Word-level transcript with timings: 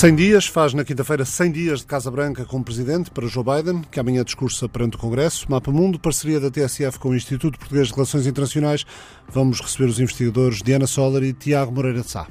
100 0.00 0.16
dias, 0.16 0.46
faz 0.46 0.72
na 0.72 0.82
quinta-feira 0.82 1.26
100 1.26 1.52
dias 1.52 1.80
de 1.80 1.86
Casa 1.86 2.10
Branca 2.10 2.46
como 2.46 2.64
presidente 2.64 3.10
para 3.10 3.26
Joe 3.26 3.44
Biden, 3.44 3.82
que 3.82 4.00
amanhã 4.00 4.24
discursa 4.24 4.66
perante 4.66 4.96
o 4.96 4.98
Congresso. 4.98 5.44
Mapa 5.50 5.70
Mundo, 5.70 6.00
parceria 6.00 6.40
da 6.40 6.50
TSF 6.50 6.98
com 6.98 7.10
o 7.10 7.14
Instituto 7.14 7.58
Português 7.58 7.88
de 7.88 7.92
Relações 7.92 8.26
Internacionais. 8.26 8.86
Vamos 9.28 9.60
receber 9.60 9.90
os 9.90 10.00
investigadores 10.00 10.62
Diana 10.62 10.86
Soller 10.86 11.22
e 11.22 11.34
Tiago 11.34 11.70
Moreira 11.70 12.00
de 12.00 12.08
Sá. 12.08 12.26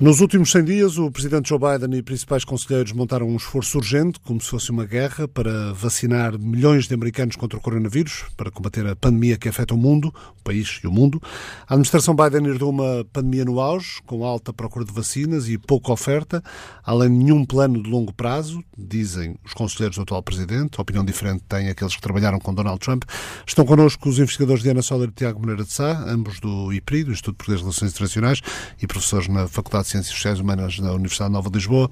Nos 0.00 0.22
últimos 0.22 0.50
100 0.50 0.64
dias, 0.64 0.96
o 0.96 1.10
presidente 1.10 1.50
Joe 1.50 1.58
Biden 1.58 1.98
e 1.98 2.02
principais 2.02 2.42
conselheiros 2.42 2.90
montaram 2.90 3.28
um 3.28 3.36
esforço 3.36 3.76
urgente, 3.76 4.18
como 4.20 4.40
se 4.40 4.48
fosse 4.48 4.70
uma 4.70 4.86
guerra, 4.86 5.28
para 5.28 5.74
vacinar 5.74 6.38
milhões 6.38 6.88
de 6.88 6.94
americanos 6.94 7.36
contra 7.36 7.58
o 7.58 7.60
coronavírus, 7.60 8.24
para 8.34 8.50
combater 8.50 8.86
a 8.86 8.96
pandemia 8.96 9.36
que 9.36 9.46
afeta 9.46 9.74
o 9.74 9.76
mundo, 9.76 10.06
o 10.08 10.42
país 10.42 10.80
e 10.82 10.86
o 10.86 10.90
mundo. 10.90 11.20
A 11.68 11.74
administração 11.74 12.16
Biden 12.16 12.46
herdou 12.46 12.70
uma 12.70 13.04
pandemia 13.12 13.44
no 13.44 13.60
auge, 13.60 14.00
com 14.06 14.24
alta 14.24 14.54
procura 14.54 14.86
de 14.86 14.92
vacinas 14.92 15.50
e 15.50 15.58
pouca 15.58 15.92
oferta, 15.92 16.42
além 16.82 17.10
de 17.10 17.24
nenhum 17.24 17.44
plano 17.44 17.82
de 17.82 17.90
longo 17.90 18.14
prazo, 18.14 18.64
dizem 18.78 19.36
os 19.44 19.52
conselheiros 19.52 19.98
do 19.98 20.02
atual 20.04 20.22
presidente. 20.22 20.78
A 20.78 20.82
opinião 20.82 21.04
diferente 21.04 21.44
têm 21.46 21.68
aqueles 21.68 21.94
que 21.94 22.00
trabalharam 22.00 22.38
com 22.38 22.54
Donald 22.54 22.80
Trump. 22.80 23.04
Estão 23.46 23.66
connosco 23.66 24.08
os 24.08 24.18
investigadores 24.18 24.62
Diana 24.62 24.80
Soller 24.80 25.10
e 25.10 25.12
Tiago 25.12 25.40
Moreira 25.40 25.62
de 25.62 25.74
Sá, 25.74 26.06
ambos 26.08 26.40
do 26.40 26.72
IPRI, 26.72 27.04
do 27.04 27.12
Instituto 27.12 27.36
Português 27.36 27.58
de 27.58 27.64
Relações 27.64 27.90
Internacionais, 27.90 28.40
e 28.80 28.86
professores 28.86 29.28
na 29.28 29.46
Faculdade 29.46 29.89
Ciências 29.90 30.14
Sociais 30.14 30.40
Humanas 30.40 30.78
da 30.78 30.92
Universidade 30.92 31.32
Nova 31.32 31.50
de 31.50 31.56
Lisboa. 31.56 31.90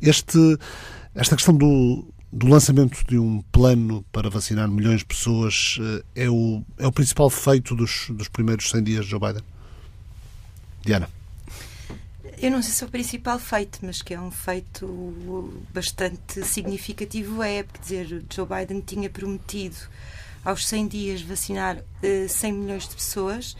Este, 0.00 0.38
esta 1.14 1.36
questão 1.36 1.54
do, 1.54 2.12
do 2.32 2.48
lançamento 2.48 3.04
de 3.06 3.18
um 3.18 3.42
plano 3.52 4.04
para 4.12 4.28
vacinar 4.28 4.68
milhões 4.68 5.00
de 5.00 5.06
pessoas 5.06 5.78
eh, 5.80 6.24
é 6.24 6.30
o, 6.30 6.62
é 6.78 6.86
o 6.86 6.92
principal 6.92 7.30
feito 7.30 7.74
dos, 7.74 8.08
dos 8.10 8.28
primeiros 8.28 8.68
100 8.70 8.82
dias 8.82 9.04
de 9.04 9.10
Joe 9.10 9.20
Biden? 9.20 9.42
Diana. 10.82 11.08
Eu 12.38 12.50
não 12.50 12.60
sei 12.60 12.72
se 12.72 12.84
é 12.84 12.86
o 12.86 12.90
principal 12.90 13.38
feito, 13.38 13.78
mas 13.82 14.02
que 14.02 14.12
é 14.12 14.20
um 14.20 14.30
feito 14.30 15.54
bastante 15.72 16.44
significativo 16.44 17.42
é, 17.42 17.62
quer 17.62 17.80
dizer, 17.80 18.24
Joe 18.32 18.46
Biden 18.46 18.80
tinha 18.80 19.08
prometido 19.08 19.76
aos 20.44 20.66
100 20.66 20.88
dias 20.88 21.22
vacinar 21.22 21.78
uh, 21.78 22.28
100 22.28 22.52
milhões 22.52 22.88
de 22.88 22.94
pessoas 22.94 23.56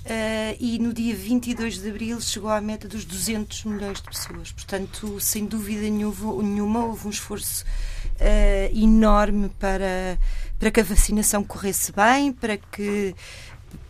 Uh, 0.00 0.56
e 0.58 0.78
no 0.78 0.94
dia 0.94 1.14
22 1.14 1.78
de 1.78 1.90
abril 1.90 2.20
chegou 2.22 2.48
à 2.48 2.58
meta 2.58 2.88
dos 2.88 3.04
200 3.04 3.64
milhões 3.64 4.00
de 4.00 4.08
pessoas. 4.08 4.50
Portanto, 4.50 5.20
sem 5.20 5.44
dúvida 5.44 5.82
nenhuma, 5.82 6.86
houve 6.86 7.06
um 7.06 7.10
esforço 7.10 7.64
uh, 7.64 8.78
enorme 8.78 9.50
para, 9.58 10.18
para 10.58 10.70
que 10.70 10.80
a 10.80 10.84
vacinação 10.84 11.44
corresse 11.44 11.92
bem, 11.92 12.32
para 12.32 12.56
que, 12.56 13.14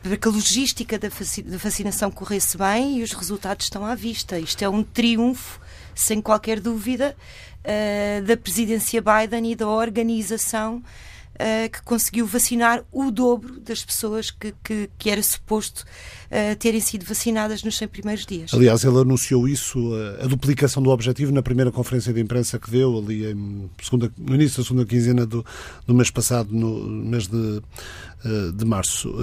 para 0.02 0.16
que 0.16 0.26
a 0.28 0.30
logística 0.32 0.98
da, 0.98 1.08
vacinação 1.56 2.10
corresse 2.10 2.58
bem 2.58 2.98
e 2.98 3.02
os 3.04 3.12
resultados 3.12 3.66
estão 3.66 3.86
à 3.86 3.94
vista. 3.94 4.36
Isto 4.36 4.64
é 4.64 4.68
um 4.68 4.82
triunfo, 4.82 5.60
sem 5.94 6.20
qualquer 6.20 6.58
dúvida, 6.58 7.16
uh, 7.60 8.24
da 8.24 8.36
presidência 8.36 9.00
Biden 9.00 9.52
e 9.52 9.54
da 9.54 9.68
organização 9.68 10.82
uh, 11.34 11.70
que 11.70 11.82
conseguiu 11.82 12.26
vacinar 12.26 12.84
o 12.92 13.10
dobro 13.10 13.60
das 13.60 13.84
pessoas 13.84 14.30
que, 14.30 14.54
que, 14.62 14.90
que 14.98 15.10
era 15.10 15.22
suposto 15.22 15.80
uh, 15.80 16.56
terem 16.56 16.80
sido 16.80 17.04
vacinadas 17.04 17.62
nos 17.62 17.76
100 17.76 17.88
primeiros 17.88 18.26
dias. 18.26 18.52
Aliás, 18.54 18.84
ele 18.84 18.98
anunciou 18.98 19.48
isso, 19.48 19.92
a, 19.94 20.24
a 20.24 20.26
duplicação 20.26 20.82
do 20.82 20.90
objetivo, 20.90 21.32
na 21.32 21.42
primeira 21.42 21.70
conferência 21.70 22.12
de 22.12 22.20
imprensa 22.20 22.58
que 22.58 22.70
deu, 22.70 22.98
ali 22.98 23.30
em 23.30 23.70
segunda, 23.82 24.12
no 24.16 24.34
início 24.34 24.58
da 24.58 24.64
segunda 24.64 24.86
quinzena 24.86 25.26
do, 25.26 25.44
do 25.86 25.94
mês 25.94 26.10
passado, 26.10 26.52
no 26.52 26.86
mês 26.86 27.26
de, 27.26 27.62
de 28.54 28.64
março. 28.64 29.14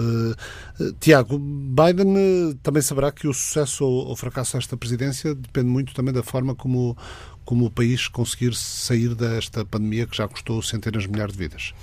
Tiago, 0.99 1.38
Biden 1.38 2.58
também 2.64 2.81
saberá 2.81 3.11
que 3.11 3.27
o 3.27 3.33
sucesso 3.33 3.86
ou, 3.86 4.08
ou 4.08 4.16
fracasso 4.16 4.58
desta 4.58 4.75
presidência 4.75 5.36
depende 5.36 5.67
muito 5.67 5.94
também 5.94 6.14
da 6.14 6.23
forma 6.23 6.55
como 6.55 6.97
como 7.47 7.65
o 7.65 7.71
país 7.71 8.09
conseguir 8.09 8.53
sair 8.53 9.15
desta 9.15 9.63
pandemia 9.63 10.05
que 10.05 10.17
já 10.17 10.27
custou 10.27 10.61
centenas 10.61 11.03
de 11.03 11.09
milhares 11.09 11.31
de 11.31 11.39
vidas. 11.39 11.73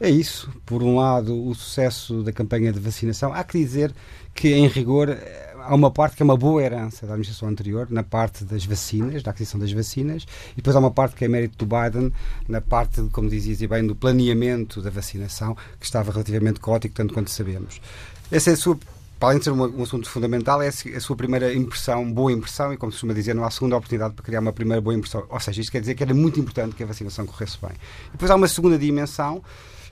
É 0.00 0.10
isso. 0.10 0.50
Por 0.66 0.82
um 0.82 0.96
lado, 0.96 1.46
o 1.46 1.54
sucesso 1.54 2.24
da 2.24 2.32
campanha 2.32 2.72
de 2.72 2.80
vacinação. 2.80 3.32
Há 3.32 3.44
que 3.44 3.56
dizer 3.56 3.94
que, 4.34 4.52
em 4.52 4.66
rigor, 4.66 5.16
há 5.60 5.72
uma 5.76 5.92
parte 5.92 6.16
que 6.16 6.24
é 6.24 6.24
uma 6.24 6.36
boa 6.36 6.60
herança 6.60 7.06
da 7.06 7.12
administração 7.12 7.48
anterior, 7.48 7.86
na 7.88 8.02
parte 8.02 8.44
das 8.44 8.64
vacinas, 8.64 9.22
da 9.22 9.30
aquisição 9.30 9.60
das 9.60 9.70
vacinas, 9.70 10.26
e 10.54 10.56
depois 10.56 10.74
há 10.74 10.80
uma 10.80 10.90
parte 10.90 11.14
que 11.14 11.24
é 11.24 11.28
mérito 11.28 11.64
do 11.64 11.66
Biden, 11.66 12.12
na 12.48 12.60
parte, 12.60 13.00
como 13.12 13.30
dizias 13.30 13.60
bem, 13.60 13.86
do 13.86 13.94
planeamento 13.94 14.82
da 14.82 14.90
vacinação, 14.90 15.56
que 15.78 15.86
estava 15.86 16.10
relativamente 16.10 16.58
caótico, 16.58 16.96
tanto 16.96 17.14
quanto 17.14 17.30
sabemos. 17.30 17.80
Essa 18.28 18.50
é 18.50 18.52
a 18.54 18.56
sua 18.56 18.76
para 19.22 19.28
além 19.28 19.38
de 19.38 19.44
ser 19.44 19.52
um, 19.52 19.82
assunto 19.84 20.10
fundamental, 20.10 20.60
é 20.60 20.66
a 20.66 21.00
sua 21.00 21.14
primeira 21.14 21.54
impressão, 21.54 22.12
boa 22.12 22.32
impressão, 22.32 22.72
e 22.72 22.76
como 22.76 22.90
se 22.90 22.96
costuma 22.96 23.14
dizer, 23.14 23.36
não 23.36 23.44
há 23.44 23.50
segunda 23.52 23.76
oportunidade 23.76 24.14
para 24.14 24.24
criar 24.24 24.40
uma 24.40 24.52
primeira 24.52 24.80
boa 24.80 24.96
impressão. 24.96 25.24
Ou 25.28 25.38
seja, 25.38 25.60
isto 25.60 25.70
quer 25.70 25.78
dizer 25.78 25.94
que 25.94 26.02
era 26.02 26.12
muito 26.12 26.40
importante 26.40 26.74
que 26.74 26.82
a 26.82 26.86
vacinação 26.86 27.24
corresse 27.24 27.56
bem. 27.62 27.70
E 28.08 28.10
depois 28.10 28.28
há 28.32 28.34
uma 28.34 28.48
segunda 28.48 28.76
dimensão, 28.76 29.40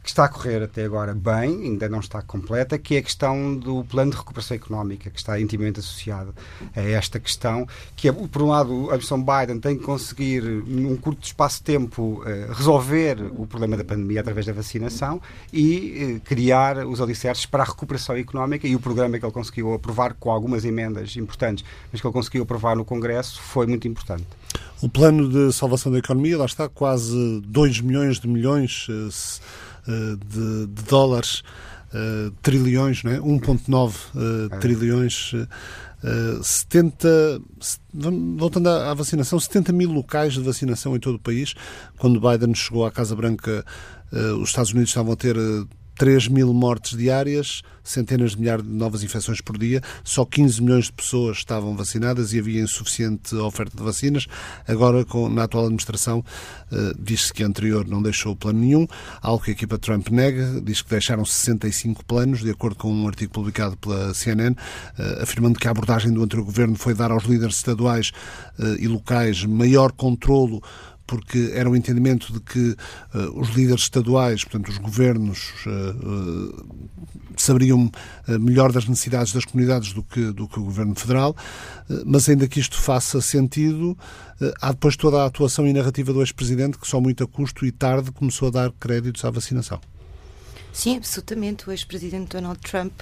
que 0.02 0.08
está 0.08 0.24
a 0.24 0.28
correr 0.28 0.62
até 0.62 0.84
agora 0.84 1.14
bem, 1.14 1.64
ainda 1.64 1.88
não 1.88 2.00
está 2.00 2.22
completa, 2.22 2.78
que 2.78 2.96
é 2.96 2.98
a 2.98 3.02
questão 3.02 3.54
do 3.54 3.84
plano 3.84 4.10
de 4.10 4.16
recuperação 4.16 4.56
económica, 4.56 5.10
que 5.10 5.18
está 5.18 5.38
intimamente 5.38 5.80
associado 5.80 6.34
a 6.74 6.80
esta 6.80 7.20
questão, 7.20 7.66
que 7.94 8.08
é, 8.08 8.12
por 8.12 8.42
um 8.42 8.48
lado, 8.48 8.72
a 8.90 8.94
administração 8.94 9.22
Biden 9.22 9.60
tem 9.60 9.76
que 9.76 9.84
conseguir, 9.84 10.42
num 10.42 10.96
curto 10.96 11.24
espaço 11.24 11.58
de 11.58 11.64
tempo, 11.64 12.22
eh, 12.26 12.48
resolver 12.50 13.18
o 13.36 13.46
problema 13.46 13.76
da 13.76 13.84
pandemia 13.84 14.20
através 14.20 14.46
da 14.46 14.52
vacinação 14.52 15.20
e 15.52 16.16
eh, 16.16 16.20
criar 16.24 16.86
os 16.86 17.00
alicerces 17.00 17.44
para 17.44 17.62
a 17.62 17.66
recuperação 17.66 18.16
económica 18.16 18.66
e 18.66 18.74
o 18.74 18.80
programa 18.80 19.18
que 19.18 19.24
ele 19.24 19.32
conseguiu 19.32 19.74
aprovar 19.74 20.14
com 20.14 20.30
algumas 20.30 20.64
emendas 20.64 21.16
importantes, 21.16 21.64
mas 21.92 22.00
que 22.00 22.06
ele 22.06 22.14
conseguiu 22.14 22.42
aprovar 22.42 22.74
no 22.74 22.84
Congresso, 22.84 23.40
foi 23.40 23.66
muito 23.66 23.86
importante. 23.86 24.26
O 24.82 24.88
plano 24.88 25.28
de 25.28 25.52
salvação 25.52 25.92
da 25.92 25.98
economia, 25.98 26.38
lá 26.38 26.46
está, 26.46 26.68
quase 26.68 27.40
2 27.44 27.80
milhões 27.82 28.18
de 28.18 28.26
milhões 28.26 28.86
eh, 28.88 28.92
eh, 28.92 29.69
de, 29.86 30.66
de 30.66 30.82
dólares, 30.84 31.42
uh, 31.94 32.30
trilhões, 32.42 33.02
não 33.02 33.12
é? 33.12 33.18
1,9 33.18 33.94
uh, 34.14 34.54
é. 34.54 34.58
trilhões. 34.58 35.32
Uh, 35.32 36.42
70, 36.42 37.42
voltando 37.92 38.68
à, 38.68 38.90
à, 38.90 38.94
vacinação, 38.94 39.38
70 39.38 39.72
mil 39.72 39.90
locais 39.90 40.32
de 40.32 40.40
vacinação 40.40 40.96
em 40.96 41.00
todo 41.00 41.16
o 41.16 41.20
país. 41.20 41.54
Quando 41.98 42.20
Biden 42.20 42.54
chegou 42.54 42.86
à 42.86 42.90
Casa 42.90 43.14
Branca, 43.14 43.64
os 44.40 44.48
Estados 44.48 44.72
Unidos 44.72 44.90
estavam 44.90 45.12
a 45.12 45.16
ter 45.16 45.36
3 46.00 46.28
mil 46.28 46.54
mortes 46.54 46.96
diárias, 46.96 47.60
centenas 47.84 48.30
de 48.30 48.40
milhares 48.40 48.64
de 48.64 48.70
novas 48.70 49.02
infecções 49.02 49.42
por 49.42 49.58
dia, 49.58 49.82
só 50.02 50.24
15 50.24 50.62
milhões 50.62 50.84
de 50.86 50.92
pessoas 50.92 51.36
estavam 51.36 51.76
vacinadas 51.76 52.32
e 52.32 52.38
havia 52.38 52.62
insuficiente 52.62 53.34
oferta 53.34 53.76
de 53.76 53.82
vacinas. 53.82 54.26
Agora, 54.66 55.04
com, 55.04 55.28
na 55.28 55.42
atual 55.42 55.64
administração, 55.64 56.20
uh, 56.20 56.98
diz-se 56.98 57.34
que 57.34 57.44
a 57.44 57.46
anterior 57.46 57.86
não 57.86 58.00
deixou 58.00 58.34
plano 58.34 58.60
nenhum, 58.60 58.86
algo 59.20 59.44
que 59.44 59.50
a 59.50 59.52
equipa 59.52 59.76
Trump 59.76 60.08
nega, 60.08 60.58
diz 60.62 60.80
que 60.80 60.88
deixaram 60.88 61.22
65 61.22 62.02
planos, 62.06 62.40
de 62.40 62.50
acordo 62.50 62.76
com 62.76 62.90
um 62.90 63.06
artigo 63.06 63.34
publicado 63.34 63.76
pela 63.76 64.14
CNN, 64.14 64.52
uh, 64.52 64.56
eh, 64.98 65.22
afirmando 65.22 65.58
que 65.58 65.68
a 65.68 65.70
abordagem 65.70 66.10
do 66.14 66.22
anterior 66.22 66.46
governo 66.46 66.76
foi 66.76 66.94
dar 66.94 67.10
aos 67.10 67.24
líderes 67.24 67.56
estaduais 67.56 68.10
uh, 68.58 68.74
e 68.78 68.88
locais 68.88 69.44
maior 69.44 69.92
controlo 69.92 70.62
porque 71.10 71.50
era 71.54 71.68
o 71.68 71.74
entendimento 71.74 72.32
de 72.32 72.38
que 72.38 72.70
uh, 72.70 73.40
os 73.40 73.48
líderes 73.48 73.82
estaduais, 73.82 74.44
portanto 74.44 74.68
os 74.68 74.78
governos, 74.78 75.52
uh, 75.66 76.64
saberiam 77.36 77.90
melhor 78.28 78.70
das 78.70 78.86
necessidades 78.86 79.32
das 79.32 79.44
comunidades 79.44 79.92
do 79.92 80.04
que, 80.04 80.30
do 80.30 80.46
que 80.46 80.60
o 80.60 80.62
governo 80.62 80.94
federal, 80.94 81.34
mas 82.04 82.28
ainda 82.28 82.46
que 82.46 82.60
isto 82.60 82.76
faça 82.76 83.20
sentido, 83.22 83.96
há 84.60 84.72
depois 84.72 84.94
toda 84.94 85.22
a 85.22 85.26
atuação 85.26 85.66
e 85.66 85.72
narrativa 85.72 86.12
do 86.12 86.20
ex-presidente 86.20 86.76
que 86.76 86.86
só 86.86 87.00
muito 87.00 87.24
a 87.24 87.26
custo 87.26 87.64
e 87.64 87.72
tarde 87.72 88.12
começou 88.12 88.48
a 88.48 88.50
dar 88.50 88.72
créditos 88.72 89.24
à 89.24 89.30
vacinação. 89.30 89.80
Sim, 90.70 90.98
absolutamente. 90.98 91.66
O 91.68 91.72
ex-presidente 91.72 92.36
Donald 92.36 92.60
Trump. 92.60 92.92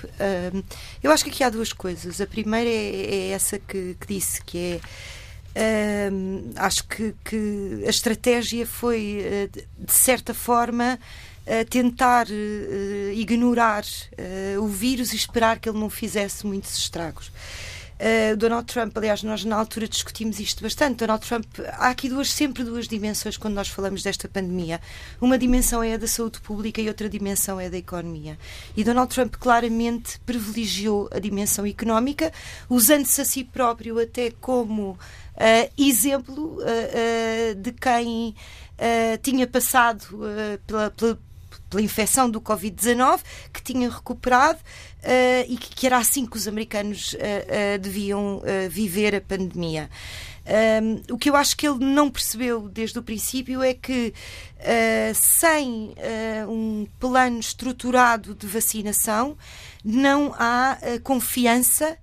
eu 1.02 1.10
acho 1.10 1.24
que 1.24 1.30
aqui 1.30 1.42
há 1.42 1.50
duas 1.50 1.72
coisas. 1.72 2.20
A 2.20 2.26
primeira 2.26 2.70
é, 2.70 3.14
é 3.14 3.28
essa 3.30 3.58
que, 3.58 3.96
que, 3.98 4.06
disse, 4.06 4.42
que 4.44 4.58
é 4.58 4.80
Uh, 5.56 6.52
acho 6.56 6.84
que, 6.86 7.14
que, 7.24 7.82
a 7.84 7.90
estratégia 7.90 8.66
foi, 8.66 9.22
uh, 9.24 9.84
de 9.84 9.92
certa 9.92 10.32
forma, 10.32 10.98
uh, 11.46 11.64
tentar 11.68 12.26
eh, 12.30 13.12
ignorar 13.14 13.84
o 14.60 14.66
vírus 14.68 15.12
e 15.12 15.16
esperar 15.16 15.58
que 15.58 15.68
ele 15.68 15.78
não 15.78 15.90
fizesse 15.90 16.46
muitos 16.46 16.76
estragos. 16.76 17.32
Donald 18.36 18.72
Trump, 18.72 18.96
aliás, 18.96 19.24
nós 19.24 19.44
na 19.44 19.56
altura 19.56 19.88
discutimos 19.88 20.38
isto 20.38 20.62
bastante. 20.62 20.98
Donald 20.98 21.26
Trump, 21.26 21.44
há 21.72 21.88
aqui 21.88 22.08
duas, 22.08 22.30
sempre 22.30 22.62
duas 22.62 22.86
dimensões 22.86 23.36
quando 23.36 23.54
nós 23.54 23.66
falamos 23.66 24.04
desta 24.04 24.28
pandemia. 24.28 24.80
Uma 25.20 25.36
dimensão 25.36 25.82
é 25.82 25.94
a 25.94 25.96
da 25.96 26.06
saúde 26.06 26.40
pública 26.40 26.80
e 26.80 26.86
outra 26.86 27.08
dimensão 27.08 27.58
é 27.58 27.66
a 27.66 27.68
da 27.68 27.76
economia. 27.76 28.38
E 28.76 28.84
Donald 28.84 29.12
Trump 29.12 29.34
claramente 29.34 30.20
privilegiou 30.20 31.08
a 31.12 31.18
dimensão 31.18 31.66
económica, 31.66 32.32
usando-se 32.70 33.20
a 33.20 33.24
si 33.24 33.42
próprio 33.42 33.98
até 33.98 34.30
como 34.30 34.96
uh, 35.38 35.72
exemplo 35.78 36.58
uh, 36.58 37.54
de 37.54 37.72
quem 37.72 38.34
tinha 39.22 39.44
passado 39.44 40.20
pela, 40.64 40.90
pela 40.90 41.18
pela 41.68 41.82
infecção 41.82 42.30
do 42.30 42.40
Covid-19, 42.40 43.20
que 43.52 43.60
tinha 43.60 43.90
recuperado 43.90 44.60
e 45.48 45.56
que, 45.56 45.74
que, 45.74 45.86
era 45.86 45.98
assim 45.98 46.24
que 46.24 46.36
os 46.36 46.46
americanos 46.46 47.16
deviam 47.80 48.40
viver 48.70 49.16
a 49.16 49.20
pandemia. 49.20 49.90
Um, 50.48 51.12
o 51.12 51.18
que 51.18 51.28
eu 51.28 51.36
acho 51.36 51.54
que 51.54 51.68
ele 51.68 51.84
não 51.84 52.08
percebeu 52.10 52.70
desde 52.70 52.98
o 52.98 53.02
princípio 53.02 53.62
é 53.62 53.74
que 53.74 54.14
uh, 54.56 55.14
sem 55.14 55.92
uh, 55.92 56.50
um 56.50 56.86
plano 56.98 57.38
estruturado 57.38 58.34
de 58.34 58.46
vacinação 58.46 59.36
não 59.84 60.34
há 60.38 60.78
uh, 60.80 61.00
confiança 61.02 61.98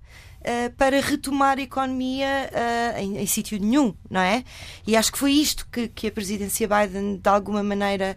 para 0.78 1.02
retomar 1.02 1.58
a 1.58 1.62
economia 1.62 2.50
em, 2.98 3.18
em 3.18 3.26
sítio 3.26 3.60
nenhum, 3.60 3.94
não 4.10 4.22
é? 4.22 4.44
E 4.86 4.96
acho 4.96 5.12
que 5.12 5.18
foi 5.18 5.32
isto 5.32 5.68
que, 5.72 5.88
que 5.88 6.08
a 6.08 6.12
presidência 6.12 6.68
Biden, 6.68 7.18
de 7.18 7.30
alguma 7.30 7.64
maneira, 7.64 8.16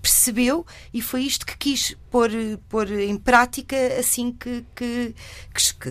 percebeu 0.00 0.66
e 0.92 1.02
foi 1.02 1.22
isto 1.22 1.44
que 1.44 1.56
quis 1.56 1.96
pôr, 2.10 2.30
pôr 2.68 2.90
em 2.90 3.16
prática 3.16 3.76
assim 3.98 4.32
que, 4.32 4.64
que, 4.74 5.14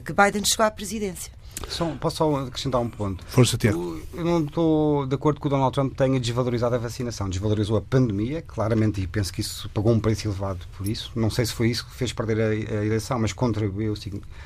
que 0.03 0.13
Biden 0.13 0.43
chegou 0.45 0.65
à 0.65 0.71
presidência. 0.71 1.36
Só, 1.67 1.85
posso 1.99 2.17
só 2.17 2.35
acrescentar 2.35 2.81
um 2.81 2.89
ponto? 2.89 3.23
Força, 3.27 3.57
Tiago. 3.57 3.99
Eu 4.13 4.23
não 4.23 4.43
estou 4.43 5.05
de 5.05 5.15
acordo 5.15 5.39
que 5.39 5.47
o 5.47 5.49
Donald 5.49 5.73
Trump 5.73 5.93
tenha 5.95 6.19
desvalorizado 6.19 6.75
a 6.75 6.77
vacinação. 6.77 7.29
Desvalorizou 7.29 7.77
a 7.77 7.81
pandemia, 7.81 8.41
claramente, 8.41 9.01
e 9.01 9.07
penso 9.07 9.33
que 9.33 9.41
isso 9.41 9.69
pagou 9.69 9.91
um 9.91 9.99
preço 9.99 10.27
elevado 10.27 10.65
por 10.77 10.87
isso. 10.87 11.11
Não 11.15 11.29
sei 11.29 11.45
se 11.45 11.53
foi 11.53 11.69
isso 11.69 11.85
que 11.85 11.93
fez 11.93 12.13
perder 12.13 12.41
a, 12.41 12.79
a 12.79 12.85
eleição, 12.85 13.19
mas 13.19 13.33
contribuiu 13.33 13.93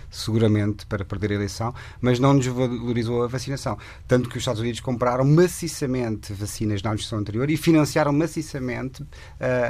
seguramente 0.09 0.85
para 0.85 1.05
perder 1.05 1.31
a 1.31 1.35
eleição, 1.35 1.73
mas 1.99 2.19
não 2.19 2.37
desvalorizou 2.37 3.23
a 3.23 3.27
vacinação. 3.27 3.77
Tanto 4.07 4.29
que 4.29 4.37
os 4.37 4.41
Estados 4.41 4.61
Unidos 4.61 4.79
compraram 4.79 5.25
maciçamente 5.25 6.33
vacinas 6.33 6.81
na 6.81 6.89
administração 6.89 7.19
anterior 7.19 7.49
e 7.49 7.57
financiaram 7.57 8.11
maciçamente 8.11 9.03
uh, 9.03 9.07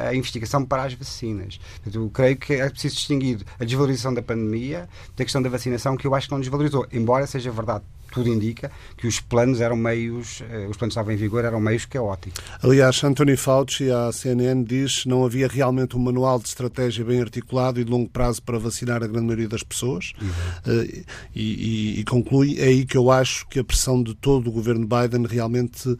a 0.10 0.16
investigação 0.16 0.66
para 0.66 0.84
as 0.84 0.94
vacinas. 0.94 1.60
Eu 1.92 2.10
creio 2.10 2.38
que 2.38 2.54
é 2.54 2.70
preciso 2.70 2.96
distinguir 2.96 3.40
a 3.60 3.66
desvalorização 3.66 4.14
da 4.14 4.22
pandemia 4.22 4.88
da 5.16 5.24
questão 5.24 5.42
da 5.42 5.50
vacinação, 5.50 5.98
que 5.98 6.08
eu 6.08 6.16
acho 6.16 6.28
que 6.28 6.34
não 6.34 6.40
desvalorizou, 6.40 6.88
embora 6.92 7.28
seja 7.32 7.52
verdade 7.52 7.84
tudo 8.12 8.30
indica 8.30 8.70
que 8.98 9.08
os 9.08 9.20
planos 9.20 9.62
eram 9.62 9.76
meios, 9.76 10.44
eh, 10.50 10.68
os 10.70 10.78
planos 10.78 10.94
que 10.94 11.00
estavam 11.00 11.14
em 11.14 11.16
vigor 11.16 11.46
eram 11.46 11.60
meios 11.60 11.86
caóticos. 11.86 12.44
Aliás, 12.62 13.02
Anthony 13.04 13.38
Fauci, 13.38 13.90
à 13.90 14.12
CNN, 14.12 14.64
diz 14.64 15.04
que 15.04 15.10
não 15.10 15.26
havia 15.26 15.48
realmente 15.48 15.96
um 15.96 16.00
manual 16.00 16.38
de 16.38 16.48
estratégia 16.48 17.04
bem 17.06 17.22
articulado 17.22 17.80
e 17.80 17.86
de 17.86 17.90
longo 17.90 18.10
prazo 18.10 18.44
para 18.44 18.60
vacinar 18.60 19.02
a 19.02 19.08
grande 19.08 19.26
maioria 19.26 19.48
das 19.48 19.64
pessoas. 19.64 20.12
Uhum. 20.22 20.84
E, 20.84 21.06
e, 21.34 22.00
e, 22.02 22.04
conclui, 22.04 22.60
é 22.60 22.66
aí 22.66 22.86
que 22.86 22.98
eu 22.98 23.10
acho 23.10 23.48
que 23.48 23.60
a 23.60 23.64
pressão 23.64 24.04
de 24.04 24.14
todo 24.14 24.50
o 24.50 24.52
governo 24.52 24.86
Biden 24.86 25.26
realmente 25.26 25.90
uh, 25.90 25.98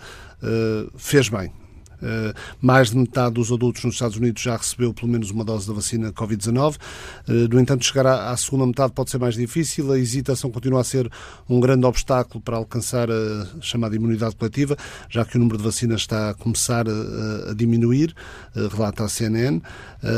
fez 0.98 1.30
bem. 1.30 1.52
Eh, 2.02 2.34
mais 2.60 2.90
de 2.90 2.98
metade 2.98 3.36
dos 3.36 3.52
adultos 3.52 3.84
nos 3.84 3.96
Estados 3.96 4.18
Unidos 4.18 4.42
já 4.42 4.58
recebeu 4.58 4.94
pelo 4.94 5.12
menos 5.12 5.30
uma 5.32 5.46
dose 5.46 5.68
da 5.68 5.74
vacina 5.74 6.12
Covid-19. 6.12 6.78
Eh, 7.28 7.32
no 7.50 7.60
entanto, 7.60 7.86
chegar 7.86 8.08
à 8.08 8.36
segunda 8.36 8.66
metade 8.66 8.92
pode 8.94 9.12
ser 9.12 9.20
mais 9.20 9.36
difícil. 9.36 9.92
A 9.92 10.00
hesitação 10.00 10.50
continua 10.52 10.82
a 10.82 10.84
ser 10.84 11.10
um 11.50 11.60
grande 11.60 11.86
obstáculo 11.86 12.42
para 12.42 12.58
alcançar 12.58 13.10
a 13.12 13.48
chamada 13.62 13.96
imunidade 13.96 14.36
coletiva, 14.36 14.76
já 15.10 15.24
que 15.24 15.36
o 15.38 15.40
número 15.40 15.58
de 15.58 15.64
vacinas 15.64 16.02
está 16.02 16.32
a 16.32 16.34
começar 16.34 16.86
a, 16.88 17.54
diminuir, 17.54 18.16
eh, 18.56 18.68
relata 18.72 19.04
a 19.04 19.10
CNN. 19.10 19.62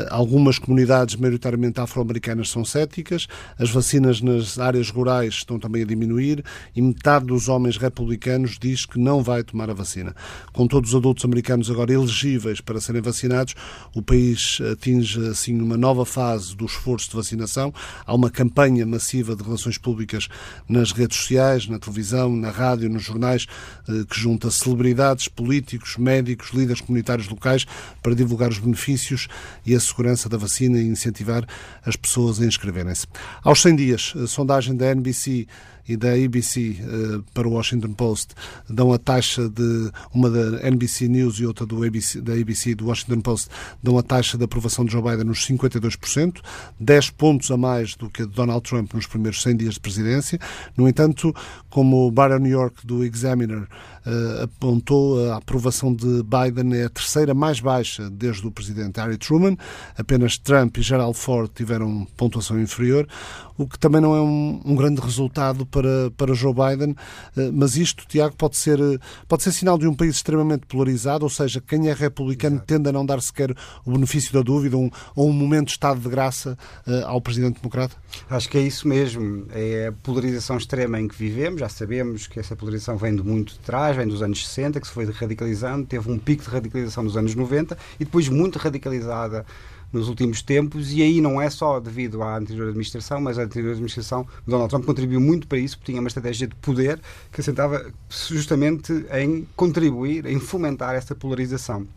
Algumas 0.10 0.58
comunidades, 0.58 1.18
maioritariamente 1.18 1.82
afro-americanas, 1.82 2.50
são 2.50 2.64
céticas. 2.64 3.28
As 3.60 3.70
vacinas 3.70 4.22
nas 4.22 4.58
áreas 4.58 4.90
rurais 4.90 5.34
estão 5.34 5.60
também 5.60 5.84
a 5.84 5.86
diminuir 5.86 6.42
e 6.74 6.82
metade 6.82 7.26
dos 7.26 7.50
homens 7.50 7.76
republicanos 7.76 8.58
diz 8.58 8.86
que 8.86 8.98
não 8.98 9.22
vai 9.22 9.44
tomar 9.44 9.70
a 9.70 9.74
vacina. 9.74 10.16
Com 10.54 10.68
todos 10.68 10.92
os 10.92 10.96
adultos 10.96 11.26
americanos 11.26 11.70
agora 11.74 11.94
elegíveis 11.94 12.62
para 12.62 12.80
serem 12.80 13.02
vacinados, 13.02 13.56
o 13.94 14.02
país 14.02 14.60
atinge 14.72 15.28
assim 15.28 15.60
uma 15.60 15.78
nova 15.78 16.06
fase 16.06 16.56
do 16.56 16.66
esforço 16.66 17.10
de 17.10 17.16
vacinação. 17.16 17.74
Há 18.06 18.14
uma 18.14 18.30
campanha 18.30 18.86
massiva 18.86 19.36
de 19.36 19.44
relações 19.44 19.78
públicas 19.78 20.28
nas 20.68 20.92
redes 20.92 21.18
sociais, 21.18 21.68
na 21.68 21.80
televisão, 21.80 22.36
na 22.36 22.50
rádio, 22.50 22.90
nos 22.90 23.04
jornais, 23.04 23.48
eh, 23.88 24.04
que 24.10 24.20
junta 24.20 24.50
celebridades, 24.52 25.28
políticos, 25.28 25.98
médicos, 25.98 26.52
líderes 26.52 26.82
comunitários 26.82 27.28
locais 27.28 27.66
para 28.02 28.16
divulgar 28.16 28.50
os 28.50 28.60
benefícios 28.60 29.28
e 29.66 29.76
a 29.76 29.80
segurança 29.80 30.30
da 30.30 30.38
vacina 30.38 30.80
e 30.80 30.88
incentivar 30.88 31.46
as 31.86 31.96
pessoas 31.96 32.40
a 32.42 32.46
inscreverem-se. 32.46 33.08
Aos 33.44 33.62
100 33.62 33.76
dias, 33.76 34.14
a 34.16 34.28
sondagem 34.28 34.76
da 34.76 34.92
NBC 34.92 35.48
e 35.88 35.98
da 35.98 36.14
ABC 36.14 36.78
eh, 36.80 37.22
para 37.34 37.48
o 37.48 37.54
Washington 37.54 37.94
Post 37.94 38.34
dão 38.70 38.94
a 38.94 38.98
taxa 38.98 39.50
de 39.50 39.92
uma 40.14 40.30
da 40.30 40.68
NBC 40.68 41.08
News 41.08 41.40
e 41.40 41.46
outra 41.46 41.66
do 41.66 41.84
ABC, 41.84 42.22
da 42.22 42.34
ABC 42.34 42.76
do 42.76 42.88
Washington 42.88 43.22
Post 43.22 43.50
dão 43.82 43.98
a 43.98 44.04
taxa 44.04 44.38
de 44.38 44.44
aprovação 44.44 44.86
de 44.86 44.92
Joe 44.92 45.02
Biden 45.02 45.26
nos 45.26 45.46
52%, 45.48 46.42
10 46.80 47.10
pontos 47.12 47.52
a 47.52 47.58
mais 47.58 47.96
do 47.96 48.10
que 48.10 48.24
a 48.24 48.26
de 48.26 48.32
Donald 48.32 48.62
Trump 48.68 48.94
nos 48.94 49.08
primeiros 49.08 49.42
100 49.42 49.58
dias 49.58 49.74
de 49.76 49.80
presidência. 49.80 50.40
No 50.78 50.88
entanto, 50.88 51.34
como 51.70 52.08
o 52.08 52.12
Barra 52.12 52.40
New 52.40 52.52
York 52.52 52.86
do 52.86 53.04
Examiner 53.04 53.68
uh, 54.06 54.44
apontou, 54.44 55.32
a 55.32 55.38
aprovação 55.38 55.94
de 55.94 56.24
Biden 56.24 56.80
é 56.80 56.86
a 56.86 56.90
terceira 56.90 57.34
mais 57.34 57.60
baixa 57.60 58.10
desde 58.10 58.46
o 58.46 58.52
presidente 58.52 59.00
Harry 59.00 59.18
Truman. 59.18 59.58
Apenas 59.98 60.38
Trump 60.38 60.78
e 60.78 60.82
Gerald 60.82 61.18
Ford 61.18 61.50
tiveram 61.54 62.06
pontuação 62.18 62.60
inferior, 62.60 63.08
o 63.58 63.68
que 63.68 63.78
também 63.78 64.02
não 64.02 64.16
é 64.16 64.22
um, 64.22 64.62
um 64.66 64.76
grande 64.76 65.02
resultado 65.02 65.66
para, 65.74 66.12
para 66.16 66.36
Joe 66.36 66.54
Biden, 66.54 66.92
uh, 66.92 67.52
mas 67.52 67.76
isto, 67.76 68.06
Tiago, 68.08 68.36
pode 68.36 68.56
ser, 68.56 68.78
pode 69.28 69.42
ser 69.42 69.52
sinal 69.52 69.78
de 69.78 69.88
um 69.88 69.96
país 69.96 70.16
extremamente 70.16 70.68
polarizado, 70.68 71.26
ou 71.26 71.30
seja, 71.30 71.60
quem 71.60 71.90
é 71.90 71.94
republicano 71.94 72.58
Exato. 72.58 72.68
tende 72.68 72.90
a 72.90 72.92
não 72.92 73.04
dar 73.04 73.20
sequer 73.22 73.56
o 73.84 73.92
benefício 73.92 74.32
da 74.32 74.42
dúvida 74.42 74.78
ou 74.78 74.84
um, 74.84 74.92
ou 75.16 75.30
um 75.30 75.34
momento 75.34 75.68
de 75.68 75.72
estado 75.72 76.00
de 76.00 76.08
graça 76.08 76.56
uh, 76.88 77.06
ao 77.08 77.20
presidente 77.20 77.60
democrata? 77.60 77.96
Acho 78.30 78.48
que 78.48 78.58
é 78.58 78.62
isso 78.62 78.88
mesmo. 78.88 79.48
É 79.52 79.88
a 79.88 79.92
polarização 79.92 80.58
extrema 80.58 81.00
em 81.00 81.08
que 81.08 81.16
vivemos. 81.16 81.60
Já 81.60 81.70
sabemos 81.70 82.28
que 82.28 82.40
essa 82.40 82.56
polarização 82.56 82.96
vem 82.96 83.16
de 83.16 83.24
muito 83.24 83.54
de 83.54 83.60
trás 83.60 83.96
vem 83.96 84.08
dos 84.08 84.22
anos 84.22 84.46
60, 84.46 84.80
que 84.80 84.88
se 84.88 84.94
foi 84.94 85.06
radicalizando, 85.06 85.86
teve 85.86 86.12
um 86.12 86.20
pico 86.20 86.44
de 86.44 86.50
radicalização 86.50 87.04
nos 87.04 87.18
anos 87.18 87.34
90 87.34 87.78
e 88.00 88.06
depois 88.06 88.30
muito 88.30 88.60
radicalizada 88.60 89.46
nos 89.94 90.10
últimos 90.10 90.42
tempos, 90.42 90.92
e 90.92 91.04
aí 91.04 91.22
não 91.22 91.40
é 91.40 91.50
só 91.50 91.80
devido 91.80 92.24
à 92.24 92.38
anterior 92.38 92.70
administração, 92.70 93.22
mas 93.22 93.38
a 93.38 93.44
anterior 93.44 93.72
administração 93.72 94.28
Donald 94.46 94.70
Trump 94.70 94.86
contribuiu 94.86 95.22
muito 95.22 95.48
para 95.48 95.60
isso, 95.60 95.78
porque 95.78 95.92
tinha 95.92 96.02
uma 96.02 96.08
estratégia 96.08 96.48
de 96.48 96.56
poder 96.56 97.00
que 97.32 97.40
assentava 97.40 97.94
justamente 98.10 98.92
em 99.14 99.48
contribuir, 99.56 100.26
em 100.26 100.40
fomentar 100.40 100.96
essa 100.96 101.14
polarização. 101.14 101.88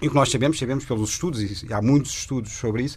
E 0.00 0.08
o 0.08 0.10
que 0.10 0.16
nós 0.16 0.30
sabemos, 0.30 0.58
sabemos 0.58 0.84
pelos 0.84 1.10
estudos, 1.10 1.62
e 1.62 1.72
há 1.72 1.80
muitos 1.80 2.10
estudos 2.12 2.50
sobre 2.52 2.82
isso, 2.82 2.96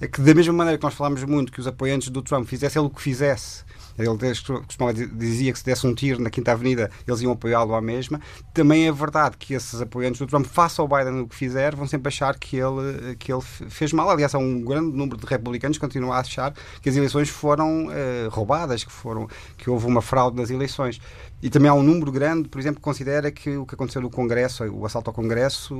é 0.00 0.06
que 0.06 0.20
da 0.20 0.34
mesma 0.34 0.52
maneira 0.52 0.78
que 0.78 0.84
nós 0.84 0.94
falamos 0.94 1.22
muito 1.24 1.50
que 1.52 1.60
os 1.60 1.66
apoiantes 1.66 2.08
do 2.08 2.22
Trump 2.22 2.46
fizessem 2.46 2.80
o 2.80 2.88
que 2.88 3.02
fizesse 3.02 3.64
ele 3.98 4.18
costumava 4.18 4.92
dizia 4.94 5.52
que 5.52 5.58
se 5.58 5.64
desse 5.64 5.86
um 5.86 5.94
tiro 5.94 6.20
na 6.20 6.30
Quinta 6.30 6.52
Avenida, 6.52 6.90
eles 7.06 7.20
iam 7.20 7.32
apoiá-lo 7.32 7.74
à 7.74 7.80
mesma. 7.80 8.20
Também 8.52 8.86
é 8.86 8.92
verdade 8.92 9.36
que 9.36 9.54
esses 9.54 9.80
apoiantes 9.80 10.18
do 10.20 10.26
Trump, 10.26 10.46
faça 10.46 10.82
ao 10.82 10.88
Biden 10.88 11.20
o 11.20 11.28
que 11.28 11.34
fizer, 11.34 11.74
vão 11.74 11.86
sempre 11.86 12.08
achar 12.08 12.38
que 12.38 12.56
ele, 12.56 13.16
que 13.16 13.32
ele 13.32 13.42
fez 13.42 13.92
mal. 13.92 14.08
Aliás, 14.10 14.34
há 14.34 14.38
um 14.38 14.60
grande 14.62 14.96
número 14.96 15.18
de 15.18 15.26
republicanos 15.26 15.78
que 15.78 15.84
continuam 15.84 16.12
a 16.12 16.18
achar 16.18 16.52
que 16.80 16.88
as 16.88 16.96
eleições 16.96 17.28
foram 17.28 17.86
uh, 17.86 18.28
roubadas, 18.30 18.84
que, 18.84 18.92
foram, 18.92 19.28
que 19.56 19.68
houve 19.70 19.86
uma 19.86 20.02
fraude 20.02 20.36
nas 20.36 20.50
eleições. 20.50 21.00
E 21.42 21.50
também 21.50 21.70
há 21.70 21.74
um 21.74 21.82
número 21.82 22.10
grande, 22.10 22.48
por 22.48 22.58
exemplo, 22.58 22.76
que 22.76 22.82
considera 22.82 23.30
que 23.30 23.56
o 23.56 23.66
que 23.66 23.74
aconteceu 23.74 24.00
no 24.00 24.08
Congresso, 24.08 24.64
o 24.64 24.86
assalto 24.86 25.10
ao 25.10 25.14
Congresso, 25.14 25.74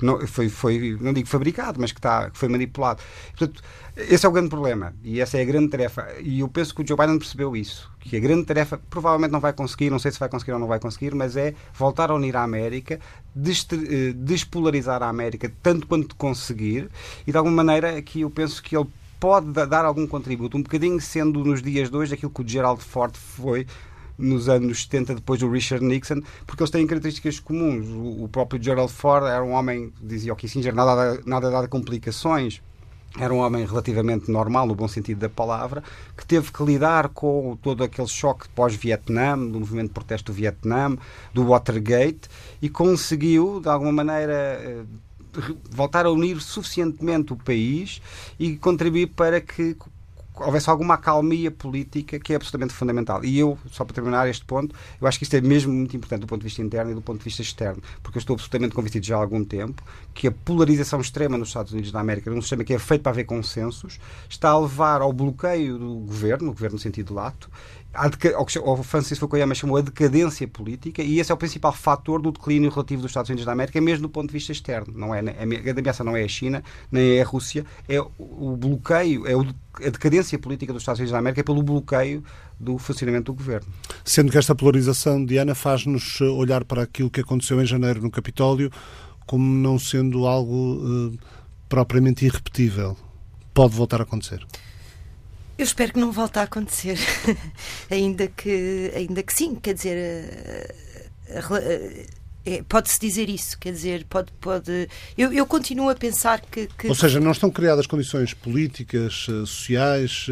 não, 0.00 0.24
foi, 0.26 0.48
foi, 0.48 0.96
não 1.00 1.12
digo 1.12 1.28
fabricado, 1.28 1.80
mas 1.80 1.90
que, 1.90 1.98
está, 1.98 2.30
que 2.30 2.38
foi 2.38 2.48
manipulado. 2.48 3.02
Portanto, 3.36 3.60
esse 3.96 4.24
é 4.24 4.28
o 4.28 4.32
grande 4.32 4.48
problema 4.48 4.94
e 5.02 5.20
essa 5.20 5.36
é 5.36 5.42
a 5.42 5.44
grande 5.44 5.68
tarefa. 5.68 6.08
E 6.20 6.40
eu 6.40 6.48
penso 6.48 6.74
que 6.74 6.82
o 6.82 6.86
Joe 6.86 6.96
Biden 6.96 7.11
percebeu 7.18 7.56
isso. 7.56 7.90
Que 8.00 8.16
a 8.16 8.20
grande 8.20 8.44
tarefa, 8.44 8.80
provavelmente 8.90 9.30
não 9.30 9.40
vai 9.40 9.52
conseguir, 9.52 9.90
não 9.90 9.98
sei 9.98 10.10
se 10.10 10.18
vai 10.18 10.28
conseguir 10.28 10.52
ou 10.52 10.58
não 10.58 10.66
vai 10.66 10.80
conseguir, 10.80 11.14
mas 11.14 11.36
é 11.36 11.54
voltar 11.72 12.10
a 12.10 12.14
unir 12.14 12.36
a 12.36 12.42
América, 12.42 12.98
eh, 13.34 14.12
despolarizar 14.14 15.02
a 15.02 15.08
América 15.08 15.52
tanto 15.62 15.86
quanto 15.86 16.16
conseguir 16.16 16.88
e 17.26 17.30
de 17.30 17.38
alguma 17.38 17.62
maneira 17.62 17.96
aqui 17.96 18.22
eu 18.22 18.30
penso 18.30 18.62
que 18.62 18.76
ele 18.76 18.88
pode 19.20 19.52
dar 19.52 19.84
algum 19.84 20.06
contributo, 20.06 20.56
um 20.56 20.62
bocadinho 20.62 21.00
sendo 21.00 21.44
nos 21.44 21.62
dias 21.62 21.88
de 21.88 21.96
hoje 21.96 22.14
aquilo 22.14 22.32
que 22.32 22.42
o 22.42 22.48
Gerald 22.48 22.82
Ford 22.82 23.14
foi 23.16 23.66
nos 24.18 24.48
anos 24.48 24.82
70, 24.82 25.14
depois 25.14 25.40
do 25.40 25.50
Richard 25.50 25.84
Nixon, 25.84 26.22
porque 26.46 26.62
eles 26.62 26.70
têm 26.70 26.86
características 26.86 27.40
comuns. 27.40 27.86
O, 27.88 28.28
próprio 28.28 28.62
Gerald 28.62 28.92
Ford 28.92 29.24
era 29.24 29.42
um 29.42 29.52
homem, 29.52 29.92
dizia 30.00 30.32
o 30.32 30.36
Kissinger, 30.36 30.74
nada, 30.74 31.20
nada 31.24 31.50
dado 31.50 31.68
complicações 31.68 32.60
era 33.18 33.32
um 33.32 33.38
homem 33.38 33.64
relativamente 33.66 34.30
normal, 34.30 34.66
no 34.66 34.74
bom 34.74 34.88
sentido 34.88 35.18
da 35.18 35.28
palavra, 35.28 35.82
que 36.16 36.24
teve 36.24 36.50
que 36.50 36.62
lidar 36.62 37.08
com 37.08 37.58
todo 37.60 37.84
aquele 37.84 38.08
choque 38.08 38.48
pós-Vietnã, 38.50 39.36
do 39.36 39.60
movimento 39.60 39.88
de 39.88 39.94
protesto 39.94 40.32
do 40.32 40.36
Vietnã, 40.36 40.96
do 41.32 41.44
Watergate, 41.44 42.28
e 42.60 42.68
conseguiu, 42.68 43.60
de 43.60 43.68
alguma 43.68 43.92
maneira, 43.92 44.32
eh, 44.32 44.82
voltar 45.70 46.06
a 46.06 46.10
unir 46.10 46.40
suficientemente 46.40 47.32
o 47.32 47.36
país 47.36 48.00
e 48.38 48.56
contribuir 48.56 49.08
para 49.08 49.40
que 49.40 49.76
houvesse 50.34 50.70
alguma 50.70 50.94
acalmia 50.94 51.50
política 51.50 52.18
que 52.18 52.32
é 52.32 52.36
absolutamente 52.36 52.72
fundamental. 52.72 53.24
E 53.24 53.38
eu, 53.38 53.58
só 53.70 53.84
para 53.84 53.94
terminar 53.94 54.28
este 54.28 54.44
ponto, 54.44 54.74
eu 55.00 55.06
acho 55.06 55.18
que 55.18 55.24
isto 55.24 55.34
é 55.34 55.40
mesmo 55.40 55.72
muito 55.72 55.96
importante 55.96 56.20
do 56.20 56.26
ponto 56.26 56.40
de 56.40 56.46
vista 56.46 56.62
interno 56.62 56.92
e 56.92 56.94
do 56.94 57.02
ponto 57.02 57.18
de 57.18 57.24
vista 57.24 57.42
externo, 57.42 57.82
porque 58.02 58.18
eu 58.18 58.20
estou 58.20 58.34
absolutamente 58.34 58.74
convencido 58.74 59.04
já 59.04 59.16
há 59.16 59.20
algum 59.20 59.44
tempo 59.44 59.82
que 60.14 60.26
a 60.26 60.32
polarização 60.32 61.00
extrema 61.00 61.36
nos 61.36 61.48
Estados 61.48 61.72
Unidos 61.72 61.92
da 61.92 62.00
América, 62.00 62.30
num 62.30 62.40
sistema 62.40 62.64
que 62.64 62.72
é 62.72 62.78
feito 62.78 63.02
para 63.02 63.12
haver 63.12 63.24
consensos, 63.24 63.98
está 64.28 64.50
a 64.50 64.58
levar 64.58 65.00
ao 65.00 65.12
bloqueio 65.12 65.78
do 65.78 65.94
governo, 65.96 66.48
o 66.48 66.52
governo 66.52 66.74
no 66.74 66.80
sentido 66.80 67.14
lato, 67.14 67.50
o 68.64 68.82
Francis 68.82 69.18
Fukuyama 69.18 69.54
chamou 69.54 69.76
a 69.76 69.82
decadência 69.82 70.48
política 70.48 71.02
e 71.02 71.20
esse 71.20 71.30
é 71.30 71.34
o 71.34 71.36
principal 71.36 71.72
fator 71.72 72.22
do 72.22 72.32
declínio 72.32 72.70
relativo 72.70 73.02
dos 73.02 73.10
Estados 73.10 73.28
Unidos 73.28 73.44
da 73.44 73.52
América, 73.52 73.78
mesmo 73.82 74.02
do 74.02 74.08
ponto 74.08 74.28
de 74.28 74.32
vista 74.32 74.50
externo. 74.50 74.94
Não 74.96 75.14
é, 75.14 75.18
a 75.18 75.44
grande 75.44 75.80
ameaça 75.80 76.02
não 76.02 76.16
é 76.16 76.22
a 76.22 76.28
China, 76.28 76.64
nem 76.90 77.18
é 77.18 77.22
a 77.22 77.24
Rússia, 77.24 77.66
é 77.86 78.00
o 78.00 78.56
bloqueio, 78.56 79.26
é 79.26 79.36
a 79.78 79.90
decadência 79.90 80.38
política 80.38 80.72
dos 80.72 80.82
Estados 80.82 80.98
Unidos 81.00 81.12
da 81.12 81.18
América 81.18 81.42
pelo 81.42 81.62
bloqueio 81.62 82.22
do 82.58 82.78
funcionamento 82.78 83.32
do 83.32 83.36
governo. 83.36 83.66
Sendo 84.04 84.30
que 84.30 84.38
esta 84.38 84.54
polarização, 84.54 85.24
Diana, 85.24 85.54
faz-nos 85.54 86.20
olhar 86.20 86.64
para 86.64 86.82
aquilo 86.82 87.10
que 87.10 87.20
aconteceu 87.20 87.60
em 87.60 87.66
janeiro 87.66 88.00
no 88.02 88.10
Capitólio 88.10 88.70
como 89.26 89.44
não 89.44 89.78
sendo 89.78 90.26
algo 90.26 90.74
uh, 90.74 91.18
propriamente 91.68 92.26
irrepetível. 92.26 92.96
Pode 93.54 93.74
voltar 93.74 94.00
a 94.00 94.04
acontecer. 94.04 94.44
Eu 95.56 95.64
espero 95.64 95.92
que 95.92 96.00
não 96.00 96.10
volte 96.10 96.38
a 96.38 96.42
acontecer, 96.42 96.98
ainda, 97.90 98.26
que, 98.26 98.90
ainda 98.94 99.22
que 99.22 99.32
sim, 99.32 99.54
quer 99.54 99.74
dizer, 99.74 99.96
eh, 99.96 100.74
eh, 101.28 102.06
é, 102.44 102.62
pode-se 102.68 102.98
dizer 102.98 103.28
isso, 103.28 103.56
quer 103.58 103.72
dizer, 103.72 104.04
pode. 104.08 104.32
pode 104.40 104.88
eu, 105.16 105.32
eu 105.32 105.46
continuo 105.46 105.88
a 105.88 105.94
pensar 105.94 106.40
que, 106.40 106.66
que, 106.76 106.88
Ou 106.88 106.94
seja, 106.94 107.20
não 107.20 107.30
estão 107.30 107.50
criadas 107.50 107.86
condições 107.86 108.34
políticas, 108.34 109.26
eh, 109.28 109.46
sociais. 109.46 110.26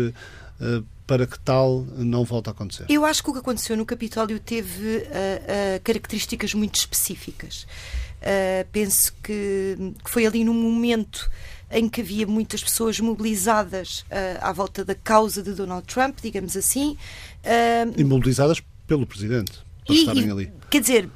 para 1.06 1.26
que 1.26 1.38
tal 1.40 1.84
não 1.96 2.24
volte 2.24 2.48
a 2.48 2.52
acontecer? 2.52 2.86
Eu 2.88 3.04
acho 3.04 3.22
que 3.22 3.30
o 3.30 3.32
que 3.32 3.38
aconteceu 3.38 3.76
no 3.76 3.86
Capitólio 3.86 4.38
teve 4.38 4.98
uh, 4.98 5.00
uh, 5.00 5.80
características 5.82 6.54
muito 6.54 6.76
específicas. 6.76 7.66
Uh, 8.20 8.66
penso 8.70 9.12
que, 9.22 9.76
que, 10.04 10.10
foi 10.10 10.26
ali 10.26 10.44
num 10.44 10.54
momento 10.54 11.30
em 11.70 11.88
que 11.88 12.00
havia 12.00 12.26
muitas 12.26 12.62
pessoas 12.62 12.98
mobilizadas 12.98 14.04
à 14.40 14.52
volta 14.52 14.84
da 14.84 14.94
causa 14.94 15.40
de 15.40 15.52
Donald 15.52 15.86
Trump, 15.86 16.18
digamos 16.20 16.56
assim. 16.56 16.98
E 17.96 18.02
mobilizadas 18.02 18.60
pelo 18.88 19.06
Presidente, 19.06 19.52
para 19.86 19.94
e, 19.94 19.98
estarem 20.00 20.30
ali. 20.32 20.52
Quer 20.68 20.80
dizer, 20.80 21.08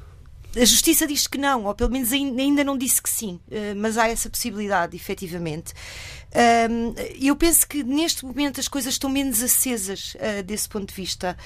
a 0.55 0.65
Justiça 0.65 1.05
diz 1.05 1.27
que 1.27 1.37
não, 1.37 1.65
ou 1.65 1.75
pelo 1.75 1.91
menos 1.91 2.11
ainda 2.11 2.63
não 2.63 2.77
disse 2.77 3.01
que 3.01 3.09
sim, 3.09 3.39
uh, 3.47 3.75
mas 3.75 3.97
há 3.97 4.07
essa 4.07 4.29
possibilidade, 4.29 4.95
efetivamente. 4.95 5.73
Eu 7.21 7.33
penso 7.33 7.65
que 7.65 7.81
neste 7.81 8.25
momento 8.25 8.59
as 8.59 8.67
coisas 8.67 8.95
estão 8.95 9.09
menos 9.09 9.41
acesas 9.41 10.15
uh, 10.15 10.43
desse 10.43 10.67
ponto 10.67 10.89
de 10.89 10.93
vista. 10.93 11.37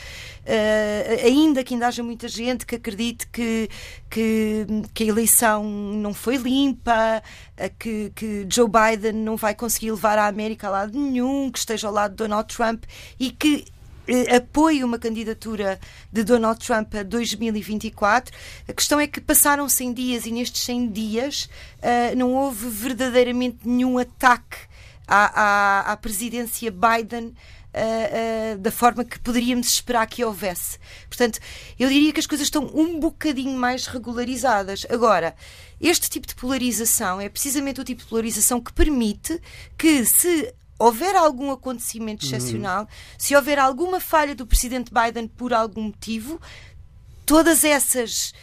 Uh, 0.42 1.28
ainda 1.28 1.64
que 1.64 1.76
ainda 1.76 1.88
haja 1.88 2.02
muita 2.02 2.28
gente 2.28 2.66
que 2.66 2.74
acredite 2.74 3.28
que, 3.28 3.70
que, 4.10 4.66
que 4.92 5.04
a 5.04 5.08
eleição 5.08 5.64
não 5.64 6.12
foi 6.12 6.38
limpa, 6.38 7.22
que, 7.78 8.12
que 8.16 8.48
Joe 8.50 8.68
Biden 8.68 9.14
não 9.14 9.38
vai 9.38 9.54
conseguir 9.54 9.92
levar 9.92 10.18
a 10.18 10.26
América 10.26 10.68
a 10.68 10.72
lado 10.72 10.98
nenhum, 10.98 11.52
que 11.52 11.60
esteja 11.60 11.88
ao 11.88 11.94
lado 11.94 12.12
de 12.12 12.18
Donald 12.18 12.52
Trump 12.52 12.86
e 13.20 13.30
que 13.30 13.66
apoie 14.36 14.84
uma 14.84 14.98
candidatura 14.98 15.80
de 16.12 16.24
Donald 16.24 16.60
Trump 16.66 16.96
a 16.96 17.04
2024. 17.04 18.34
A 18.68 18.74
questão 18.74 19.00
é 19.00 19.08
que 19.08 19.22
passaram 19.22 19.68
100 19.68 19.94
dias 19.94 20.26
e 20.26 20.32
nestes 20.32 20.64
100 20.64 20.90
dias 20.90 21.50
uh, 21.78 22.16
não 22.18 22.34
houve 22.34 22.68
verdadeiramente 22.70 23.60
nenhum 23.64 23.98
ataque 23.98 24.58
à, 25.08 25.42
à, 25.42 25.92
à 25.92 25.98
presidência 25.98 26.72
Biden. 26.72 27.34
Uh, 27.72 28.56
uh, 28.56 28.58
da 28.58 28.72
forma 28.72 29.06
que 29.06 29.20
poderíamos 29.20 29.68
esperar 29.68 30.08
que 30.08 30.26
houvesse. 30.26 30.80
Portanto, 31.08 31.40
eu 31.78 31.88
diria 31.88 32.12
que 32.12 32.20
as 32.20 32.26
coisas 32.26 32.48
estão 32.48 32.66
um 32.74 33.00
bocadinho 33.00 33.56
mais 33.56 33.86
regularizadas. 33.86 34.88
Agora, 34.90 35.36
este 35.80 36.10
tipo 36.10 36.26
de 36.26 36.34
polarização 36.34 37.22
é 37.22 37.30
precisamente 37.30 37.80
o 37.80 37.84
tipo 37.84 38.02
de 38.02 38.10
polarização 38.10 38.60
que 38.60 38.74
permite 38.74 39.40
que, 39.78 40.04
se 40.04 40.52
houver 40.80 41.16
algum 41.16 41.52
acontecimento 41.52 42.24
uhum. 42.24 42.30
excepcional, 42.30 42.82
uhum. 42.84 42.88
se 43.18 43.36
houver 43.36 43.60
alguma 43.60 44.00
falha 44.00 44.34
do 44.34 44.48
presidente 44.48 44.92
Biden 44.92 45.28
por 45.28 45.54
algum 45.54 45.84
motivo, 45.84 46.42
todas 47.26 47.64
essas 47.64 48.34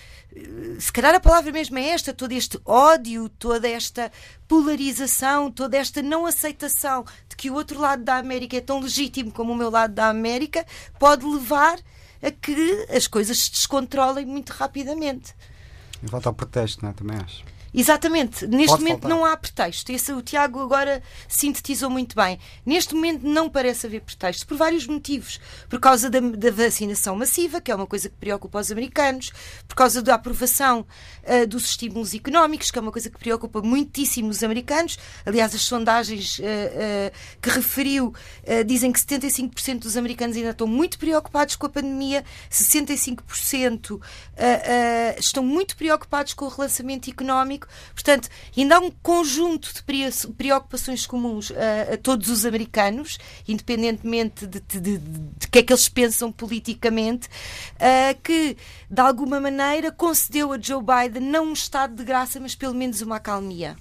se 0.78 0.92
calhar 0.92 1.14
a 1.14 1.20
palavra 1.20 1.50
mesmo 1.50 1.78
é 1.78 1.88
esta, 1.88 2.12
todo 2.12 2.32
este 2.32 2.60
ódio, 2.64 3.28
toda 3.28 3.66
esta 3.66 4.12
polarização, 4.46 5.50
toda 5.50 5.78
esta 5.78 6.02
não 6.02 6.26
aceitação 6.26 7.04
de 7.28 7.36
que 7.36 7.50
o 7.50 7.54
outro 7.54 7.80
lado 7.80 8.04
da 8.04 8.16
América 8.16 8.56
é 8.56 8.60
tão 8.60 8.80
legítimo 8.80 9.32
como 9.32 9.52
o 9.52 9.56
meu 9.56 9.70
lado 9.70 9.94
da 9.94 10.08
América, 10.08 10.66
pode 10.98 11.24
levar 11.24 11.78
a 12.22 12.30
que 12.30 12.86
as 12.94 13.06
coisas 13.06 13.38
se 13.38 13.50
descontrolem 13.50 14.26
muito 14.26 14.50
rapidamente. 14.50 15.34
E 16.02 16.06
volta 16.06 16.28
ao 16.28 16.34
protesto, 16.34 16.82
não 16.82 16.90
é? 16.90 16.92
Também 16.92 17.16
acho. 17.16 17.55
Exatamente. 17.76 18.47
Neste 18.47 18.68
Pode 18.68 18.83
momento 18.83 19.02
faltar. 19.02 19.18
não 19.18 19.25
há 19.26 19.37
pretexto. 19.37 19.92
Esse, 19.92 20.11
o 20.11 20.23
Tiago 20.23 20.61
agora 20.61 21.02
sintetizou 21.28 21.90
muito 21.90 22.16
bem. 22.16 22.38
Neste 22.64 22.95
momento 22.95 23.23
não 23.23 23.50
parece 23.50 23.87
haver 23.87 24.00
pretexto, 24.00 24.47
por 24.47 24.56
vários 24.56 24.87
motivos. 24.87 25.38
Por 25.68 25.78
causa 25.78 26.09
da, 26.09 26.18
da 26.18 26.50
vacinação 26.50 27.14
massiva, 27.14 27.61
que 27.61 27.71
é 27.71 27.75
uma 27.75 27.87
coisa 27.87 28.09
que 28.09 28.16
preocupa 28.16 28.61
os 28.61 28.73
americanos, 28.73 29.30
por 29.68 29.75
causa 29.75 30.00
da 30.00 30.14
aprovação 30.14 30.87
uh, 31.25 31.47
dos 31.47 31.66
estímulos 31.66 32.14
económicos, 32.14 32.71
que 32.71 32.78
é 32.78 32.83
uma 32.83 32.90
coisa 32.90 33.11
que 33.11 33.18
preocupa 33.18 33.61
muitíssimo 33.61 34.30
os 34.30 34.42
americanos. 34.42 34.99
Aliás, 35.26 35.54
as 35.54 35.61
sondagens 35.61 36.38
uh, 36.38 36.42
uh, 36.42 37.38
que 37.42 37.50
referiu 37.50 38.14
dizem 38.64 38.92
que 38.92 39.00
75% 39.00 39.80
dos 39.80 39.97
americanos 39.97 40.37
ainda 40.37 40.50
estão 40.50 40.66
muito 40.66 40.99
preocupados 40.99 41.56
com 41.56 41.66
a 41.66 41.68
pandemia, 41.68 42.25
65% 42.50 44.00
estão 45.18 45.42
muito 45.42 45.76
preocupados 45.76 46.33
com 46.33 46.45
o 46.45 46.49
relançamento 46.49 47.11
económico 47.11 47.65
Portanto, 47.92 48.28
ainda 48.56 48.76
há 48.76 48.78
um 48.80 48.90
conjunto 48.90 49.73
de 49.73 49.82
preocupações 50.32 51.06
comuns 51.06 51.50
a, 51.52 51.94
a 51.94 51.96
todos 51.99 52.28
os 52.28 52.44
americanos, 52.44 53.18
independentemente 53.46 54.46
de, 54.46 54.61
de, 54.61 54.80
de, 54.80 54.99
de, 54.99 55.49
que 55.49 55.58
é 55.58 55.62
que 55.62 55.73
eles 55.73 55.88
pensam 55.88 56.30
politicamente, 56.30 57.28
uh, 57.28 58.20
que 58.23 58.56
de 58.90 59.00
alguma 59.00 59.40
maneira 59.40 59.90
concedeu 59.90 60.52
a 60.52 60.58
Joe 60.61 60.82
Biden 60.82 61.23
não 61.23 61.46
um 61.46 61.52
estado 61.52 61.94
de 61.94 62.04
graça, 62.04 62.40
mas 62.40 62.54
pelo 62.54 62.75
menos 62.75 63.00
uma 63.00 63.16
acalmia 63.16 63.76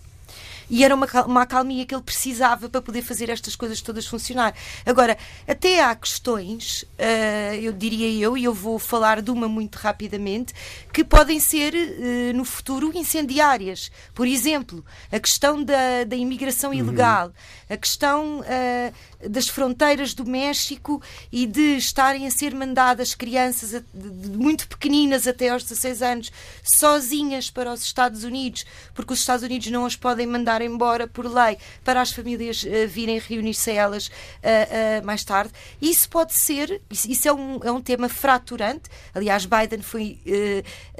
e 0.69 0.83
era 0.83 0.93
uma, 0.93 1.07
uma 1.25 1.41
acalmia 1.43 1.85
que 1.85 1.93
ele 1.93 2.03
precisava 2.03 2.69
para 2.69 2.81
poder 2.81 3.01
fazer 3.01 3.29
estas 3.29 3.55
coisas 3.55 3.81
todas 3.81 4.05
funcionar. 4.05 4.53
Agora, 4.85 5.17
até 5.47 5.83
há 5.83 5.93
questões, 5.95 6.83
uh, 6.83 7.55
eu 7.61 7.71
diria 7.71 8.11
eu, 8.23 8.37
e 8.37 8.43
eu 8.43 8.53
vou 8.53 8.79
falar 8.79 9.21
de 9.21 9.31
uma 9.31 9.47
muito 9.47 9.75
rapidamente, 9.75 10.53
que 10.91 11.03
podem 11.03 11.39
ser 11.39 11.73
uh, 11.73 12.35
no 12.35 12.45
futuro 12.45 12.91
incendiárias. 12.95 13.91
Por 14.13 14.27
exemplo, 14.27 14.83
a 15.11 15.19
questão 15.19 15.63
da, 15.63 16.03
da 16.05 16.15
imigração 16.15 16.71
uhum. 16.71 16.77
ilegal, 16.77 17.31
a 17.69 17.77
questão 17.77 18.39
uh, 18.39 18.93
das 19.29 19.47
fronteiras 19.47 20.13
do 20.13 20.25
México 20.25 21.01
e 21.31 21.45
de 21.45 21.77
estarem 21.77 22.27
a 22.27 22.31
ser 22.31 22.53
mandadas 22.53 23.15
crianças 23.15 23.83
muito 23.93 24.67
pequeninas 24.67 25.27
até 25.27 25.49
aos 25.49 25.63
16 25.63 26.01
anos 26.01 26.31
sozinhas 26.63 27.49
para 27.49 27.71
os 27.71 27.81
Estados 27.81 28.23
Unidos, 28.23 28.65
porque 28.93 29.13
os 29.13 29.19
Estados 29.19 29.43
Unidos 29.43 29.69
não 29.71 29.85
as 29.85 29.95
podem 29.95 30.27
mandar 30.27 30.61
embora 30.61 31.07
por 31.07 31.25
lei 31.25 31.57
para 31.83 32.01
as 32.01 32.11
famílias 32.11 32.63
uh, 32.63 32.87
virem 32.87 33.19
reunir-se 33.19 33.71
a 33.71 33.73
elas 33.73 34.07
uh, 34.07 35.05
mais 35.05 35.23
tarde. 35.23 35.51
Isso 35.81 36.09
pode 36.09 36.33
ser, 36.33 36.81
isso 36.89 37.27
é 37.27 37.33
um, 37.33 37.59
é 37.63 37.71
um 37.71 37.81
tema 37.81 38.09
fraturante. 38.09 38.89
Aliás, 39.13 39.45
Biden 39.45 39.81
foi 39.81 40.19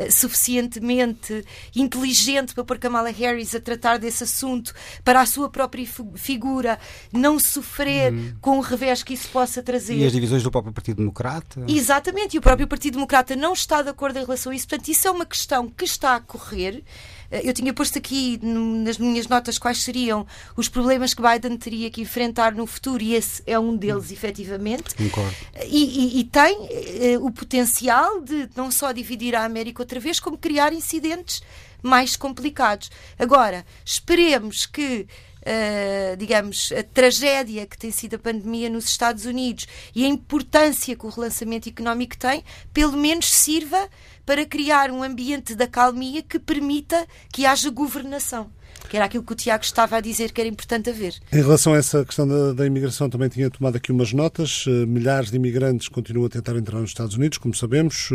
suficientemente 0.09 1.45
inteligente 1.75 2.53
para 2.53 2.63
pôr 2.63 2.77
Kamala 2.77 3.09
Harris 3.09 3.53
a 3.55 3.59
tratar 3.59 3.97
desse 3.97 4.23
assunto 4.23 4.73
para 5.03 5.21
a 5.21 5.25
sua 5.25 5.49
própria 5.49 5.87
figura 6.15 6.79
não 7.11 7.39
sofrer. 7.39 8.14
Com 8.41 8.57
o 8.57 8.61
revés 8.61 9.03
que 9.03 9.13
isso 9.13 9.27
possa 9.29 9.61
trazer. 9.61 9.97
E 9.97 10.05
as 10.05 10.11
divisões 10.11 10.43
do 10.43 10.51
próprio 10.51 10.73
Partido 10.73 10.97
Democrata? 10.97 11.63
Exatamente, 11.67 12.35
e 12.35 12.39
o 12.39 12.41
próprio 12.41 12.67
Partido 12.67 12.93
Democrata 12.95 13.35
não 13.35 13.53
está 13.53 13.81
de 13.81 13.89
acordo 13.89 14.17
em 14.17 14.21
relação 14.21 14.51
a 14.51 14.55
isso. 14.55 14.67
Portanto, 14.67 14.89
isso 14.89 15.07
é 15.07 15.11
uma 15.11 15.25
questão 15.25 15.69
que 15.69 15.85
está 15.85 16.15
a 16.15 16.19
correr. 16.19 16.83
Eh, 17.31 17.49
eu 17.49 17.53
tinha 17.53 17.73
posto 17.73 17.97
aqui 17.97 18.39
nas 18.41 18.97
minhas 18.97 19.27
notas 19.27 19.57
quais 19.57 19.83
seriam 19.83 20.25
os 20.55 20.69
problemas 20.69 21.13
que 21.13 21.21
Biden 21.21 21.57
teria 21.57 21.89
que 21.89 22.01
enfrentar 22.01 22.53
no 22.53 22.65
futuro 22.65 23.03
e 23.03 23.13
esse 23.13 23.43
é 23.45 23.57
um 23.59 23.75
deles, 23.75 24.11
efetivamente. 24.11 24.95
Concordo. 24.95 25.35
E, 25.65 26.17
e, 26.17 26.19
e 26.19 26.23
tem 26.23 26.67
eh, 26.69 27.17
o 27.19 27.31
potencial 27.31 28.21
de 28.21 28.49
não 28.55 28.71
só 28.71 28.91
dividir 28.91 29.35
a 29.35 29.43
América 29.43 29.81
outra 29.81 29.99
vez, 29.99 30.19
como 30.19 30.37
criar 30.37 30.73
incidentes 30.73 31.41
mais 31.81 32.15
complicados. 32.15 32.89
Agora, 33.17 33.65
esperemos 33.85 34.65
que 34.65 35.07
uh, 35.45 36.17
digamos, 36.17 36.71
a 36.77 36.83
tragédia 36.83 37.65
que 37.65 37.77
tem 37.77 37.91
sido 37.91 38.15
a 38.15 38.19
pandemia 38.19 38.69
nos 38.69 38.85
Estados 38.85 39.25
Unidos 39.25 39.67
e 39.95 40.03
a 40.03 40.07
importância 40.07 40.95
que 40.95 41.05
o 41.05 41.09
relançamento 41.09 41.69
económico 41.69 42.17
tem, 42.17 42.43
pelo 42.73 42.97
menos 42.97 43.31
sirva 43.31 43.89
para 44.25 44.45
criar 44.45 44.89
um 44.89 45.03
ambiente 45.03 45.53
da 45.53 45.67
calmia 45.67 46.23
que 46.23 46.39
permita 46.39 47.05
que 47.31 47.45
haja 47.45 47.69
governação. 47.69 48.49
que 48.89 48.97
era 48.97 49.05
aquilo 49.05 49.23
que 49.23 49.33
o 49.33 49.35
Tiago 49.35 49.63
estava 49.63 49.97
a 49.97 50.01
dizer 50.01 50.31
que 50.31 50.39
era 50.39 50.47
importante 50.47 50.89
haver. 50.89 51.15
Em 51.31 51.37
relação 51.37 51.73
a 51.73 51.77
essa 51.77 52.05
questão 52.05 52.27
da, 52.27 52.53
da 52.53 52.65
imigração, 52.67 53.09
também 53.09 53.29
tinha 53.29 53.49
tomado 53.49 53.77
aqui 53.77 53.91
umas 53.91 54.13
notas. 54.13 54.65
Uh, 54.67 54.85
milhares 54.85 55.31
de 55.31 55.37
imigrantes 55.37 55.87
continuam 55.87 56.27
a 56.27 56.29
tentar 56.29 56.55
entrar 56.55 56.79
nos 56.79 56.91
Estados 56.91 57.15
Unidos, 57.15 57.37
como 57.37 57.53
sabemos. 57.55 58.09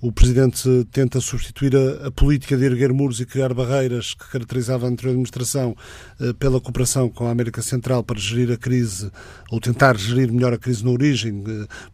O 0.00 0.12
Presidente 0.12 0.86
tenta 0.92 1.20
substituir 1.20 1.74
a, 1.74 2.08
a, 2.08 2.10
política 2.10 2.56
de 2.56 2.64
erguer 2.64 2.92
muros 2.92 3.18
e 3.18 3.24
criar 3.24 3.54
barreiras 3.54 4.12
que 4.12 4.28
caracterizava 4.30 4.86
a 4.86 4.90
anterior 4.90 5.12
administração 5.12 5.74
uh, 6.20 6.34
pela 6.34 6.60
cooperação 6.60 7.08
com 7.08 7.26
a 7.26 7.30
América 7.30 7.62
Central 7.62 8.04
para 8.04 8.18
gerir 8.18 8.52
a 8.52 8.58
crise, 8.58 9.10
ou 9.50 9.58
tentar 9.58 9.96
gerir 9.96 10.30
melhor 10.30 10.52
a 10.52 10.58
crise 10.58 10.84
na 10.84 10.90
origem, 10.90 11.42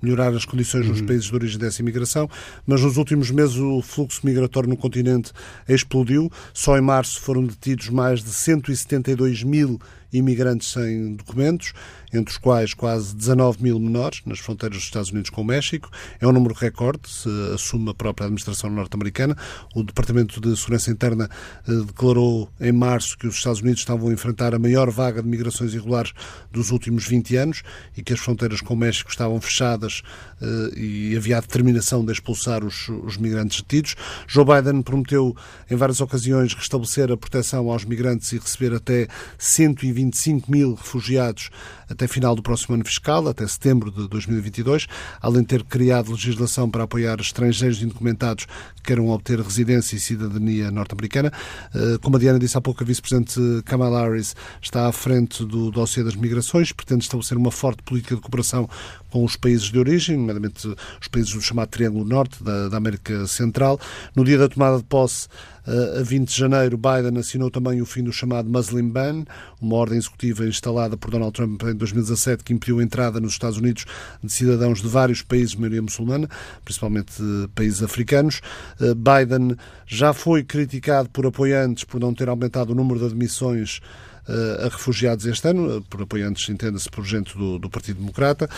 melhorar 0.02 0.35
as 0.35 0.44
condições 0.44 0.87
nos 0.87 1.00
uhum. 1.00 1.06
países 1.06 1.26
de 1.26 1.35
origem 1.35 1.59
dessa 1.59 1.80
imigração. 1.80 2.28
Mas 2.66 2.82
nos 2.82 2.97
últimos 2.97 3.30
meses 3.30 3.56
o 3.56 3.80
fluxo 3.82 4.21
migratório 4.25 4.68
no 4.68 4.76
continente 4.76 5.32
explodiu. 5.68 6.30
Só 6.52 6.76
em 6.76 6.82
março 6.82 7.21
foram 7.21 7.44
detidos 7.44 7.88
mais 7.88 8.23
de 8.23 8.30
172 8.30 9.44
mil 9.44 9.80
imigrantes 10.12 10.73
sem 10.73 11.14
documentos, 11.14 11.73
entre 12.12 12.33
os 12.33 12.38
quais 12.38 12.75
quase 12.75 13.14
19 13.16 13.62
mil 13.62 13.78
menores 13.78 14.21
nas 14.26 14.38
fronteiras 14.38 14.76
dos 14.76 14.85
Estados 14.85 15.11
Unidos 15.11 15.31
com 15.31 15.40
o 15.40 15.45
México. 15.45 15.90
É 16.21 16.26
um 16.26 16.33
número 16.33 16.54
recorde, 16.54 17.09
se 17.09 17.28
assume 17.54 17.90
a 17.90 17.95
própria 17.95 18.26
administração 18.26 18.69
norte-americana. 18.71 19.37
O 19.75 19.83
Departamento 19.83 20.40
de 20.40 20.54
Segurança 20.57 20.90
Interna 20.90 21.28
eh, 21.66 21.73
declarou 21.87 22.50
em 22.61 22.73
março 22.73 23.16
que 23.16 23.26
os 23.26 23.37
Estados 23.37 23.61
Unidos 23.61 23.81
estavam 23.81 24.11
a 24.11 24.12
enfrentar 24.12 24.54
a 24.54 24.59
maior 24.59 24.90
vaga 24.90 25.23
de 25.23 25.28
migrações 25.28 25.73
irregulares 25.73 26.12
dos 26.50 26.71
últimos 26.71 27.07
20 27.07 27.37
anos 27.37 27.62
e 27.97 28.02
que 28.02 28.12
as 28.12 28.21
fronteiras 28.21 28.61
com 28.61 28.75
o 28.75 28.76
México 28.76 29.11
estavam 29.11 29.40
fechadas 29.40 30.02
eh, 30.40 30.78
e 30.78 31.16
havia 31.16 31.38
a 31.38 31.40
determinação 31.40 32.04
de 32.04 32.12
expulsar 32.12 32.64
os, 32.64 32.88
os 32.88 33.16
migrantes 33.16 33.62
detidos. 33.62 33.97
Joe 34.26 34.45
Biden 34.45 34.83
prometeu 34.83 35.35
em 35.71 35.76
várias 35.76 36.00
ocasiões 36.00 36.52
restabelecer 36.54 37.11
a 37.11 37.16
proteção 37.16 37.71
aos 37.71 37.85
migrantes 37.85 38.33
e 38.33 38.38
receber 38.38 38.75
até 38.75 39.09
120 39.38 40.01
25 40.04 40.50
mil 40.50 40.75
refugiados 40.75 41.50
até 41.88 42.09
final 42.09 42.35
do 42.35 42.42
próximo 42.42 42.75
ano 42.75 42.85
fiscal, 42.85 43.28
até 43.28 43.47
setembro 43.47 43.90
de 43.90 44.09
2022, 44.09 44.87
além 45.21 45.42
de 45.42 45.49
ter 45.49 45.64
criado 45.64 46.11
legislação 46.11 46.71
para 46.71 46.85
apoiar 46.85 47.21
estrangeiros 47.21 47.82
indocumentados 47.82 48.47
que 48.76 48.82
queiram 48.82 49.09
obter 49.09 49.38
residência 49.40 49.97
e 49.97 50.00
cidadania 50.00 50.71
norte-americana. 50.71 51.32
Eh, 51.75 51.99
como 52.02 52.16
a 52.16 52.18
Diana 52.18 52.38
disse 52.38 52.56
há 52.56 52.61
pouco, 52.61 52.82
a 52.82 52.87
vice-presidente 52.87 53.38
Kamala 53.64 54.02
Harris 54.02 54.35
está 54.61 54.88
à 54.88 54.92
frente 54.92 55.44
do 55.44 55.71
dossiê 55.71 56.02
das 56.02 56.16
migrações, 56.16 56.73
pretende 56.73 57.04
estabelecer 57.04 57.37
uma 57.37 57.50
forte 57.50 57.82
política 57.82 58.14
de 58.14 58.21
cooperação 58.21 58.68
com 59.12 59.25
os 59.25 59.37
países 59.37 59.71
de 59.71 59.78
origem, 59.78 60.16
nomeadamente 60.16 60.66
os 60.66 61.09
países 61.09 61.35
do 61.35 61.40
chamado 61.42 61.69
Triângulo 61.69 62.04
Norte 62.04 62.42
da, 62.42 62.71
da 62.71 62.78
América 62.78 63.26
Central. 63.26 63.78
No 64.16 64.25
dia 64.25 64.38
da 64.38 64.49
tomada 64.49 64.78
de 64.78 64.85
posse, 64.85 65.28
eh, 65.66 66.00
a 66.00 66.02
20 66.02 66.28
de 66.28 66.35
janeiro, 66.35 66.78
Biden 66.78 67.19
assinou 67.19 67.50
também 67.50 67.83
o 67.83 67.87
fim 67.87 68.02
do 68.02 68.11
chamado 68.11 68.49
Muslim 68.49 68.88
Ban, 68.88 69.25
uma 69.61 69.76
ordem 69.76 69.99
executiva 69.99 70.47
instalada 70.47 70.97
por 70.97 71.11
Donald 71.11 71.33
Trump 71.35 71.62
em 71.62 71.75
2017 71.75 72.42
que 72.42 72.54
impediu 72.54 72.78
a 72.78 72.83
entrada 72.83 73.21
nos 73.21 73.33
Estados 73.33 73.59
Unidos 73.59 73.85
de 74.25 74.33
cidadãos 74.33 74.81
de 74.81 74.88
vários 74.88 75.21
países 75.21 75.50
de 75.50 75.59
maioria 75.59 75.83
muçulmana, 75.83 76.26
principalmente 76.64 77.12
países 77.54 77.83
africanos. 77.83 78.40
Eh, 78.81 78.95
Biden 78.95 79.57
já 79.87 80.14
foi 80.14 80.42
criticado 80.42 81.11
por 81.11 81.26
apoiantes 81.26 81.85
por 81.85 82.00
não 82.00 82.14
ter 82.14 82.31
aumentado 82.31 82.73
o 82.73 82.75
número 82.75 82.99
de 82.99 83.07
admissões 83.07 83.81
eh, 83.83 84.12
a 84.29 84.69
refugiados 84.69 85.26
este 85.26 85.49
ano, 85.49 85.83
por 85.91 86.02
apoiantes, 86.02 86.49
entenda-se, 86.49 86.88
por 86.91 87.05
gente 87.05 87.37
do, 87.37 87.59
do, 87.59 87.69
Partido 87.69 87.99
Democrata. 87.99 88.49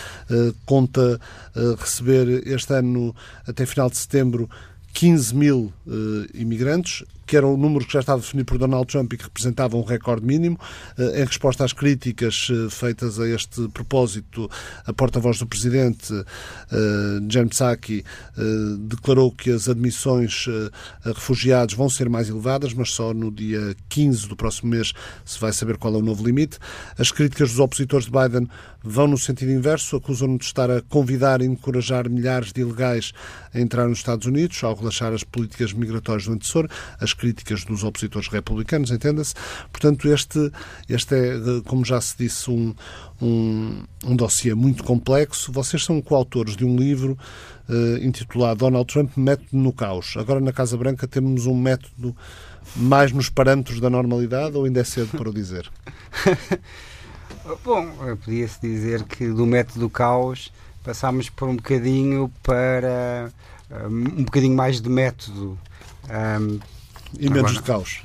Conta 0.65 1.19
receber 1.79 2.47
este 2.47 2.73
ano, 2.73 3.15
até 3.47 3.65
final 3.65 3.89
de 3.89 3.97
setembro, 3.97 4.49
15 4.95 5.35
mil 5.35 5.73
uh, 5.85 5.91
imigrantes, 6.33 7.03
que 7.27 7.35
era 7.35 7.45
o 7.45 7.57
número 7.57 7.85
que 7.85 7.91
já 7.91 7.99
estava 7.99 8.21
definido 8.21 8.45
por 8.45 8.57
Donald 8.57 8.87
Trump 8.87 9.11
e 9.11 9.17
que 9.17 9.25
representava 9.25 9.75
um 9.75 9.83
recorde 9.83 10.25
mínimo. 10.25 10.57
Uh, 10.97 11.17
em 11.17 11.25
resposta 11.25 11.65
às 11.65 11.73
críticas 11.73 12.47
uh, 12.49 12.69
feitas 12.69 13.19
a 13.19 13.27
este 13.27 13.67
propósito, 13.67 14.49
a 14.85 14.93
porta-voz 14.93 15.37
do 15.37 15.45
Presidente, 15.45 16.13
Jen 17.29 17.47
Psaki, 17.49 18.05
declarou 18.87 19.31
que 19.31 19.51
as 19.51 19.67
admissões 19.67 20.45
a 21.03 21.09
refugiados 21.09 21.75
vão 21.75 21.89
ser 21.89 22.09
mais 22.09 22.29
elevadas, 22.29 22.73
mas 22.73 22.91
só 22.91 23.13
no 23.13 23.31
dia 23.31 23.75
15 23.89 24.27
do 24.27 24.35
próximo 24.35 24.69
mês 24.69 24.93
se 25.25 25.39
vai 25.39 25.51
saber 25.51 25.77
qual 25.77 25.93
é 25.93 25.97
o 25.97 26.01
novo 26.01 26.25
limite. 26.25 26.57
As 26.97 27.11
críticas 27.11 27.49
dos 27.49 27.59
opositores 27.59 28.05
de 28.05 28.11
Biden 28.11 28.47
vão 28.85 29.07
no 29.07 29.17
sentido 29.17 29.51
inverso, 29.51 29.95
acusam-no 29.95 30.37
de 30.37 30.45
estar 30.45 30.69
a 30.69 30.81
convidar 30.81 31.41
e 31.41 31.45
encorajar 31.45 32.07
milhares 32.07 32.53
de 32.53 32.61
ilegais 32.61 33.11
a 33.55 33.59
entrar 33.59 33.87
nos 33.87 33.99
Estados 33.99 34.27
Unidos, 34.27 34.61
ao 34.63 34.75
relaxar 34.75 35.13
as 35.13 35.23
políticas 35.23 35.71
migratórias 35.71 36.25
do 36.25 36.33
antecessor, 36.33 36.67
as 36.99 37.13
críticas 37.13 37.63
dos 37.63 37.83
opositores 37.83 38.27
republicanos, 38.27 38.91
entenda-se. 38.91 39.33
Portanto, 39.71 40.07
este, 40.09 40.51
este 40.89 41.15
é, 41.15 41.61
como 41.65 41.85
já 41.85 42.01
se 42.01 42.17
disse, 42.17 42.51
um, 42.51 42.75
um, 43.21 43.83
um 44.03 44.15
dossiê 44.15 44.53
muito 44.53 44.83
complexo. 44.83 45.51
Vocês 45.51 45.83
são 45.83 46.01
coautores 46.01 46.57
de 46.57 46.65
um 46.65 46.75
livro 46.75 47.17
uh, 47.69 48.03
intitulado 48.03 48.59
Donald 48.59 48.91
Trump, 48.91 49.15
Método 49.15 49.57
no 49.57 49.71
Caos. 49.71 50.15
Agora, 50.17 50.41
na 50.41 50.51
Casa 50.51 50.75
Branca, 50.75 51.07
temos 51.07 51.45
um 51.45 51.55
método 51.55 52.15
mais 52.75 53.11
nos 53.11 53.29
parâmetros 53.29 53.79
da 53.79 53.89
normalidade 53.89 54.57
ou 54.57 54.65
ainda 54.65 54.81
é 54.81 54.83
cedo 54.83 55.17
para 55.17 55.29
o 55.29 55.33
dizer? 55.33 55.69
Bom, 57.63 57.87
podia-se 58.23 58.59
dizer 58.59 59.03
que 59.03 59.27
do 59.27 59.45
método 59.45 59.89
caos 59.89 60.51
passámos 60.85 61.29
por 61.29 61.49
um 61.49 61.55
bocadinho 61.55 62.31
para 62.43 63.31
um, 63.89 64.23
bocadinho 64.23 64.55
mais 64.55 64.79
de 64.79 64.89
método. 64.89 65.57
Um, 66.05 66.59
e 67.19 67.29
menos 67.29 67.51
agora, 67.51 67.53
de 67.53 67.61
caos. 67.63 68.03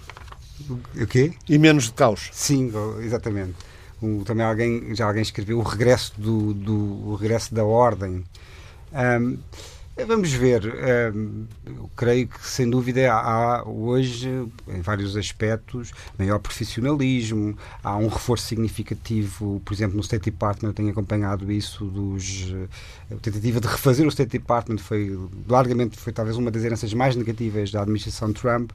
O 0.68 1.06
quê? 1.06 1.34
E 1.48 1.58
menos 1.58 1.84
de 1.84 1.92
caos. 1.92 2.30
Sim, 2.32 2.72
exatamente. 3.02 3.54
Também 4.24 4.46
alguém, 4.46 4.94
já 4.94 5.06
alguém 5.06 5.22
escreveu 5.22 5.58
o 5.58 5.62
regresso, 5.62 6.12
do, 6.16 6.54
do 6.54 7.10
o 7.10 7.14
regresso 7.14 7.54
da 7.54 7.64
ordem. 7.64 8.24
Um, 8.92 9.38
Vamos 10.06 10.32
ver. 10.32 10.64
Ehm, 10.64 11.44
eu 11.66 11.90
creio 11.96 12.28
que, 12.28 12.46
sem 12.46 12.68
dúvida, 12.68 13.12
há 13.12 13.62
hoje, 13.68 14.28
em 14.68 14.80
vários 14.80 15.16
aspectos, 15.16 15.92
maior 16.18 16.38
profissionalismo, 16.38 17.56
há 17.82 17.96
um 17.96 18.08
reforço 18.08 18.46
significativo, 18.46 19.60
por 19.64 19.72
exemplo, 19.74 19.96
no 19.96 20.02
State 20.02 20.30
Department, 20.30 20.70
eu 20.70 20.74
tenho 20.74 20.90
acompanhado 20.90 21.50
isso, 21.50 21.84
dos, 21.84 22.54
a 23.10 23.16
tentativa 23.16 23.60
de 23.60 23.66
refazer 23.66 24.06
o 24.06 24.08
State 24.08 24.30
Department 24.30 24.78
foi, 24.78 25.18
largamente, 25.48 25.98
foi 25.98 26.12
talvez 26.12 26.36
uma 26.36 26.50
das 26.50 26.64
heranças 26.64 26.92
mais 26.94 27.16
negativas 27.16 27.70
da 27.70 27.82
administração 27.82 28.32
Trump. 28.32 28.70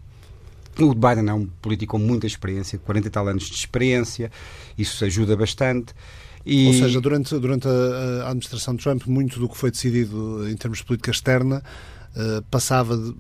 O 0.78 0.94
Biden 0.94 1.30
é 1.30 1.34
um 1.34 1.46
político 1.46 1.98
com 1.98 2.04
muita 2.04 2.28
experiência, 2.28 2.78
40 2.78 3.08
e 3.08 3.12
tal 3.12 3.28
anos 3.28 3.46
de 3.46 3.56
experiência, 3.56 4.30
isso 4.78 5.06
ajuda 5.06 5.36
bastante. 5.38 5.94
E... 6.46 6.68
Ou 6.68 6.74
seja, 6.74 7.02
durante, 7.02 7.38
durante 7.40 7.68
a, 7.68 7.72
a 8.26 8.30
administração 8.30 8.76
de 8.76 8.84
Trump, 8.84 9.06
muito 9.08 9.40
do 9.40 9.50
que 9.50 9.58
foi 9.58 9.72
decidido 9.72 10.48
em 10.48 10.56
termos 10.56 10.80
de 10.80 10.86
política 10.86 11.12
externa 11.12 11.64
uh, 12.16 12.42
passava 12.44 12.96
de, 12.96 13.10
uh, 13.10 13.16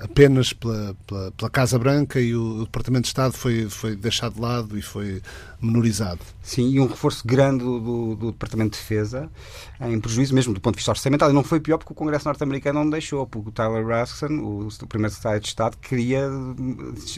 apenas 0.00 0.52
pela, 0.52 0.94
pela, 1.06 1.32
pela, 1.32 1.50
Casa 1.50 1.78
Branca 1.78 2.20
e 2.20 2.34
o, 2.34 2.60
o, 2.60 2.64
Departamento 2.64 3.02
de 3.02 3.08
Estado 3.08 3.32
foi, 3.32 3.68
foi 3.70 3.96
deixado 3.96 4.34
de 4.34 4.40
lado 4.40 4.78
e 4.78 4.82
foi 4.82 5.22
menorizado. 5.60 6.20
Sim, 6.44 6.68
e 6.68 6.78
um 6.78 6.86
reforço 6.86 7.26
grande 7.26 7.64
do, 7.64 8.14
do, 8.14 8.32
Departamento 8.32 8.72
de 8.72 8.82
Defesa, 8.82 9.30
em 9.80 9.98
prejuízo 9.98 10.34
mesmo 10.34 10.52
do 10.52 10.60
ponto 10.60 10.74
de 10.74 10.80
vista 10.80 10.90
orçamental. 10.90 11.30
E 11.30 11.32
não 11.32 11.42
foi 11.42 11.58
pior 11.58 11.78
porque 11.78 11.94
o 11.94 11.96
Congresso 11.96 12.28
norte-americano 12.28 12.84
não 12.84 12.90
deixou, 12.90 13.26
porque 13.26 13.48
o 13.48 13.52
Tyler 13.52 13.86
Raskin, 13.86 14.40
o, 14.40 14.68
o 14.68 14.86
primeiro 14.86 15.14
secretário 15.14 15.40
de 15.40 15.48
Estado, 15.48 15.78
queria 15.78 16.28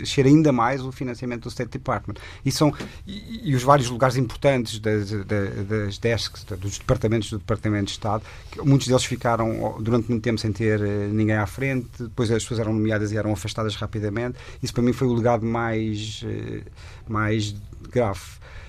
encher 0.00 0.26
ainda 0.26 0.52
mais 0.52 0.80
o 0.80 0.92
financiamento 0.92 1.42
do 1.42 1.48
State 1.48 1.72
Department. 1.72 2.14
E, 2.44 2.52
são, 2.52 2.72
e, 3.04 3.50
e 3.50 3.54
os 3.56 3.64
vários 3.64 3.90
lugares 3.90 4.16
importantes 4.16 4.78
das, 4.78 5.10
das, 5.10 5.66
das 5.66 5.98
desks, 5.98 6.44
dos 6.44 6.78
departamentos 6.78 7.28
do 7.28 7.38
Departamento 7.38 7.86
de 7.86 7.92
Estado, 7.92 8.22
muitos 8.62 8.86
deles 8.86 9.04
ficaram 9.04 9.76
durante 9.80 10.08
muito 10.08 10.22
tempo 10.22 10.38
sem 10.38 10.52
ter 10.52 10.80
eh, 10.80 11.08
ninguém 11.10 11.36
à 11.36 11.46
frente, 11.46 11.88
depois 11.98 12.30
as 12.30 12.44
pessoas 12.44 12.60
eram 12.60 12.72
nomeadas 12.72 13.10
e 13.10 13.16
eram 13.16 13.32
afastadas 13.32 13.74
rapidamente. 13.74 14.38
Isso 14.62 14.72
para 14.72 14.84
mim 14.84 14.92
foi 14.92 15.08
o 15.08 15.14
legado 15.14 15.44
mais, 15.44 16.24
eh, 16.24 16.62
mais 17.08 17.56
grave. 17.90 18.20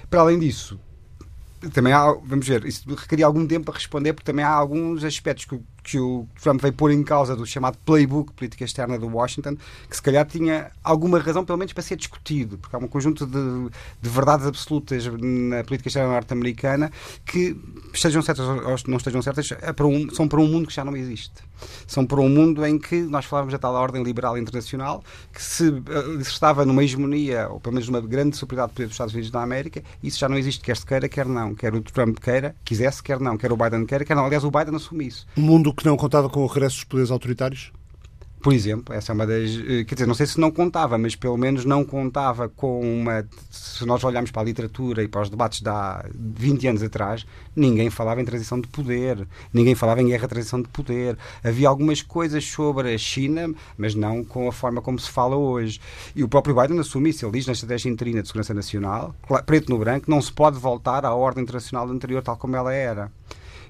Para 0.10 0.22
além 0.22 0.40
disso, 0.40 0.80
também 1.74 1.92
há, 1.92 2.12
vamos 2.14 2.48
ver, 2.48 2.66
isso 2.66 2.88
requeria 2.96 3.26
algum 3.26 3.46
tempo 3.46 3.66
para 3.66 3.76
responder, 3.76 4.14
porque 4.14 4.26
também 4.26 4.46
há 4.46 4.50
alguns 4.50 5.04
aspectos 5.04 5.46
que 5.46 5.60
que 5.88 5.98
o 5.98 6.28
Trump 6.42 6.62
veio 6.62 6.74
pôr 6.74 6.92
em 6.92 7.02
causa 7.02 7.34
do 7.34 7.46
chamado 7.46 7.78
playbook 7.86 8.34
política 8.34 8.66
externa 8.66 9.00
do 9.00 9.08
Washington, 9.08 9.56
que 9.90 9.96
se 9.96 10.02
calhar 10.02 10.26
tinha 10.26 10.70
alguma 10.84 11.18
razão, 11.18 11.46
pelo 11.46 11.58
menos, 11.58 11.72
para 11.72 11.82
ser 11.82 11.96
discutido, 11.96 12.58
porque 12.58 12.76
há 12.76 12.80
um 12.80 12.90
conjunto 12.90 13.26
de, 13.26 13.70
de 14.02 14.10
verdades 14.10 14.46
absolutas 14.46 15.06
na 15.06 15.64
política 15.64 15.88
externa 15.88 16.12
norte-americana 16.12 16.92
que, 17.26 17.56
estejam 17.94 18.22
certas 18.22 18.46
ou 18.46 18.78
não 18.88 18.98
estejam 18.98 19.22
certas, 19.22 19.50
é 19.62 19.72
para 19.72 19.88
um, 19.88 20.14
são 20.14 20.28
para 20.28 20.42
um 20.42 20.48
mundo 20.48 20.68
que 20.68 20.74
já 20.74 20.84
não 20.84 20.96
existe. 20.96 21.48
São 21.88 22.06
para 22.06 22.20
um 22.20 22.30
mundo 22.30 22.66
em 22.66 22.78
que 22.78 23.02
nós 23.04 23.26
falávamos 23.26 23.54
da 23.54 23.58
tal 23.58 23.74
ordem 23.74 24.04
liberal 24.04 24.38
internacional, 24.38 25.02
que 25.34 25.42
se, 25.42 25.70
eh, 25.70 26.24
se 26.24 26.32
estava 26.32 26.66
numa 26.66 26.84
hegemonia, 26.84 27.48
ou 27.50 27.62
pelo 27.62 27.76
menos 27.76 27.88
numa 27.88 28.02
grande 28.02 28.36
superioridade 28.36 28.84
dos 28.84 28.92
Estados 28.92 29.14
Unidos 29.14 29.32
da 29.32 29.42
América, 29.42 29.82
isso 30.04 30.20
já 30.20 30.28
não 30.28 30.38
existe, 30.38 30.62
quer 30.62 30.76
se 30.76 30.86
queira, 30.86 31.08
quer 31.08 31.26
não. 31.26 31.56
Quer 31.56 31.74
o 31.74 31.82
Trump 31.82 32.20
queira, 32.20 32.56
quisesse, 32.64 33.02
quer 33.02 33.20
não. 33.20 33.38
Quer 33.38 33.52
o 33.52 33.58
Biden 33.58 33.86
queira, 33.86 34.04
quer 34.06 34.16
não. 34.16 34.26
Aliás, 34.26 34.44
o 34.44 34.52
Biden 34.52 34.76
assume 34.76 35.08
isso. 35.08 35.26
Um 35.38 35.42
mundo 35.42 35.74
que 35.78 35.86
não 35.86 35.96
contava 35.96 36.28
com 36.28 36.44
o 36.44 36.48
regresso 36.48 36.78
dos 36.78 36.84
poderes 36.86 37.12
autoritários? 37.12 37.72
Por 38.42 38.54
exemplo, 38.54 38.94
essa 38.94 39.12
é 39.12 39.14
uma 39.14 39.26
das. 39.26 39.50
Eh, 39.50 39.84
quer 39.84 39.96
dizer, 39.96 40.06
não 40.06 40.14
sei 40.14 40.26
se 40.26 40.40
não 40.40 40.52
contava, 40.52 40.98
mas 40.98 41.16
pelo 41.16 41.38
menos 41.38 41.66
não 41.66 41.84
contava 41.84 42.48
com 42.48 42.80
uma. 42.82 43.28
Se 43.50 43.84
nós 43.86 44.04
olharmos 44.04 44.30
para 44.30 44.44
a 44.44 44.46
literatura 44.46 45.04
e 45.04 45.08
para 45.08 45.22
os 45.22 45.30
debates 45.30 45.60
de 45.60 45.70
há 45.70 46.06
20 46.14 46.68
anos 46.68 46.84
atrás, 46.84 47.26
ninguém 47.56 47.90
falava 47.90 48.22
em 48.22 48.26
transição 48.26 48.62
de 48.62 48.68
poder, 48.68 49.28
ninguém 49.52 49.74
falava 49.74 50.02
em 50.02 50.08
guerra 50.08 50.22
de 50.22 50.30
transição 50.30 50.62
de 50.62 50.68
poder. 50.68 51.18
Havia 51.44 51.68
algumas 51.68 52.02
coisas 52.04 52.46
sobre 52.46 52.94
a 52.94 52.98
China, 52.98 53.54
mas 53.76 53.96
não 53.96 54.24
com 54.24 54.48
a 54.48 54.52
forma 54.52 54.82
como 54.82 55.00
se 55.00 55.10
fala 55.10 55.36
hoje. 55.36 55.82
E 56.16 56.24
o 56.24 56.30
próprio 56.30 56.56
Biden 56.56 56.80
assume 56.80 57.10
isso. 57.10 57.26
Ele 57.26 57.34
diz 57.34 57.48
na 57.48 57.54
estratégia 57.54 57.90
interina 57.90 58.22
de 58.22 58.28
segurança 58.28 58.54
nacional, 58.54 59.16
preto 59.48 59.70
no 59.70 59.80
branco, 59.80 60.10
não 60.10 60.22
se 60.22 60.32
pode 60.32 60.60
voltar 60.60 61.06
à 61.06 61.14
ordem 61.14 61.44
internacional 61.44 61.90
anterior 61.90 62.22
tal 62.22 62.38
como 62.38 62.56
ela 62.56 62.74
era. 62.74 63.12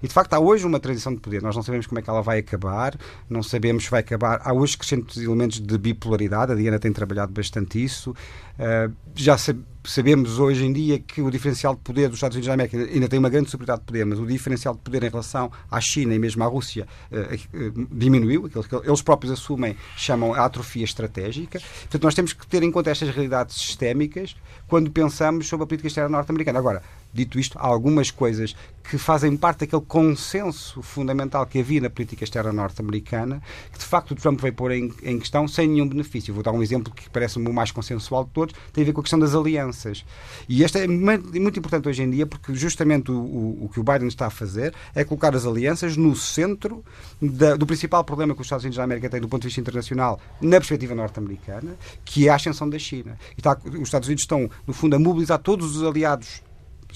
E 0.01 0.07
de 0.07 0.13
facto 0.13 0.33
há 0.33 0.39
hoje 0.39 0.65
uma 0.65 0.79
transição 0.79 1.13
de 1.13 1.19
poder. 1.19 1.41
Nós 1.41 1.55
não 1.55 1.63
sabemos 1.63 1.87
como 1.87 1.99
é 1.99 2.01
que 2.01 2.09
ela 2.09 2.21
vai 2.21 2.39
acabar, 2.39 2.97
não 3.29 3.43
sabemos 3.43 3.85
se 3.85 3.91
vai 3.91 4.01
acabar. 4.01 4.41
Há 4.43 4.53
hoje 4.53 4.77
crescentes 4.77 5.17
elementos 5.17 5.59
de 5.59 5.77
bipolaridade, 5.77 6.51
a 6.51 6.55
Diana 6.55 6.79
tem 6.79 6.91
trabalhado 6.91 7.31
bastante 7.31 7.83
isso. 7.83 8.11
Uh, 8.11 8.91
já 9.15 9.37
sabemos 9.83 10.39
hoje 10.39 10.65
em 10.65 10.73
dia 10.73 10.99
que 10.99 11.21
o 11.21 11.29
diferencial 11.29 11.75
de 11.75 11.81
poder 11.81 12.07
dos 12.07 12.17
Estados 12.17 12.35
Unidos 12.35 12.47
da 12.47 12.53
América 12.53 12.77
ainda 12.77 13.07
tem 13.07 13.19
uma 13.19 13.29
grande 13.29 13.49
superioridade 13.49 13.81
de 13.81 13.85
poder, 13.85 14.05
mas 14.05 14.19
o 14.19 14.25
diferencial 14.25 14.73
de 14.73 14.81
poder 14.81 15.03
em 15.03 15.09
relação 15.09 15.51
à 15.69 15.79
China 15.79 16.13
e 16.13 16.19
mesmo 16.19 16.43
à 16.43 16.47
Rússia 16.47 16.87
uh, 17.11 17.57
uh, 17.57 17.87
diminuiu, 17.91 18.47
aquilo 18.47 18.63
que 18.63 18.75
eles 18.75 19.01
próprios 19.01 19.31
assumem, 19.31 19.77
chamam 19.95 20.33
a 20.33 20.45
atrofia 20.45 20.83
estratégica. 20.83 21.59
Portanto, 21.59 22.03
nós 22.03 22.15
temos 22.15 22.33
que 22.33 22.45
ter 22.47 22.63
em 22.63 22.71
conta 22.71 22.89
estas 22.89 23.09
realidades 23.09 23.55
sistémicas 23.55 24.35
quando 24.67 24.91
pensamos 24.91 25.47
sobre 25.47 25.63
a 25.63 25.67
política 25.67 25.87
externa 25.87 26.09
norte-americana. 26.09 26.59
Agora, 26.59 26.81
Dito 27.17 27.39
isto, 27.39 27.57
há 27.57 27.65
algumas 27.65 28.11
coisas 28.11 28.55
que 28.87 28.95
fazem 28.95 29.35
parte 29.35 29.61
daquele 29.61 29.81
consenso 29.81 30.83
fundamental 30.83 31.47
que 31.47 31.59
havia 31.59 31.81
na 31.81 31.89
política 31.89 32.23
externa 32.23 32.53
norte-americana, 32.53 33.41
que 33.71 33.79
de 33.79 33.83
facto 33.83 34.11
o 34.11 34.15
Trump 34.15 34.39
veio 34.39 34.53
pôr 34.53 34.71
em, 34.71 34.93
em, 35.01 35.17
questão 35.17 35.47
sem 35.47 35.67
nenhum 35.67 35.89
benefício. 35.89 36.31
Vou 36.31 36.43
dar 36.43 36.51
um 36.51 36.61
exemplo 36.61 36.93
que 36.93 37.09
parece-me 37.09 37.49
o 37.49 37.53
mais 37.53 37.71
consensual 37.71 38.23
de 38.23 38.29
todos, 38.29 38.55
tem 38.71 38.83
a 38.83 38.85
ver 38.85 38.93
com 38.93 39.01
a 39.01 39.03
questão 39.03 39.17
das 39.17 39.33
alianças. 39.33 40.05
E 40.47 40.63
esta 40.63 40.77
é 40.77 40.87
muito 40.87 41.57
importante 41.57 41.89
hoje 41.89 42.03
em 42.03 42.09
dia, 42.11 42.27
porque 42.27 42.53
justamente 42.53 43.11
o, 43.11 43.17
o, 43.17 43.65
o 43.65 43.69
que 43.69 43.79
o 43.79 43.83
Biden 43.83 44.07
está 44.07 44.27
a 44.27 44.29
fazer 44.29 44.75
é 44.93 45.03
colocar 45.03 45.35
as 45.35 45.47
alianças 45.47 45.97
no 45.97 46.15
centro 46.15 46.85
da, 47.19 47.55
do 47.55 47.65
principal 47.65 48.03
problema 48.03 48.35
que 48.35 48.41
os 48.41 48.45
Estados 48.45 48.63
Unidos 48.63 48.77
da 48.77 48.83
América 48.83 49.09
têm 49.09 49.19
do 49.19 49.27
ponto 49.27 49.41
de 49.41 49.47
vista 49.47 49.59
internacional, 49.59 50.19
na 50.39 50.57
perspectiva 50.57 50.93
norte-americana, 50.93 51.75
que 52.05 52.27
é 52.27 52.31
a 52.31 52.35
ascensão 52.35 52.69
da 52.69 52.77
China. 52.77 53.17
E 53.35 53.39
está, 53.39 53.57
os 53.65 53.81
Estados 53.81 54.07
Unidos 54.07 54.21
estão, 54.21 54.47
no 54.67 54.73
fundo, 54.73 54.95
a 54.95 54.99
mobilizar 54.99 55.39
todos 55.39 55.75
os 55.75 55.83
aliados 55.83 56.45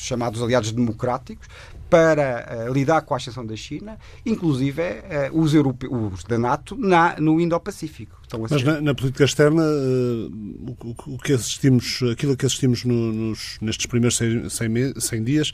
chamados 0.01 0.41
aliados 0.41 0.71
democráticos, 0.71 1.47
para 1.91 2.67
uh, 2.69 2.73
lidar 2.73 3.01
com 3.01 3.13
a 3.13 3.17
ascensão 3.17 3.45
da 3.45 3.55
China, 3.55 3.97
inclusive 4.25 4.81
uh, 4.81 5.37
os, 5.37 5.53
europeus, 5.53 6.23
da 6.23 6.37
NATO 6.37 6.77
na, 6.77 7.19
no 7.19 7.39
Indo-Pacífico. 7.39 8.17
Mas 8.49 8.63
na, 8.63 8.79
na, 8.79 8.95
política 8.95 9.25
externa, 9.25 9.61
uh, 9.61 10.75
o, 10.85 11.15
o, 11.15 11.17
que 11.17 11.33
assistimos, 11.33 11.99
aquilo 12.09 12.37
que 12.37 12.45
assistimos 12.45 12.85
no, 12.85 13.11
nos, 13.11 13.57
nestes 13.59 13.87
primeiros 13.87 14.15
100, 14.15 14.49
100, 14.49 14.99
100 15.01 15.23
dias 15.23 15.51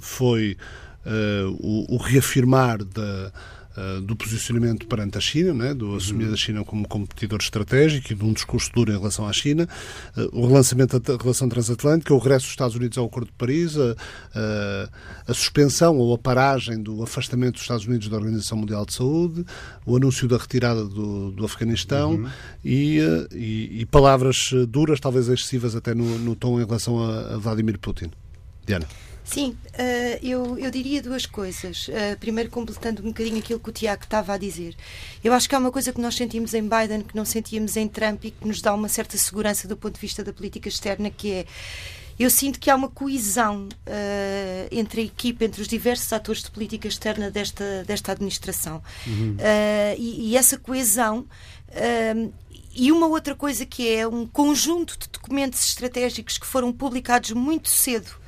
foi 0.00 0.56
o, 1.60 1.96
o 1.96 1.98
reafirmar 1.98 2.82
da 2.82 3.30
eh, 3.76 4.00
do 4.00 4.14
posicionamento 4.14 4.86
perante 4.86 5.18
a 5.18 5.20
China, 5.20 5.52
né, 5.52 5.74
do 5.74 5.96
assumir 5.96 6.32
a 6.32 6.36
China 6.36 6.64
como 6.64 6.86
competidor 6.86 7.40
estratégico 7.40 8.12
e 8.12 8.14
de 8.14 8.24
um 8.24 8.32
discurso 8.32 8.70
duro 8.72 8.92
em 8.92 8.96
relação 8.96 9.26
à 9.26 9.32
China, 9.32 9.68
uh, 10.16 10.28
o 10.32 10.46
relançamento 10.46 11.00
da 11.00 11.16
relação 11.16 11.48
transatlântica, 11.48 12.14
o 12.14 12.18
regresso 12.18 12.44
dos 12.44 12.52
Estados 12.52 12.76
Unidos 12.76 12.96
ao 12.96 13.06
Acordo 13.06 13.26
de 13.26 13.32
Paris, 13.32 13.76
a, 13.76 13.96
a, 14.32 14.88
a 15.26 15.34
suspensão 15.34 15.96
ou 15.96 16.14
a 16.14 16.18
paragem 16.18 16.80
do 16.80 17.02
afastamento 17.02 17.54
dos 17.54 17.62
Estados 17.62 17.84
Unidos 17.84 18.08
da 18.08 18.16
Organização 18.16 18.58
Mundial 18.58 18.86
de 18.86 18.92
Saúde, 18.92 19.44
o 19.84 19.96
anúncio 19.96 20.28
da 20.28 20.36
retirada 20.36 20.84
do, 20.84 21.32
do 21.32 21.44
Afeganistão 21.44 22.12
uhum. 22.12 22.28
e, 22.64 23.00
e, 23.32 23.80
e, 23.80 23.86
palavras 23.86 24.50
duras, 24.68 25.00
talvez 25.00 25.28
excessivas 25.28 25.74
até 25.74 25.94
no, 25.94 26.16
no 26.20 26.36
tom 26.36 26.60
em 26.60 26.64
relação 26.64 27.02
a, 27.02 27.34
a 27.34 27.38
Vladimir 27.38 27.76
Putin. 27.80 28.12
Diana. 28.64 28.86
Sim, 29.24 29.56
uh, 29.72 30.18
eu, 30.22 30.58
eu 30.58 30.70
diria 30.70 31.00
duas 31.02 31.24
coisas. 31.24 31.88
Uh, 31.88 32.18
primeiro, 32.20 32.50
completando 32.50 33.02
um 33.02 33.06
bocadinho 33.06 33.38
aquilo 33.38 33.58
que 33.58 33.70
o 33.70 33.72
Tiago 33.72 34.04
estava 34.04 34.34
a 34.34 34.36
dizer. 34.36 34.76
Eu 35.22 35.32
acho 35.32 35.48
que 35.48 35.54
há 35.54 35.58
uma 35.58 35.72
coisa 35.72 35.92
que 35.92 36.00
nós 36.00 36.14
sentimos 36.14 36.52
em 36.52 36.62
Biden 36.62 37.00
que 37.00 37.16
não 37.16 37.24
sentíamos 37.24 37.76
em 37.76 37.88
Trump 37.88 38.24
e 38.26 38.30
que 38.30 38.46
nos 38.46 38.60
dá 38.60 38.74
uma 38.74 38.88
certa 38.88 39.16
segurança 39.16 39.66
do 39.66 39.76
ponto 39.76 39.94
de 39.94 40.00
vista 40.00 40.22
da 40.22 40.32
política 40.32 40.68
externa, 40.68 41.10
que 41.10 41.32
é 41.32 41.46
eu 42.18 42.30
sinto 42.30 42.60
que 42.60 42.70
há 42.70 42.76
uma 42.76 42.88
coesão 42.88 43.66
uh, 43.66 44.68
entre 44.70 45.00
a 45.00 45.04
equipa, 45.04 45.44
entre 45.44 45.60
os 45.60 45.66
diversos 45.66 46.12
atores 46.12 46.42
de 46.42 46.50
política 46.50 46.86
externa 46.86 47.30
desta, 47.30 47.82
desta 47.84 48.12
administração. 48.12 48.80
Uhum. 49.06 49.32
Uh, 49.32 49.98
e, 49.98 50.30
e, 50.30 50.36
essa 50.36 50.56
coesão. 50.56 51.26
Uh, 51.70 52.32
e 52.76 52.90
uma 52.90 53.06
outra 53.06 53.34
coisa 53.34 53.64
que 53.64 53.88
é 53.88 54.06
um 54.06 54.26
conjunto 54.26 54.98
de 54.98 55.08
documentos 55.08 55.64
estratégicos 55.64 56.38
que 56.38 56.46
foram 56.46 56.72
publicados 56.72 57.30
muito 57.30 57.68
cedo 57.68 58.23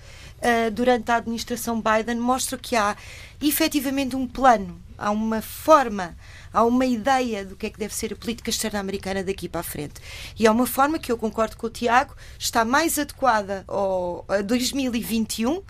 uh, 0.47 0.71
durante 0.71 1.11
a 1.11 1.17
administração 1.17 1.83
Biden 1.83 2.17
mostra 2.17 2.57
que 2.57 2.77
há 2.77 2.97
efetivamente 3.43 4.15
um 4.15 4.27
plano, 4.27 4.81
há 4.97 5.11
uma 5.11 5.43
forma, 5.43 6.17
há 6.53 6.65
uma 6.65 6.87
ideia 6.87 7.45
do 7.45 7.57
que 7.57 7.67
é 7.67 7.71
que 7.71 7.79
deve 7.79 7.95
ser 7.95 8.13
a 8.13 8.17
política 8.17 8.51
externa 8.51 8.79
americana 8.79 9.25
daqui 9.25 9.49
para 9.49 9.61
a 9.61 9.65
frente. 9.65 10.01
E 10.39 10.47
é 10.47 10.51
uma 10.51 10.67
forma 10.67 10.99
que 10.99 11.11
eu 11.11 11.19
concordo 11.19 11.57
com 11.57 11.67
o 11.67 11.71
Tiago, 11.71 12.15
está 12.39 12.65
mais 12.65 12.99
adequada 12.99 13.65
ao, 13.67 14.25
a 14.29 14.41
2021. 14.41 15.63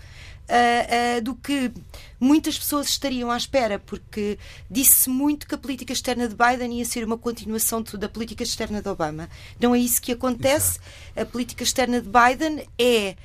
Uh, 0.49 1.17
uh, 1.17 1.21
do 1.21 1.35
que 1.35 1.73
muitas 2.17 2.57
pessoas 2.57 2.87
estariam 2.87 3.29
à 3.29 3.35
espera, 3.35 3.79
porque 3.79 4.39
disse 4.71 5.09
muito 5.09 5.45
que 5.45 5.53
a 5.53 5.57
política 5.57 5.91
externa 5.91 6.25
de 6.25 6.33
Biden 6.33 6.77
ia 6.77 6.85
ser 6.85 7.03
uma 7.03 7.17
continuação 7.17 7.83
da 7.83 8.07
política 8.07 8.43
externa 8.43 8.81
de 8.81 8.87
Obama. 8.87 9.27
Não 9.59 9.75
é 9.75 9.79
isso 9.79 10.01
que 10.01 10.13
acontece. 10.13 10.79
Exato. 10.79 11.19
A 11.19 11.25
política 11.25 11.63
externa 11.63 11.99
de 11.99 12.07
Biden 12.07 12.65
é 12.79 13.17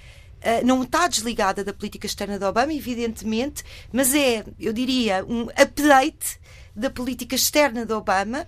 não 0.64 0.82
está 0.82 1.06
desligada 1.06 1.64
da 1.64 1.72
política 1.72 2.06
externa 2.06 2.38
de 2.38 2.44
Obama, 2.44 2.72
evidentemente, 2.72 3.62
mas 3.92 4.14
é, 4.14 4.44
eu 4.58 4.72
diria, 4.72 5.24
um 5.24 5.42
update 5.50 6.40
da 6.74 6.90
política 6.90 7.34
externa 7.34 7.84
de 7.84 7.92
Obama, 7.92 8.46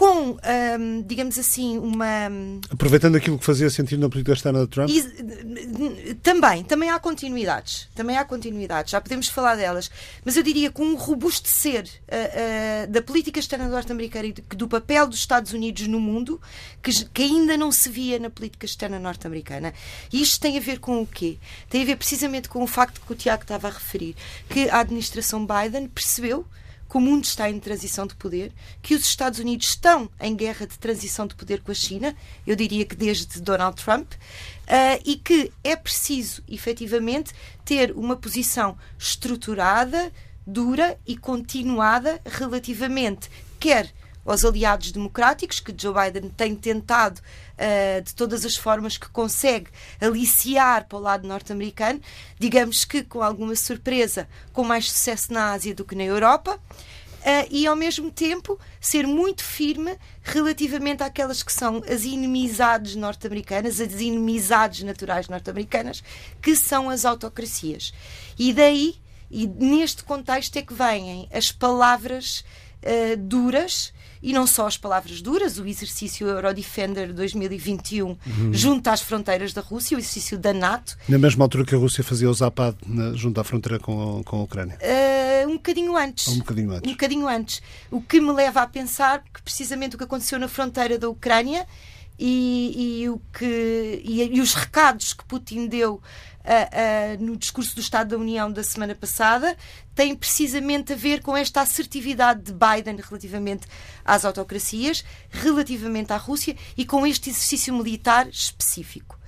com, 0.00 0.30
um, 0.30 1.02
digamos 1.02 1.38
assim, 1.38 1.76
uma. 1.76 2.30
Aproveitando 2.70 3.16
aquilo 3.16 3.38
que 3.38 3.44
fazia 3.44 3.68
sentido 3.68 4.00
na 4.00 4.08
política 4.08 4.32
externa 4.32 4.60
de 4.60 4.68
Trump? 4.68 4.88
E, 4.88 6.14
também, 6.22 6.64
também 6.64 6.88
há 6.88 6.98
continuidades. 6.98 7.86
Também 7.94 8.16
há 8.16 8.24
continuidades, 8.24 8.92
já 8.92 8.98
podemos 8.98 9.28
falar 9.28 9.56
delas. 9.56 9.90
Mas 10.24 10.38
eu 10.38 10.42
diria 10.42 10.70
com 10.70 10.84
um 10.84 10.96
robustecer 10.96 11.84
uh, 11.84 12.86
uh, 12.86 12.90
da 12.90 13.02
política 13.02 13.38
externa 13.38 13.68
norte-americana 13.68 14.28
e 14.28 14.32
do 14.32 14.66
papel 14.66 15.06
dos 15.06 15.18
Estados 15.18 15.52
Unidos 15.52 15.86
no 15.86 16.00
mundo 16.00 16.40
que, 16.82 17.04
que 17.04 17.22
ainda 17.22 17.58
não 17.58 17.70
se 17.70 17.90
via 17.90 18.18
na 18.18 18.30
política 18.30 18.64
externa 18.64 18.98
norte-americana. 18.98 19.74
E 20.10 20.22
isto 20.22 20.40
tem 20.40 20.56
a 20.56 20.62
ver 20.62 20.78
com 20.78 21.02
o 21.02 21.06
quê? 21.06 21.36
Tem 21.68 21.82
a 21.82 21.84
ver 21.84 21.96
precisamente 21.96 22.48
com 22.48 22.62
o 22.62 22.66
facto 22.66 23.02
que 23.02 23.12
o 23.12 23.14
Tiago 23.14 23.42
estava 23.42 23.68
a 23.68 23.70
referir, 23.70 24.16
que 24.48 24.70
a 24.70 24.80
administração 24.80 25.46
Biden 25.46 25.88
percebeu 25.88 26.46
que 26.90 26.96
o 26.96 27.00
mundo 27.00 27.22
está 27.22 27.48
em 27.48 27.60
transição 27.60 28.04
de 28.04 28.16
poder, 28.16 28.52
que 28.82 28.96
os 28.96 29.04
Estados 29.04 29.38
Unidos 29.38 29.68
estão 29.68 30.10
em 30.20 30.34
guerra 30.34 30.66
de 30.66 30.76
transição 30.76 31.24
de 31.24 31.36
poder 31.36 31.60
com 31.60 31.70
a 31.70 31.74
China, 31.74 32.16
eu 32.44 32.56
diria 32.56 32.84
que 32.84 32.96
desde 32.96 33.40
Donald 33.40 33.80
Trump, 33.80 34.12
uh, 34.12 35.00
e 35.04 35.14
que 35.14 35.52
é 35.62 35.76
preciso, 35.76 36.42
efetivamente, 36.48 37.32
ter 37.64 37.92
uma 37.92 38.16
posição 38.16 38.76
estruturada, 38.98 40.12
dura 40.44 40.98
e 41.06 41.16
continuada 41.16 42.20
relativamente, 42.26 43.30
quer 43.60 43.92
aos 44.24 44.44
aliados 44.44 44.92
democráticos, 44.92 45.60
que 45.60 45.74
Joe 45.76 45.94
Biden 45.94 46.30
tem 46.30 46.54
tentado 46.54 47.20
uh, 47.20 48.02
de 48.02 48.14
todas 48.14 48.44
as 48.44 48.56
formas 48.56 48.96
que 48.96 49.08
consegue 49.08 49.70
aliciar 50.00 50.86
para 50.86 50.98
o 50.98 51.00
lado 51.00 51.26
norte-americano, 51.26 52.00
digamos 52.38 52.84
que 52.84 53.02
com 53.02 53.22
alguma 53.22 53.54
surpresa, 53.56 54.28
com 54.52 54.64
mais 54.64 54.90
sucesso 54.90 55.32
na 55.32 55.52
Ásia 55.52 55.74
do 55.74 55.84
que 55.84 55.94
na 55.94 56.04
Europa. 56.04 56.58
Uh, 57.20 57.44
e 57.50 57.66
ao 57.66 57.76
mesmo 57.76 58.10
tempo 58.10 58.58
ser 58.80 59.06
muito 59.06 59.44
firme 59.44 59.98
relativamente 60.22 61.02
àquelas 61.02 61.42
que 61.42 61.52
são 61.52 61.82
as 61.86 62.04
inimizades 62.04 62.96
norte-americanas, 62.96 63.78
as 63.78 64.00
inimizades 64.00 64.82
naturais 64.82 65.28
norte-americanas, 65.28 66.02
que 66.40 66.56
são 66.56 66.88
as 66.88 67.04
autocracias. 67.04 67.92
E 68.38 68.54
daí, 68.54 68.96
e 69.30 69.46
neste 69.46 70.02
contexto, 70.02 70.56
é 70.56 70.62
que 70.62 70.72
vêm 70.72 71.28
as 71.30 71.52
palavras 71.52 72.42
uh, 72.82 73.16
duras 73.18 73.92
e 74.22 74.32
não 74.32 74.46
só 74.46 74.66
as 74.66 74.76
palavras 74.76 75.22
duras, 75.22 75.58
o 75.58 75.66
exercício 75.66 76.26
Eurodefender 76.26 77.12
2021 77.12 78.06
uhum. 78.06 78.18
junto 78.52 78.88
às 78.88 79.00
fronteiras 79.00 79.52
da 79.52 79.60
Rússia, 79.60 79.96
o 79.96 80.00
exercício 80.00 80.38
da 80.38 80.52
NATO. 80.52 80.96
Na 81.08 81.18
mesma 81.18 81.44
altura 81.44 81.64
que 81.64 81.74
a 81.74 81.78
Rússia 81.78 82.04
fazia 82.04 82.28
o 82.28 82.34
Zapad 82.34 82.76
na, 82.86 83.12
junto 83.14 83.40
à 83.40 83.44
fronteira 83.44 83.78
com, 83.78 84.22
com 84.24 84.40
a 84.40 84.42
Ucrânia? 84.42 84.78
Uh, 84.80 85.48
um 85.48 85.54
bocadinho 85.54 85.96
antes. 85.96 86.28
Um 86.28 86.38
bocadinho 86.38 86.72
antes. 86.72 86.88
Um 86.88 86.92
bocadinho 86.92 87.28
antes. 87.28 87.62
O 87.90 88.00
que 88.00 88.20
me 88.20 88.32
leva 88.32 88.62
a 88.62 88.66
pensar 88.66 89.24
que 89.32 89.42
precisamente 89.42 89.94
o 89.94 89.98
que 89.98 90.04
aconteceu 90.04 90.38
na 90.38 90.48
fronteira 90.48 90.98
da 90.98 91.08
Ucrânia 91.08 91.66
e, 92.18 93.00
e, 93.02 93.08
o 93.08 93.18
que, 93.32 94.02
e, 94.04 94.36
e, 94.36 94.40
os 94.42 94.52
recados 94.52 95.14
que 95.14 95.24
Putin 95.24 95.66
deu 95.66 96.02
uh, 96.44 97.20
uh, 97.20 97.24
no 97.24 97.36
discurso 97.36 97.74
do 97.74 97.80
Estado 97.80 98.10
da 98.10 98.16
União 98.16 98.50
da 98.50 98.62
semana 98.62 98.94
passada 98.94 99.56
tem 99.94 100.14
precisamente 100.14 100.92
a 100.92 100.96
ver 100.96 101.22
com 101.22 101.36
esta 101.36 101.60
assertividade 101.60 102.42
de 102.42 102.52
Biden 102.52 102.96
relativamente 102.96 103.66
às 104.04 104.24
autocracias, 104.24 105.04
relativamente 105.30 106.12
à 106.12 106.16
Rússia 106.16 106.56
e 106.76 106.84
com 106.84 107.06
este 107.06 107.30
exercício 107.30 107.74
militar 107.74 108.28
específico. 108.28 109.18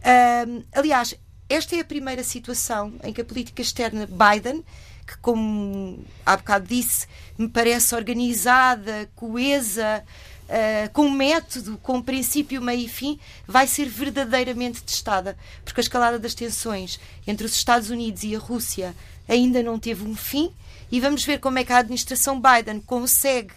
Uh, 0.00 0.64
aliás, 0.72 1.14
esta 1.48 1.76
é 1.76 1.80
a 1.80 1.84
primeira 1.84 2.24
situação 2.24 2.94
em 3.02 3.12
que 3.12 3.20
a 3.20 3.24
política 3.24 3.62
externa 3.62 4.06
Biden 4.06 4.64
que, 5.06 5.18
como 5.18 6.04
há 6.24 6.36
bocado 6.36 6.66
disse, 6.66 7.06
me 7.36 7.48
parece 7.48 7.94
organizada, 7.94 9.08
coesa, 9.14 10.02
uh, 10.48 10.92
com 10.92 11.10
método, 11.10 11.78
com 11.82 12.00
princípio, 12.02 12.62
meio 12.62 12.86
e 12.86 12.88
fim, 12.88 13.18
vai 13.46 13.66
ser 13.66 13.86
verdadeiramente 13.86 14.82
testada. 14.82 15.36
Porque 15.64 15.80
a 15.80 15.82
escalada 15.82 16.18
das 16.18 16.34
tensões 16.34 16.98
entre 17.26 17.46
os 17.46 17.54
Estados 17.54 17.90
Unidos 17.90 18.22
e 18.24 18.34
a 18.34 18.38
Rússia 18.38 18.94
ainda 19.28 19.62
não 19.62 19.78
teve 19.78 20.04
um 20.04 20.14
fim 20.14 20.52
e 20.90 21.00
vamos 21.00 21.24
ver 21.24 21.40
como 21.40 21.58
é 21.58 21.64
que 21.64 21.72
a 21.72 21.78
administração 21.78 22.40
Biden 22.40 22.80
consegue, 22.80 23.52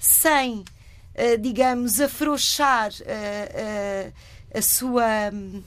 sem, 0.00 0.58
uh, 0.58 1.38
digamos, 1.40 2.00
afrouxar 2.00 2.90
uh, 2.90 4.12
a 4.54 4.62
sua. 4.62 5.30
Um, 5.32 5.62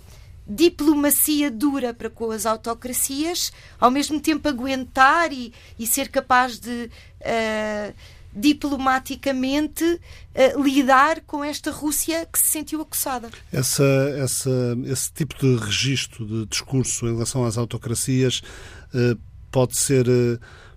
diplomacia 0.50 1.52
dura 1.52 1.94
para 1.94 2.10
com 2.10 2.32
as 2.32 2.46
autocracias, 2.46 3.52
ao 3.80 3.92
mesmo 3.92 4.20
tempo 4.20 4.48
aguentar 4.48 5.34
e, 5.34 5.54
e 5.78 5.86
ser 5.86 6.08
capaz 6.08 6.58
de 6.58 6.90
uh, 7.20 7.94
diplomaticamente 8.38 9.84
uh, 9.84 10.64
lidar 10.64 11.22
com 11.22 11.44
esta 11.44 11.72
Rússia 11.72 12.28
que 12.32 12.40
se 12.40 12.46
sentiu 12.46 12.82
acossada. 12.82 13.30
Essa, 13.52 13.84
essa, 14.18 14.78
esse 14.86 15.12
tipo 15.12 15.36
de 15.40 15.56
registro 15.58 16.26
de 16.26 16.46
discurso 16.46 17.08
em 17.08 17.14
relação 17.14 17.46
às 17.46 17.58
autocracias 17.58 18.42
uh, 18.94 19.20
pode 19.52 19.78
ser. 19.78 20.06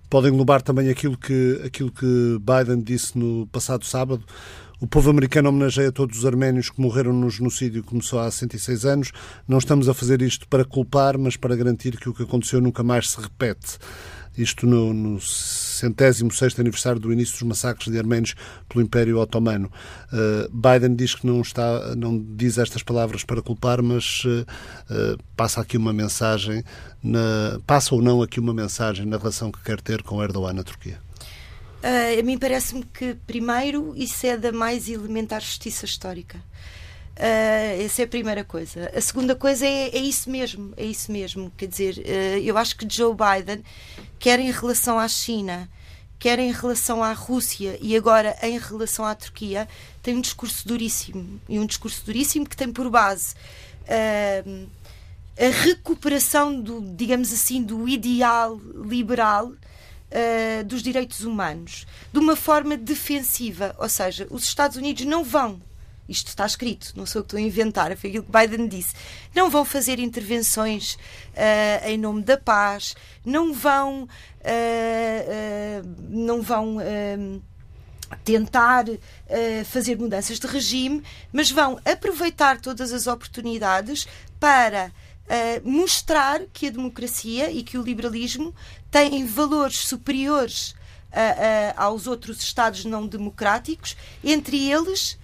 Pode 0.09 0.27
englobar 0.27 0.61
também 0.61 0.89
aquilo 0.89 1.17
que, 1.17 1.61
aquilo 1.65 1.89
que 1.89 2.37
Biden 2.41 2.83
disse 2.83 3.17
no 3.17 3.47
passado 3.47 3.85
sábado, 3.85 4.25
o 4.81 4.87
povo 4.87 5.11
americano 5.11 5.47
homenageia 5.49 5.91
todos 5.91 6.17
os 6.17 6.25
arménios 6.25 6.71
que 6.71 6.81
morreram 6.81 7.13
no 7.13 7.29
genocídio 7.29 7.83
que 7.83 7.89
começou 7.89 8.19
há 8.19 8.31
106 8.31 8.83
anos. 8.83 9.11
Não 9.47 9.59
estamos 9.59 9.87
a 9.87 9.93
fazer 9.93 10.23
isto 10.23 10.47
para 10.47 10.65
culpar, 10.65 11.19
mas 11.19 11.37
para 11.37 11.55
garantir 11.55 11.97
que 11.97 12.09
o 12.09 12.13
que 12.15 12.23
aconteceu 12.23 12.59
nunca 12.59 12.81
mais 12.81 13.11
se 13.11 13.21
repete. 13.21 13.77
Isto 14.35 14.65
no, 14.65 14.91
no 14.91 15.21
centésimo 15.81 16.31
sexto 16.31 16.61
aniversário 16.61 16.99
do 16.99 17.11
início 17.11 17.33
dos 17.33 17.43
massacres 17.43 17.91
de 17.91 17.97
arménios 17.97 18.35
pelo 18.69 18.83
Império 18.83 19.19
Otomano. 19.19 19.71
Uh, 20.11 20.49
Biden 20.49 20.95
diz 20.95 21.15
que 21.15 21.25
não 21.25 21.41
está, 21.41 21.95
não 21.95 22.17
diz 22.17 22.57
estas 22.57 22.83
palavras 22.83 23.23
para 23.23 23.41
culpar, 23.41 23.81
mas 23.81 24.23
uh, 24.25 24.45
passa 25.35 25.61
aqui 25.61 25.77
uma 25.77 25.91
mensagem, 25.91 26.63
na, 27.03 27.59
passa 27.65 27.95
ou 27.95 28.01
não 28.01 28.21
aqui 28.21 28.39
uma 28.39 28.53
mensagem 28.53 29.05
na 29.05 29.17
relação 29.17 29.51
que 29.51 29.61
quer 29.63 29.81
ter 29.81 30.03
com 30.03 30.21
Erdogan 30.21 30.53
na 30.53 30.63
Turquia. 30.63 30.99
Uh, 31.83 32.19
a 32.19 32.23
mim 32.23 32.37
parece-me 32.37 32.83
que, 32.83 33.15
primeiro, 33.25 33.93
isso 33.95 34.25
é 34.27 34.37
da 34.37 34.51
mais 34.51 34.87
elementar 34.87 35.41
justiça 35.41 35.85
histórica. 35.85 36.39
Uh, 37.21 37.85
essa 37.85 38.01
é 38.01 38.05
a 38.05 38.07
primeira 38.07 38.43
coisa. 38.43 38.91
A 38.95 38.99
segunda 38.99 39.35
coisa 39.35 39.63
é, 39.63 39.95
é 39.95 39.99
isso 39.99 40.27
mesmo, 40.27 40.73
é 40.75 40.83
isso 40.83 41.11
mesmo. 41.11 41.51
Quer 41.55 41.67
dizer, 41.67 41.97
uh, 41.99 42.39
eu 42.43 42.57
acho 42.57 42.75
que 42.75 42.87
Joe 42.89 43.13
Biden, 43.13 43.63
quer 44.17 44.39
em 44.39 44.49
relação 44.49 44.97
à 44.97 45.07
China, 45.07 45.69
quer 46.17 46.39
em 46.39 46.51
relação 46.51 47.03
à 47.03 47.13
Rússia 47.13 47.77
e 47.79 47.95
agora 47.95 48.35
em 48.41 48.57
relação 48.57 49.05
à 49.05 49.13
Turquia, 49.13 49.69
tem 50.01 50.17
um 50.17 50.21
discurso 50.21 50.67
duríssimo. 50.67 51.39
E 51.47 51.59
um 51.59 51.65
discurso 51.67 52.03
duríssimo 52.03 52.49
que 52.49 52.57
tem 52.57 52.73
por 52.73 52.89
base 52.89 53.35
uh, 53.83 54.67
a 55.37 55.63
recuperação 55.63 56.59
do, 56.59 56.81
digamos 56.95 57.31
assim, 57.31 57.61
do 57.61 57.87
ideal 57.87 58.59
liberal 58.83 59.45
uh, 59.49 60.63
dos 60.65 60.81
direitos 60.81 61.23
humanos 61.23 61.85
de 62.11 62.17
uma 62.17 62.35
forma 62.35 62.75
defensiva. 62.75 63.75
Ou 63.77 63.87
seja, 63.87 64.25
os 64.31 64.43
Estados 64.43 64.75
Unidos 64.75 65.05
não 65.05 65.23
vão 65.23 65.61
isto 66.11 66.27
está 66.27 66.45
escrito, 66.45 66.91
não 66.95 67.05
sou 67.05 67.19
eu 67.19 67.23
que 67.23 67.27
estou 67.27 67.39
a 67.39 67.41
inventar, 67.41 67.95
foi 67.95 68.09
aquilo 68.09 68.25
que 68.25 68.31
Biden 68.31 68.67
disse. 68.67 68.93
Não 69.33 69.49
vão 69.49 69.63
fazer 69.63 69.97
intervenções 69.97 70.95
uh, 70.95 71.87
em 71.87 71.97
nome 71.97 72.21
da 72.21 72.37
paz, 72.37 72.95
não 73.25 73.53
vão, 73.53 74.03
uh, 74.03 74.07
uh, 74.07 75.95
não 76.09 76.41
vão 76.41 76.77
tentar 78.25 78.83
fazer 79.65 79.97
mudanças 79.97 80.37
de 80.37 80.45
regime, 80.45 81.01
mas 81.31 81.49
vão 81.49 81.79
aproveitar 81.85 82.59
todas 82.59 82.91
as 82.91 83.07
oportunidades 83.07 84.05
para 84.37 84.91
mostrar 85.63 86.41
que 86.51 86.67
a 86.67 86.71
democracia 86.71 87.49
e 87.49 87.63
que 87.63 87.77
o 87.77 87.81
liberalismo 87.81 88.53
têm 88.91 89.25
valores 89.25 89.77
superiores 89.77 90.75
aos 91.77 92.05
outros 92.05 92.41
Estados 92.41 92.83
não 92.83 93.07
democráticos, 93.07 93.95
entre 94.21 94.69
eles 94.69 95.17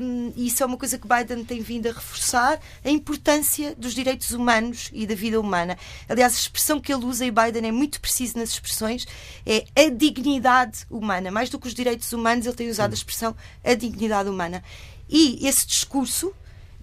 um, 0.00 0.32
isso 0.36 0.62
é 0.62 0.66
uma 0.66 0.76
coisa 0.76 0.98
que 0.98 1.06
Biden 1.06 1.44
tem 1.44 1.60
vindo 1.60 1.88
a 1.88 1.92
reforçar, 1.92 2.60
a 2.84 2.90
importância 2.90 3.74
dos 3.76 3.94
direitos 3.94 4.32
humanos 4.32 4.90
e 4.92 5.06
da 5.06 5.14
vida 5.14 5.40
humana. 5.40 5.78
Aliás, 6.08 6.34
a 6.34 6.38
expressão 6.38 6.80
que 6.80 6.92
ele 6.92 7.04
usa, 7.04 7.24
e 7.24 7.30
Biden 7.30 7.68
é 7.68 7.72
muito 7.72 8.00
preciso 8.00 8.38
nas 8.38 8.50
expressões, 8.50 9.06
é 9.46 9.64
a 9.76 9.88
dignidade 9.90 10.86
humana. 10.90 11.30
Mais 11.30 11.48
do 11.48 11.58
que 11.58 11.66
os 11.66 11.74
direitos 11.74 12.12
humanos, 12.12 12.46
ele 12.46 12.56
tem 12.56 12.68
usado 12.68 12.92
a 12.92 12.94
expressão 12.94 13.34
a 13.64 13.74
dignidade 13.74 14.28
humana. 14.28 14.62
E 15.08 15.46
esse 15.46 15.66
discurso 15.66 16.32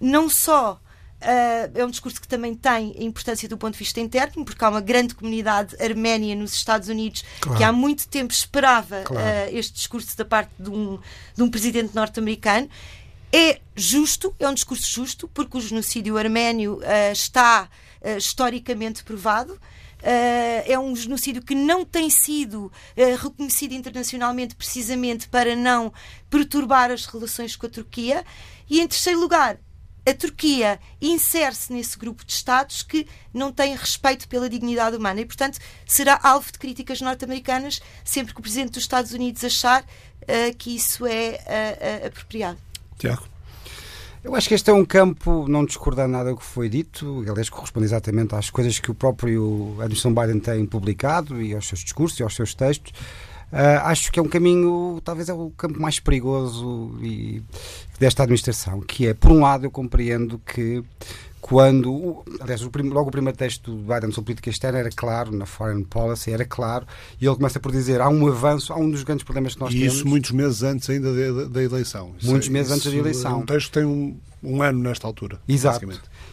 não 0.00 0.28
só 0.28 0.80
é 1.74 1.84
um 1.84 1.90
discurso 1.90 2.20
que 2.20 2.28
também 2.28 2.54
tem 2.54 2.94
importância 3.04 3.48
do 3.48 3.58
ponto 3.58 3.72
de 3.72 3.78
vista 3.78 4.00
interno, 4.00 4.44
porque 4.44 4.64
há 4.64 4.68
uma 4.68 4.80
grande 4.80 5.14
comunidade 5.14 5.74
arménia 5.82 6.36
nos 6.36 6.54
Estados 6.54 6.88
Unidos 6.88 7.24
claro. 7.40 7.58
que 7.58 7.64
há 7.64 7.72
muito 7.72 8.06
tempo 8.08 8.32
esperava 8.32 9.02
claro. 9.02 9.24
uh, 9.26 9.56
este 9.56 9.74
discurso 9.74 10.16
da 10.16 10.24
parte 10.24 10.52
de 10.58 10.70
um, 10.70 10.98
de 11.34 11.42
um 11.42 11.50
presidente 11.50 11.94
norte-americano. 11.94 12.68
É 13.32 13.60
justo, 13.74 14.34
é 14.38 14.48
um 14.48 14.54
discurso 14.54 14.88
justo, 14.88 15.28
porque 15.28 15.58
o 15.58 15.60
genocídio 15.60 16.16
arménio 16.16 16.74
uh, 16.76 17.12
está 17.12 17.68
historicamente 18.16 19.02
provado. 19.02 19.58
é 20.64 20.78
um 20.78 20.94
genocídio 20.94 21.42
que 21.42 21.56
não 21.56 21.84
tem 21.84 22.08
sido 22.08 22.70
reconhecido 23.20 23.72
internacionalmente 23.72 24.54
precisamente 24.54 25.28
para 25.28 25.56
não 25.56 25.92
perturbar 26.30 26.92
as 26.92 27.04
relações 27.06 27.56
com 27.56 27.66
a 27.66 27.68
Turquia. 27.68 28.24
E, 28.70 28.80
em 28.80 28.86
terceiro 28.86 29.18
lugar, 29.18 29.58
a 30.06 30.14
Turquia 30.14 30.78
insere-se 31.02 31.72
nesse 31.72 31.98
grupo 31.98 32.24
de 32.24 32.32
Estados 32.32 32.82
que 32.82 33.06
não 33.34 33.50
têm 33.52 33.74
respeito 33.74 34.28
pela 34.28 34.48
dignidade 34.48 34.96
humana 34.96 35.20
e, 35.20 35.26
portanto, 35.26 35.58
será 35.84 36.20
alvo 36.22 36.52
de 36.52 36.58
críticas 36.58 37.00
norte-americanas 37.00 37.80
sempre 38.04 38.32
que 38.32 38.38
o 38.38 38.42
Presidente 38.42 38.70
dos 38.70 38.82
Estados 38.82 39.12
Unidos 39.12 39.42
achar 39.42 39.82
uh, 39.82 40.56
que 40.56 40.76
isso 40.76 41.04
é 41.06 41.40
uh, 42.02 42.06
apropriado. 42.06 42.58
Tiago. 42.96 43.24
Eu 44.22 44.34
acho 44.34 44.48
que 44.48 44.54
este 44.54 44.70
é 44.70 44.72
um 44.72 44.84
campo, 44.84 45.46
não 45.48 45.64
discordando 45.64 46.12
nada 46.12 46.30
do 46.30 46.36
que 46.36 46.44
foi 46.44 46.68
dito, 46.68 47.24
aliás, 47.28 47.48
corresponde 47.48 47.86
exatamente 47.86 48.34
às 48.34 48.50
coisas 48.50 48.80
que 48.80 48.90
o 48.90 48.94
próprio 48.94 49.76
administração 49.78 50.12
Biden 50.12 50.40
tem 50.40 50.66
publicado 50.66 51.40
e 51.40 51.54
aos 51.54 51.68
seus 51.68 51.80
discursos 51.80 52.18
e 52.18 52.24
aos 52.24 52.34
seus 52.34 52.52
textos. 52.52 52.92
Uh, 53.52 53.80
acho 53.84 54.10
que 54.10 54.18
é 54.18 54.22
um 54.22 54.28
caminho, 54.28 55.00
talvez 55.04 55.28
é 55.28 55.32
o 55.32 55.50
campo 55.50 55.80
mais 55.80 56.00
perigoso 56.00 56.98
e, 57.00 57.42
desta 57.98 58.24
administração, 58.24 58.80
que 58.80 59.06
é, 59.06 59.14
por 59.14 59.30
um 59.30 59.40
lado, 59.40 59.64
eu 59.64 59.70
compreendo 59.70 60.40
que 60.44 60.82
quando, 61.46 62.24
aliás, 62.40 62.60
o 62.62 62.70
prim, 62.70 62.88
logo 62.88 63.08
o 63.08 63.12
primeiro 63.12 63.38
texto 63.38 63.70
do 63.70 63.76
Biden 63.76 64.10
sobre 64.10 64.26
política 64.26 64.50
externa 64.50 64.80
era 64.80 64.90
claro, 64.90 65.30
na 65.30 65.46
foreign 65.46 65.84
policy 65.84 66.32
era 66.32 66.44
claro, 66.44 66.84
e 67.20 67.24
ele 67.24 67.36
começa 67.36 67.60
por 67.60 67.70
dizer 67.70 68.00
há 68.00 68.08
um 68.08 68.26
avanço, 68.26 68.72
há 68.72 68.76
um 68.76 68.90
dos 68.90 69.04
grandes 69.04 69.22
problemas 69.22 69.54
que 69.54 69.60
nós 69.60 69.72
e 69.72 69.78
temos. 69.78 69.94
E 69.94 69.96
isso 69.96 70.08
muitos 70.08 70.32
meses 70.32 70.64
antes 70.64 70.90
ainda 70.90 71.12
da, 71.12 71.44
da 71.44 71.62
eleição. 71.62 72.12
Muitos 72.20 72.48
meses 72.48 72.72
antes 72.72 72.90
da 72.90 72.98
eleição. 72.98 73.30
É 73.30 73.34
um 73.36 73.46
texto 73.46 73.66
que 73.68 73.72
tem 73.74 73.84
um, 73.84 74.18
um 74.42 74.60
ano 74.60 74.80
nesta 74.80 75.06
altura. 75.06 75.40
Exato. 75.46 75.88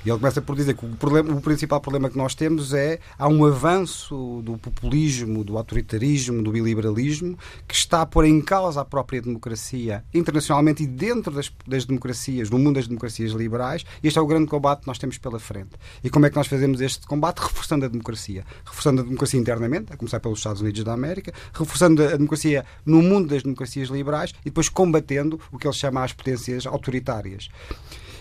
E 0.05 0.09
ele 0.09 0.19
começa 0.19 0.41
por 0.41 0.55
dizer 0.55 0.75
que 0.75 0.85
o, 0.85 0.89
problema, 0.89 1.33
o 1.33 1.41
principal 1.41 1.79
problema 1.79 2.09
que 2.09 2.17
nós 2.17 2.35
temos 2.35 2.73
é 2.73 2.99
há 3.17 3.27
um 3.27 3.45
avanço 3.45 4.41
do 4.43 4.57
populismo, 4.57 5.43
do 5.43 5.57
autoritarismo, 5.57 6.43
do 6.43 6.55
iliberalismo 6.55 7.37
que 7.67 7.75
está 7.75 8.01
a 8.01 8.05
pôr 8.05 8.25
em 8.25 8.41
causa 8.41 8.81
a 8.81 8.85
própria 8.85 9.21
democracia 9.21 10.03
internacionalmente 10.13 10.83
e 10.83 10.87
dentro 10.87 11.33
das, 11.33 11.51
das 11.65 11.85
democracias, 11.85 12.49
no 12.49 12.59
mundo 12.59 12.75
das 12.75 12.87
democracias 12.87 13.31
liberais. 13.31 13.85
E 14.01 14.07
este 14.07 14.19
é 14.19 14.21
o 14.21 14.27
grande 14.27 14.47
combate 14.47 14.81
que 14.81 14.87
nós 14.87 14.97
temos 14.97 15.17
pela 15.17 15.39
frente. 15.39 15.71
E 16.03 16.09
como 16.09 16.25
é 16.25 16.29
que 16.29 16.35
nós 16.35 16.47
fazemos 16.47 16.81
este 16.81 17.07
combate? 17.07 17.39
Reforçando 17.39 17.85
a 17.85 17.87
democracia. 17.87 18.43
Reforçando 18.65 19.01
a 19.01 19.03
democracia 19.03 19.39
internamente, 19.39 19.93
a 19.93 19.97
começar 19.97 20.19
pelos 20.19 20.39
Estados 20.39 20.61
Unidos 20.61 20.83
da 20.83 20.93
América, 20.93 21.33
reforçando 21.53 22.03
a 22.03 22.17
democracia 22.17 22.65
no 22.85 23.01
mundo 23.01 23.29
das 23.29 23.43
democracias 23.43 23.89
liberais 23.89 24.31
e 24.41 24.45
depois 24.45 24.69
combatendo 24.69 25.39
o 25.51 25.57
que 25.57 25.67
ele 25.67 25.73
chama 25.73 26.03
as 26.03 26.13
potências 26.13 26.65
autoritárias. 26.65 27.49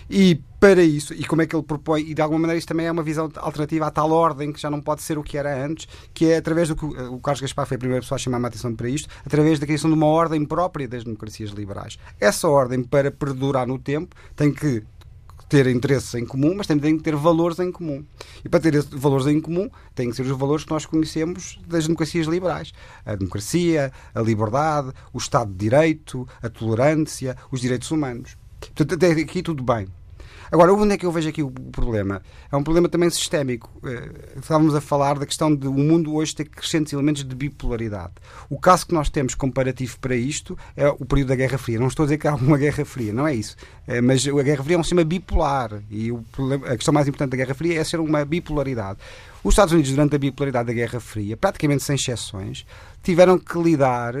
E 0.09 0.41
para 0.59 0.81
isso, 0.81 1.13
e 1.13 1.25
como 1.25 1.41
é 1.41 1.45
que 1.45 1.55
ele 1.55 1.63
propõe, 1.63 2.01
e 2.01 2.13
de 2.13 2.21
alguma 2.21 2.39
maneira 2.39 2.57
isto 2.57 2.69
também 2.69 2.85
é 2.85 2.91
uma 2.91 3.03
visão 3.03 3.29
alternativa 3.35 3.87
à 3.87 3.91
tal 3.91 4.11
ordem 4.11 4.53
que 4.53 4.61
já 4.61 4.69
não 4.69 4.79
pode 4.79 5.01
ser 5.01 5.17
o 5.17 5.23
que 5.23 5.37
era 5.37 5.65
antes, 5.65 5.87
que 6.13 6.27
é 6.27 6.37
através 6.37 6.69
do 6.69 6.75
que 6.75 6.85
o 6.85 7.19
Carlos 7.19 7.41
Gaspar 7.41 7.65
foi 7.65 7.75
a 7.75 7.77
primeira 7.77 8.01
pessoa 8.01 8.15
a 8.15 8.19
chamar 8.19 8.41
a 8.43 8.47
atenção 8.47 8.73
para 8.73 8.87
isto, 8.87 9.09
através 9.25 9.59
da 9.59 9.65
criação 9.65 9.89
de 9.89 9.95
uma 9.95 10.05
ordem 10.05 10.45
própria 10.45 10.87
das 10.87 11.03
democracias 11.03 11.49
liberais. 11.49 11.97
Essa 12.19 12.47
ordem, 12.47 12.81
para 12.81 13.11
perdurar 13.11 13.67
no 13.67 13.77
tempo, 13.77 14.15
tem 14.35 14.53
que 14.53 14.83
ter 15.49 15.67
interesses 15.67 16.13
em 16.15 16.25
comum, 16.25 16.55
mas 16.55 16.65
também 16.65 16.81
têm 16.81 16.97
que 16.97 17.03
ter 17.03 17.15
valores 17.15 17.59
em 17.59 17.71
comum. 17.71 18.03
E 18.43 18.49
para 18.49 18.59
ter 18.59 18.81
valores 18.83 19.27
em 19.27 19.39
comum, 19.39 19.69
têm 19.93 20.09
que 20.09 20.15
ser 20.15 20.23
os 20.23 20.35
valores 20.35 20.63
que 20.63 20.71
nós 20.71 20.85
conhecemos 20.85 21.59
das 21.67 21.85
democracias 21.85 22.25
liberais: 22.25 22.73
a 23.05 23.15
democracia, 23.15 23.91
a 24.15 24.21
liberdade, 24.21 24.91
o 25.11 25.17
Estado 25.17 25.51
de 25.51 25.57
Direito, 25.57 26.27
a 26.41 26.49
tolerância, 26.49 27.37
os 27.51 27.61
direitos 27.61 27.91
humanos. 27.91 28.35
Portanto, 28.67 28.95
até 28.95 29.11
aqui 29.11 29.41
tudo 29.41 29.63
bem. 29.63 29.87
Agora, 30.53 30.71
onde 30.71 30.93
é 30.93 30.97
que 30.99 31.05
eu 31.07 31.11
vejo 31.11 31.27
aqui 31.27 31.41
o 31.41 31.49
problema? 31.49 32.21
É 32.51 32.55
um 32.55 32.61
problema 32.61 32.87
também 32.87 33.09
sistémico. 33.09 33.71
Eh, 33.83 34.37
estávamos 34.37 34.75
a 34.75 34.81
falar 34.81 35.17
da 35.17 35.25
questão 35.25 35.55
de 35.55 35.67
o 35.67 35.73
mundo 35.73 36.13
hoje 36.13 36.35
ter 36.35 36.45
crescentes 36.45 36.93
elementos 36.93 37.23
de 37.23 37.35
bipolaridade. 37.35 38.13
O 38.51 38.59
caso 38.59 38.85
que 38.85 38.93
nós 38.93 39.09
temos 39.09 39.33
comparativo 39.33 39.97
para 39.97 40.15
isto 40.15 40.55
é 40.77 40.87
o 40.87 41.05
período 41.05 41.29
da 41.29 41.35
Guerra 41.35 41.57
Fria. 41.57 41.79
Não 41.79 41.87
estou 41.87 42.03
a 42.03 42.05
dizer 42.05 42.19
que 42.19 42.27
há 42.27 42.35
uma 42.35 42.55
Guerra 42.55 42.85
Fria, 42.85 43.11
não 43.11 43.27
é 43.27 43.33
isso. 43.33 43.55
É, 43.87 43.99
mas 43.99 44.27
a 44.27 44.43
Guerra 44.43 44.63
Fria 44.63 44.75
é 44.75 44.79
um 44.79 44.83
sistema 44.83 45.03
bipolar 45.03 45.81
e 45.89 46.11
problema, 46.31 46.67
a 46.67 46.75
questão 46.75 46.93
mais 46.93 47.07
importante 47.07 47.31
da 47.31 47.37
Guerra 47.37 47.55
Fria 47.55 47.81
é 47.81 47.83
ser 47.83 47.99
uma 47.99 48.23
bipolaridade. 48.23 48.99
Os 49.43 49.53
Estados 49.53 49.73
Unidos, 49.73 49.89
durante 49.89 50.15
a 50.15 50.19
bipolaridade 50.19 50.67
da 50.67 50.73
Guerra 50.73 50.99
Fria, 50.99 51.35
praticamente 51.35 51.81
sem 51.81 51.95
exceções, 51.95 52.63
tiveram 53.01 53.39
que 53.39 53.57
lidar 53.57 54.13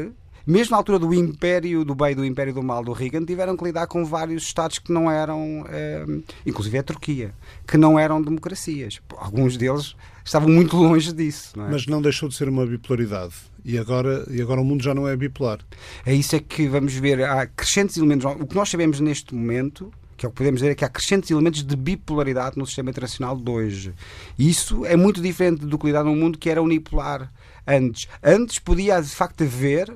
mesmo 0.45 0.71
na 0.71 0.77
altura 0.77 0.99
do 0.99 1.13
Império 1.13 1.85
do 1.85 1.95
Bem 1.95 2.11
e 2.11 2.15
do 2.15 2.25
Império 2.25 2.53
do 2.53 2.63
Mal 2.63 2.83
do 2.83 2.91
Reagan, 2.91 3.25
tiveram 3.25 3.55
que 3.55 3.63
lidar 3.63 3.87
com 3.87 4.03
vários 4.03 4.43
Estados 4.43 4.79
que 4.79 4.91
não 4.91 5.09
eram, 5.09 5.65
eh, 5.69 6.05
inclusive 6.45 6.77
a 6.77 6.83
Turquia, 6.83 7.33
que 7.67 7.77
não 7.77 7.97
eram 7.97 8.21
democracias. 8.21 9.01
Alguns 9.17 9.57
deles 9.57 9.95
estavam 10.23 10.49
muito 10.49 10.75
longe 10.75 11.13
disso. 11.13 11.53
Não 11.57 11.67
é? 11.67 11.71
Mas 11.71 11.85
não 11.87 12.01
deixou 12.01 12.27
de 12.27 12.35
ser 12.35 12.49
uma 12.49 12.65
bipolaridade. 12.65 13.33
E 13.65 13.77
agora, 13.77 14.25
e 14.29 14.41
agora 14.41 14.59
o 14.59 14.65
mundo 14.65 14.83
já 14.83 14.93
não 14.93 15.07
é 15.07 15.15
bipolar. 15.15 15.59
É 16.05 16.13
isso 16.13 16.35
é 16.35 16.39
que 16.39 16.67
vamos 16.67 16.93
ver. 16.93 17.23
Há 17.23 17.47
crescentes 17.47 17.95
elementos. 17.95 18.25
O 18.25 18.45
que 18.45 18.55
nós 18.55 18.69
sabemos 18.69 18.99
neste 18.99 19.33
momento 19.33 19.91
que 20.15 20.25
é 20.25 20.29
o 20.29 20.31
que 20.31 20.37
podemos 20.37 20.61
dizer 20.61 20.71
é 20.71 20.75
que 20.75 20.85
há 20.85 20.89
crescentes 20.89 21.29
elementos 21.31 21.63
de 21.63 21.75
bipolaridade 21.75 22.57
no 22.57 22.65
sistema 22.65 22.89
internacional 22.89 23.35
de 23.35 23.49
hoje. 23.49 23.93
E 24.37 24.49
isso 24.49 24.85
é 24.85 24.95
muito 24.95 25.21
diferente 25.21 25.65
do 25.65 25.77
que 25.77 25.87
lidar 25.87 26.03
num 26.03 26.15
mundo 26.15 26.37
que 26.37 26.49
era 26.49 26.61
unipolar 26.61 27.29
antes. 27.67 28.07
Antes 28.23 28.59
podia, 28.59 29.01
de 29.01 29.09
facto, 29.09 29.43
haver 29.43 29.93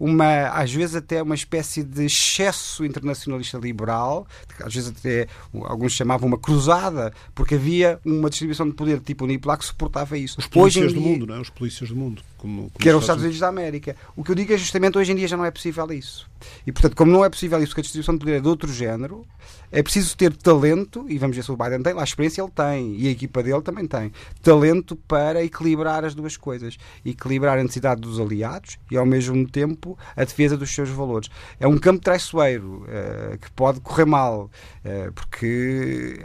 uma, 0.00 0.48
às 0.48 0.72
vezes 0.72 0.96
até 0.96 1.22
uma 1.22 1.34
espécie 1.34 1.82
de 1.82 2.06
excesso 2.06 2.86
internacionalista 2.86 3.58
liberal, 3.58 4.26
às 4.64 4.74
vezes 4.74 4.88
até 4.88 5.28
alguns 5.52 5.92
chamavam 5.92 6.26
uma 6.26 6.38
cruzada, 6.38 7.12
porque 7.34 7.56
havia 7.56 8.00
uma 8.02 8.30
distribuição 8.30 8.66
de 8.66 8.74
poder 8.74 8.98
tipo 9.00 9.24
unipolar 9.24 9.58
que 9.58 9.64
suportava 9.66 10.16
isso. 10.16 10.38
Os 10.38 10.46
polícias 10.46 10.94
do 10.94 11.00
mundo, 11.02 11.26
não 11.26 11.34
é? 11.34 11.40
Os 11.40 11.50
polícias 11.50 11.90
do 11.90 11.96
mundo. 11.96 12.22
Como, 12.38 12.70
como 12.70 12.70
que 12.78 12.88
eram 12.88 12.98
os 12.98 13.04
Estados 13.04 13.22
Unidos 13.22 13.38
da 13.38 13.48
América. 13.48 13.94
O 14.16 14.24
que 14.24 14.30
eu 14.30 14.34
digo 14.34 14.54
é 14.54 14.56
justamente 14.56 14.96
hoje 14.96 15.12
em 15.12 15.14
dia 15.14 15.28
já 15.28 15.36
não 15.36 15.44
é 15.44 15.50
possível 15.50 15.92
isso. 15.92 16.26
E 16.66 16.72
portanto, 16.72 16.96
como 16.96 17.12
não 17.12 17.22
é 17.22 17.28
possível 17.28 17.58
isso, 17.58 17.68
porque 17.68 17.80
a 17.80 17.82
distribuição 17.82 18.14
de 18.14 18.20
poder 18.20 18.36
é 18.38 18.40
de 18.40 18.48
outro 18.48 18.72
género, 18.72 19.26
é 19.70 19.82
preciso 19.82 20.16
ter 20.16 20.34
talento, 20.34 21.04
e 21.08 21.18
vamos 21.18 21.36
ver 21.36 21.44
se 21.44 21.52
o 21.52 21.56
Biden 21.56 21.82
tem, 21.82 21.92
lá 21.92 22.00
a 22.00 22.04
experiência 22.04 22.40
ele 22.40 22.50
tem, 22.50 22.96
e 22.96 23.08
a 23.08 23.10
equipa 23.10 23.42
dele 23.42 23.60
também 23.60 23.86
tem, 23.86 24.10
talento 24.42 24.96
para 24.96 25.44
equilibrar 25.44 26.04
as 26.04 26.14
duas 26.14 26.36
coisas. 26.36 26.78
Equilibrar 27.04 27.58
a 27.58 27.62
necessidade 27.62 28.00
dos 28.00 28.18
aliados 28.18 28.78
e, 28.90 28.96
ao 28.96 29.04
mesmo 29.04 29.46
tempo, 29.46 29.89
a 30.16 30.24
defesa 30.24 30.56
dos 30.56 30.70
seus 30.70 30.88
valores. 30.88 31.28
É 31.58 31.66
um 31.66 31.78
campo 31.78 32.02
traiçoeiro 32.02 32.84
uh, 32.84 33.38
que 33.38 33.50
pode 33.52 33.80
correr 33.80 34.04
mal, 34.04 34.50
uh, 34.84 35.12
porque 35.12 36.20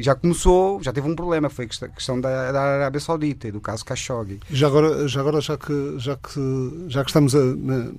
já 0.00 0.14
começou, 0.14 0.82
já 0.82 0.92
teve 0.92 1.08
um 1.08 1.14
problema, 1.14 1.48
foi 1.48 1.66
a 1.66 1.88
questão 1.88 2.20
da, 2.20 2.52
da 2.52 2.60
Arábia 2.60 3.00
Saudita 3.00 3.48
e 3.48 3.52
do 3.52 3.60
caso 3.60 3.84
Khashoggi. 3.84 4.40
Já 4.50 4.66
agora, 4.66 5.08
já, 5.08 5.20
agora 5.20 5.40
já, 5.40 5.56
que, 5.56 5.94
já, 5.98 6.16
que, 6.16 6.84
já 6.88 7.02
que 7.02 7.10
estamos 7.10 7.34
a, 7.34 7.38
na, 7.38 7.92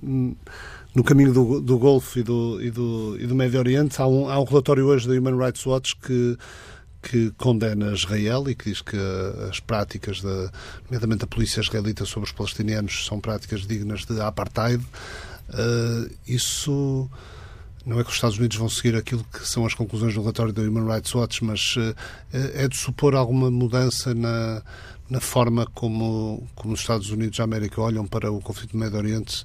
no 0.94 1.04
caminho 1.04 1.32
do, 1.32 1.60
do 1.60 1.78
Golfo 1.78 2.18
e 2.18 2.22
do, 2.22 2.60
e, 2.60 2.70
do, 2.70 3.16
e 3.20 3.26
do 3.26 3.34
Médio 3.34 3.58
Oriente, 3.58 4.00
há 4.00 4.06
um, 4.06 4.28
há 4.28 4.38
um 4.40 4.44
relatório 4.44 4.86
hoje 4.86 5.08
da 5.08 5.14
Human 5.14 5.36
Rights 5.36 5.64
Watch 5.66 5.96
que 5.96 6.36
que 7.02 7.30
condena 7.32 7.92
Israel 7.92 8.48
e 8.48 8.54
que 8.54 8.70
diz 8.70 8.82
que 8.82 8.96
as 9.48 9.60
práticas, 9.60 10.20
da, 10.20 10.50
nomeadamente 10.84 11.20
da 11.20 11.26
polícia 11.26 11.60
israelita 11.60 12.04
sobre 12.04 12.28
os 12.28 12.32
palestinianos, 12.32 13.06
são 13.06 13.20
práticas 13.20 13.66
dignas 13.66 14.04
de 14.04 14.20
apartheid. 14.20 14.82
Uh, 15.48 16.10
isso 16.26 17.08
não 17.86 17.98
é 17.98 18.04
que 18.04 18.10
os 18.10 18.16
Estados 18.16 18.36
Unidos 18.36 18.56
vão 18.56 18.68
seguir 18.68 18.96
aquilo 18.96 19.24
que 19.32 19.46
são 19.46 19.64
as 19.64 19.74
conclusões 19.74 20.12
do 20.12 20.20
relatório 20.20 20.52
da 20.52 20.62
Human 20.62 20.92
Rights 20.92 21.14
Watch, 21.14 21.44
mas 21.44 21.76
uh, 21.76 21.94
é 22.32 22.68
de 22.68 22.76
supor 22.76 23.14
alguma 23.14 23.50
mudança 23.50 24.14
na, 24.14 24.62
na 25.08 25.20
forma 25.20 25.66
como, 25.74 26.46
como 26.54 26.74
os 26.74 26.80
Estados 26.80 27.10
Unidos 27.10 27.38
da 27.38 27.44
América 27.44 27.80
olham 27.80 28.06
para 28.06 28.30
o 28.30 28.40
conflito 28.40 28.72
do 28.72 28.78
Médio 28.78 28.98
Oriente 28.98 29.44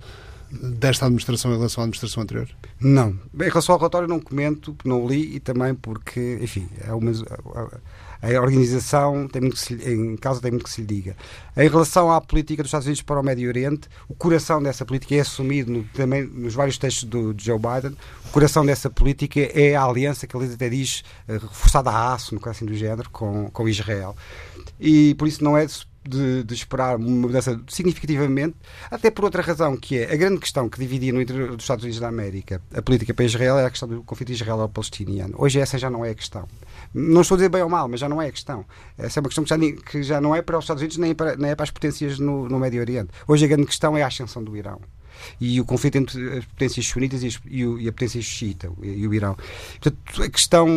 desta 0.62 1.06
administração 1.06 1.52
em 1.52 1.58
relação 1.58 1.82
à 1.82 1.86
administração 1.86 2.24
anterior? 2.24 2.50
Não. 2.80 3.18
Em 3.34 3.50
relação 3.50 3.74
ao 3.74 3.80
relatório 3.80 4.08
não 4.08 4.20
comento, 4.20 4.76
não 4.86 5.08
li 5.08 5.36
e 5.36 5.40
também 5.40 5.74
porque, 5.74 6.38
enfim, 6.42 6.70
é 6.82 6.94
uma, 6.94 7.12
a 8.24 8.42
organização 8.42 9.28
tem 9.28 9.42
muito 9.42 9.58
se, 9.58 9.74
em 9.74 10.16
causa 10.16 10.40
tem 10.40 10.52
muito 10.52 10.64
que 10.64 10.70
se 10.70 10.82
lhe 10.82 10.88
diga. 10.88 11.18
Em 11.58 11.68
relação 11.68 12.10
à 12.10 12.22
política 12.22 12.64
dos 12.64 12.70
Estados 12.70 12.86
Unidos 12.86 13.02
para 13.02 13.20
o 13.20 13.24
Médio 13.24 13.50
Oriente, 13.50 13.90
o 14.08 14.16
coração 14.16 14.64
dessa 14.64 14.86
política 14.86 15.16
é 15.16 15.20
assumido 15.20 15.72
no, 15.72 15.84
também 15.86 16.24
nos 16.24 16.54
vários 16.54 16.78
textos 16.78 17.04
do, 17.04 17.34
de 17.34 17.44
Joe 17.44 17.60
Biden. 17.60 17.98
O 18.26 18.30
coração 18.30 18.66
dessa 18.66 18.90
política 18.90 19.42
é 19.42 19.76
a 19.76 19.84
aliança 19.84 20.26
que 20.26 20.38
ele 20.38 20.54
até 20.54 20.70
diz 20.70 21.04
eh, 21.28 21.34
reforçada 21.34 21.90
a 21.90 22.14
aço, 22.14 22.34
no 22.34 22.40
caso 22.40 22.58
assim 22.58 22.66
do 22.66 22.76
género, 22.76 23.10
com, 23.10 23.50
com 23.52 23.68
Israel. 23.68 24.16
E 24.80 25.16
por 25.16 25.28
isso 25.28 25.44
não 25.44 25.58
é 25.58 25.66
de, 25.66 25.86
de, 26.08 26.54
esperar 26.54 26.98
uma 26.98 27.10
mudança 27.10 27.60
significativamente, 27.68 28.56
até 28.90 29.10
por 29.10 29.26
outra 29.26 29.42
razão, 29.42 29.78
que 29.78 29.98
é 29.98 30.12
a 30.12 30.16
grande 30.16 30.40
questão 30.40 30.70
que 30.70 30.80
dividia 30.80 31.14
no 31.14 31.22
interior 31.22 31.56
dos 31.56 31.64
Estados 31.64 31.84
Unidos 31.84 32.00
da 32.00 32.08
América 32.08 32.62
a 32.74 32.82
política 32.82 33.14
para 33.14 33.26
Israel 33.26 33.58
é 33.58 33.66
a 33.66 33.70
questão 33.70 33.88
do 33.88 34.04
conflito 34.04 34.32
israelo-palestiniano. 34.32 35.36
Hoje 35.38 35.60
essa 35.60 35.78
já 35.78 35.90
não 35.90 36.04
é 36.04 36.12
a 36.12 36.16
questão. 36.16 36.48
Não 36.94 37.22
estou 37.22 37.36
a 37.36 37.38
dizer 37.38 37.50
bem 37.50 37.62
ou 37.62 37.70
mal, 37.70 37.88
mas 37.88 38.00
já 38.00 38.10
não 38.10 38.22
é 38.22 38.28
a 38.28 38.32
questão. 38.32 38.66
Essa 38.98 39.20
é 39.20 39.22
uma 39.22 39.30
questão 39.30 39.44
que 39.44 39.50
já, 39.50 39.82
que 39.92 40.04
já 40.04 40.22
não 40.22 40.36
é 40.36 40.42
para 40.42 40.58
os 40.58 40.64
Estados 40.64 40.82
Unidos 40.82 40.98
nem, 40.98 41.16
para, 41.16 41.36
nem 41.36 41.52
é 41.52 41.56
para 41.56 41.64
as 41.64 41.72
potências 41.72 42.20
no, 42.20 42.48
no 42.50 42.60
Médio 42.60 42.82
Oriente. 42.82 43.10
Hoje 43.28 43.46
a 43.46 43.48
grande 43.48 43.66
questão 43.66 43.98
é 43.98 44.04
a 44.04 44.08
ascensão 44.08 44.44
do 44.44 44.56
Irão 44.56 44.80
e 45.40 45.60
o 45.60 45.66
conflito 45.66 45.98
entre 45.98 46.38
as 46.38 46.46
potências 46.46 46.88
sunitas 46.88 47.24
e, 47.24 47.88
a 47.88 47.92
potência 47.92 48.22
xiita 48.22 48.72
e, 48.82 49.08
o 49.08 49.14
Irão. 49.14 49.36
Portanto, 49.80 50.24
a 50.24 50.30
questão 50.30 50.68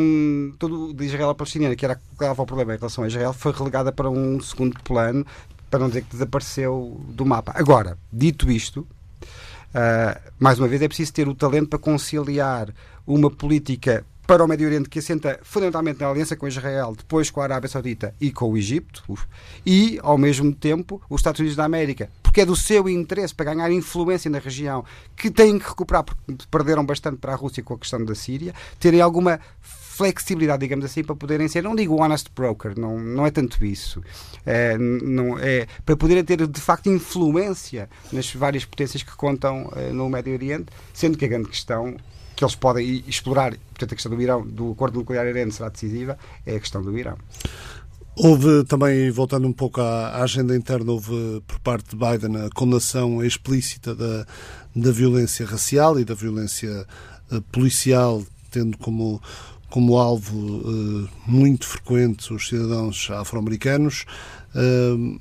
todo 0.59 0.93
de 0.93 1.05
Israel 1.05 1.35
palestiniana, 1.35 1.77
que 1.77 1.85
era 1.85 1.97
que 1.97 2.25
o 2.25 2.47
problema 2.47 2.75
em 2.75 2.79
relação 2.79 3.05
a 3.05 3.09
Israel, 3.09 3.33
foi 3.33 3.53
relegada 3.53 3.93
para 3.93 4.11
um 4.11 4.41
segundo 4.41 4.81
plano, 4.83 5.27
para 5.71 5.81
não 5.81 5.89
dizer 5.89 6.03
que 6.03 6.11
desapareceu 6.11 7.01
do 7.09 7.27
mapa. 7.27 7.53
Agora, 7.55 7.99
dito 8.13 8.51
isto, 8.51 8.81
uh, 8.81 10.33
mais 10.39 10.59
uma 10.59 10.69
vez 10.69 10.81
é 10.83 10.89
preciso 10.89 11.13
ter 11.13 11.29
o 11.29 11.35
talento 11.35 11.69
para 11.69 11.79
conciliar 11.79 12.73
uma 13.07 13.31
política 13.31 14.05
para 14.27 14.45
o 14.45 14.49
Médio 14.49 14.67
Oriente 14.67 14.89
que 14.89 14.99
assenta 14.99 15.39
fundamentalmente 15.43 16.01
na 16.01 16.09
aliança 16.09 16.35
com 16.35 16.49
Israel, 16.49 16.95
depois 16.97 17.31
com 17.31 17.41
a 17.41 17.45
Arábia 17.45 17.69
Saudita 17.69 18.15
e 18.21 18.33
com 18.33 18.51
o 18.51 18.57
Egito, 18.57 19.05
e, 19.65 19.99
ao 20.03 20.19
mesmo 20.19 20.53
tempo, 20.53 21.01
os 21.09 21.21
Estados 21.21 21.39
Unidos 21.39 21.57
da 21.57 21.65
América, 21.65 22.11
porque 22.23 22.41
é 22.41 22.47
do 22.47 22.57
seu 22.57 22.89
interesse 22.89 23.35
para 23.35 23.55
ganhar 23.55 23.71
influência 23.71 24.31
na 24.31 24.39
região, 24.39 24.85
que 25.17 25.31
têm 25.31 25.59
que 25.59 25.69
recuperar, 25.69 26.05
porque 26.05 26.21
perderam 26.51 26.85
bastante 26.85 27.19
para 27.19 27.33
a 27.33 27.37
Rússia 27.37 27.63
com 27.63 27.75
a 27.75 27.79
questão 27.79 28.05
da 28.05 28.15
Síria, 28.15 28.53
terem 28.81 29.01
alguma 29.01 29.41
flexibilidade, 29.97 30.61
digamos 30.61 30.85
assim, 30.85 31.03
para 31.03 31.17
poderem 31.17 31.49
ser, 31.49 31.63
não 31.63 31.75
digo 31.75 32.03
honest 32.03 32.29
broker, 32.35 32.79
não, 32.79 32.99
não 32.99 33.27
é 33.27 33.31
tanto 33.31 33.65
isso, 33.65 34.03
é, 34.45 34.77
não, 34.77 35.39
é 35.39 35.67
para 35.87 35.97
poderem 35.97 36.23
ter 36.23 36.47
de 36.47 36.61
facto 36.61 36.91
influência 36.91 37.89
nas 38.13 38.31
várias 38.35 38.67
potências 38.67 39.03
que 39.03 39.17
contam 39.17 39.73
é, 39.75 39.93
no 39.93 40.11
Médio 40.11 40.35
Oriente, 40.35 40.67
sendo 40.93 41.17
que 41.17 41.25
a 41.25 41.29
grande 41.29 41.49
questão 41.49 41.97
que 42.37 42.45
eles 42.45 42.55
podem 42.55 43.03
explorar, 43.09 43.57
portanto 43.71 43.93
a 43.93 43.95
questão 43.95 44.15
do 44.15 44.21
Irão, 44.21 44.47
do 44.47 44.73
acordo 44.73 44.99
nuclear 44.99 45.25
iraniano 45.25 45.51
será 45.51 45.71
decisiva, 45.71 46.19
é 46.45 46.55
a 46.55 46.61
questão 46.61 46.83
do 46.83 46.97
Irão. 46.97 47.17
Houve 48.15 48.65
também, 48.65 49.11
voltando 49.11 49.49
um 49.49 49.53
pouco 49.53 49.81
à, 49.81 50.23
agenda 50.23 50.55
interna, 50.55 50.93
houve 50.93 51.43
por 51.47 51.59
parte 51.61 51.91
de 51.91 51.97
Biden 51.97 52.45
a 52.45 52.51
condenação 52.51 53.25
explícita 53.25 53.95
da, 53.95 54.27
da 54.75 54.91
violência 54.91 55.45
racial 55.45 55.99
e 55.99 56.05
da 56.05 56.15
violência 56.15 56.87
uh, 57.31 57.43
policial, 57.53 58.23
tendo 58.51 58.79
como, 58.79 59.21
como 59.69 59.99
alvo 59.99 60.39
uh, 60.39 61.09
muito 61.27 61.67
frequente 61.67 62.33
os 62.33 62.49
cidadãos 62.49 63.09
afro-americanos. 63.11 64.07
Uh, 64.55 65.21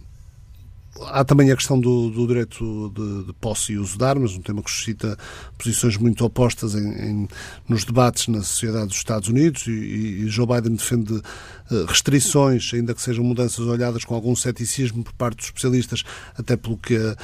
Há 1.08 1.26
também 1.26 1.52
a 1.52 1.56
questão 1.56 1.78
do, 1.78 2.10
do 2.10 2.26
direito 2.26 2.92
de, 2.96 3.26
de, 3.26 3.34
posse 3.34 3.74
e 3.74 3.78
uso 3.78 3.98
de 3.98 4.04
armas, 4.06 4.32
um 4.32 4.42
tema 4.42 4.64
que 4.64 4.72
suscita 4.72 5.18
posições 5.58 5.98
muito 5.98 6.24
opostas 6.24 6.74
em, 6.74 6.88
em, 6.88 7.28
nos 7.68 7.84
debates 7.84 8.30
na 8.30 8.42
sociedade 8.42 8.88
dos 8.88 8.98
Estados 8.98 9.28
Unidos 9.28 9.68
e, 9.68 9.72
e 9.72 10.28
Joe 10.30 10.48
Biden 10.48 10.76
defende 10.76 11.14
uh, 11.14 11.86
restrições, 11.86 12.74
ainda 12.74 12.94
que 12.94 13.02
sejam 13.02 13.26
mudanças 13.26 13.66
olhadas 13.66 14.06
com 14.06 14.16
algum 14.16 14.36
ceticismo 14.36 15.04
por 15.04 15.14
parte 15.14 15.38
dos 15.38 15.46
especialistas, 15.48 16.04
até 16.38 16.56
pelo 16.56 16.78
que 16.78 16.96
a, 16.96 17.18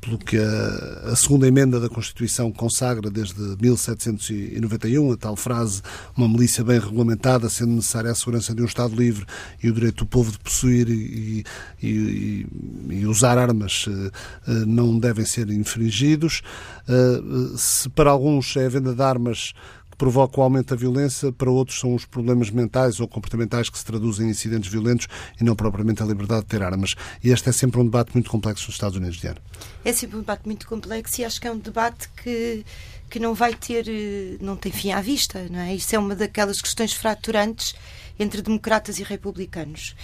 pelo 0.00 0.18
que 0.18 0.36
a, 0.38 1.10
a, 1.12 1.16
segunda 1.16 1.46
emenda 1.46 1.80
da 1.80 1.88
Constituição 1.88 2.52
consagra 2.52 3.10
desde 3.10 3.40
1791, 3.60 5.12
a 5.12 5.16
tal 5.16 5.36
frase, 5.36 5.82
uma 6.16 6.28
milícia 6.28 6.62
bem 6.62 6.78
regulamentada, 6.78 7.48
sendo 7.48 7.72
necessária 7.72 8.10
a 8.10 8.14
segurança 8.14 8.54
de 8.54 8.62
um 8.62 8.66
Estado 8.66 8.94
livre 8.94 9.26
e 9.62 9.68
o 9.68 9.72
direito 9.72 10.04
do 10.04 10.06
povo 10.06 10.30
de 10.30 10.38
possuir 10.38 10.88
e, 10.88 11.44
e, 11.82 12.46
e 12.90 13.06
usar 13.06 13.38
armas 13.38 13.86
eh, 13.88 14.10
eh, 14.46 14.52
não 14.66 14.98
devem 14.98 15.24
ser 15.24 15.50
infringidos. 15.50 16.42
Eh, 16.88 17.56
se 17.56 17.88
para 17.88 18.10
alguns 18.10 18.56
é 18.56 18.66
a 18.66 18.68
venda 18.68 18.94
de 18.94 19.02
armas 19.02 19.52
provoca 19.98 20.40
o 20.40 20.42
aumento 20.42 20.68
da 20.68 20.76
violência, 20.76 21.32
para 21.32 21.50
outros 21.50 21.78
são 21.78 21.94
os 21.94 22.04
problemas 22.04 22.50
mentais 22.50 23.00
ou 23.00 23.08
comportamentais 23.08 23.68
que 23.68 23.76
se 23.76 23.84
traduzem 23.84 24.28
em 24.28 24.30
incidentes 24.30 24.70
violentos 24.70 25.08
e 25.38 25.44
não 25.44 25.56
propriamente 25.56 26.02
a 26.02 26.06
liberdade 26.06 26.42
de 26.42 26.46
ter 26.46 26.62
armas. 26.62 26.94
E 27.22 27.30
este 27.30 27.48
é 27.48 27.52
sempre 27.52 27.80
um 27.80 27.84
debate 27.84 28.12
muito 28.14 28.30
complexo 28.30 28.66
nos 28.66 28.76
Estados 28.76 28.96
Unidos, 28.96 29.18
Diana. 29.18 29.38
É 29.84 29.92
sempre 29.92 30.16
um 30.16 30.20
debate 30.20 30.46
muito 30.46 30.66
complexo 30.66 31.20
e 31.20 31.24
acho 31.24 31.40
que 31.40 31.48
é 31.48 31.52
um 31.52 31.58
debate 31.58 32.08
que 32.22 32.64
que 33.10 33.18
não 33.18 33.32
vai 33.32 33.54
ter, 33.54 33.88
eh, 33.88 34.36
não 34.38 34.54
tem 34.54 34.70
fim 34.70 34.92
à 34.92 35.00
vista, 35.00 35.46
não 35.50 35.60
é? 35.60 35.74
Isso 35.74 35.96
é 35.96 35.98
uma 35.98 36.14
daquelas 36.14 36.60
questões 36.60 36.92
fraturantes 36.92 37.74
entre 38.18 38.42
democratas 38.42 38.98
e 38.98 39.02
republicanos. 39.02 39.94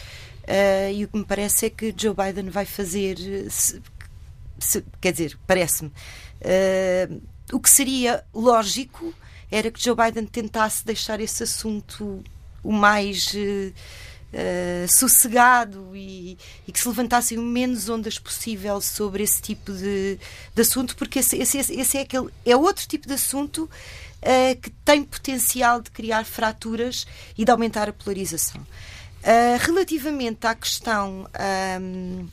Uh, 0.44 0.92
e 0.92 1.04
o 1.04 1.08
que 1.08 1.16
me 1.16 1.24
parece 1.24 1.66
é 1.66 1.70
que 1.70 1.94
Joe 1.96 2.14
Biden 2.14 2.50
vai 2.50 2.66
fazer, 2.66 3.16
se, 3.50 3.80
se, 4.58 4.84
quer 5.00 5.12
dizer, 5.12 5.38
parece-me, 5.46 5.90
uh, 5.90 7.22
o 7.50 7.58
que 7.58 7.70
seria 7.70 8.24
lógico 8.34 9.14
era 9.54 9.70
que 9.70 9.80
Joe 9.80 9.94
Biden 9.94 10.26
tentasse 10.26 10.84
deixar 10.84 11.20
esse 11.20 11.44
assunto 11.44 12.24
o 12.60 12.72
mais 12.72 13.32
uh, 13.34 13.72
uh, 14.32 14.88
sossegado 14.88 15.94
e, 15.94 16.36
e, 16.66 16.72
que 16.72 16.80
se 16.80 16.88
levantassem 16.88 17.38
o 17.38 17.42
menos 17.42 17.88
ondas 17.88 18.18
possível 18.18 18.80
sobre 18.80 19.22
esse 19.22 19.40
tipo 19.40 19.72
de, 19.72 20.18
de 20.52 20.60
assunto, 20.60 20.96
porque 20.96 21.20
esse, 21.20 21.36
esse, 21.36 21.58
esse, 21.58 21.98
é, 21.98 22.00
aquele, 22.00 22.30
é 22.44 22.56
outro 22.56 22.84
tipo 22.88 23.06
de 23.06 23.14
assunto 23.14 23.64
uh, 23.64 24.60
que 24.60 24.70
tem 24.84 25.04
potencial 25.04 25.80
de 25.80 25.90
criar 25.90 26.24
fraturas 26.24 27.06
e 27.38 27.44
de 27.44 27.50
aumentar 27.50 27.88
a 27.88 27.92
polarização. 27.92 28.60
Relativamente 29.60 30.46
à 30.46 30.54
questão 30.54 31.26
um, 31.80 32.28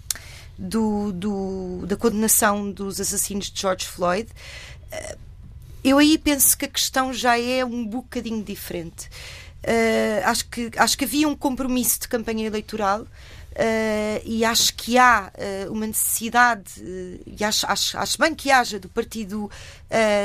do, 0.58 1.14
do, 1.14 1.86
da 1.86 1.96
condenação 1.96 2.70
dos 2.70 3.00
assassinos 3.00 3.50
de 3.50 3.62
George 3.62 3.88
Floyd, 3.88 4.28
eu 5.84 5.98
aí 5.98 6.18
penso 6.18 6.58
que 6.58 6.66
a 6.66 6.70
questão 6.70 7.14
já 7.14 7.40
é 7.40 7.66
um 7.66 7.86
bocadinho 7.86 8.44
diferente. 8.44 9.10
Uh, 9.62 10.26
acho, 10.26 10.48
que, 10.48 10.72
acho 10.76 10.98
que 10.98 11.06
havia 11.06 11.28
um 11.28 11.36
compromisso 11.36 12.02
de 12.02 12.08
campanha 12.08 12.46
eleitoral. 12.46 13.06
Uh, 13.52 14.22
e 14.24 14.46
acho 14.46 14.74
que 14.76 14.98
há 14.98 15.30
uh, 15.36 15.74
uma 15.74 15.86
necessidade, 15.86 16.72
e 17.26 17.44
acho, 17.44 17.68
acho, 17.68 17.98
acho, 17.98 18.18
bem 18.18 18.34
que 18.34 18.50
haja 18.50 18.80
do 18.80 18.88
Partido 18.88 19.52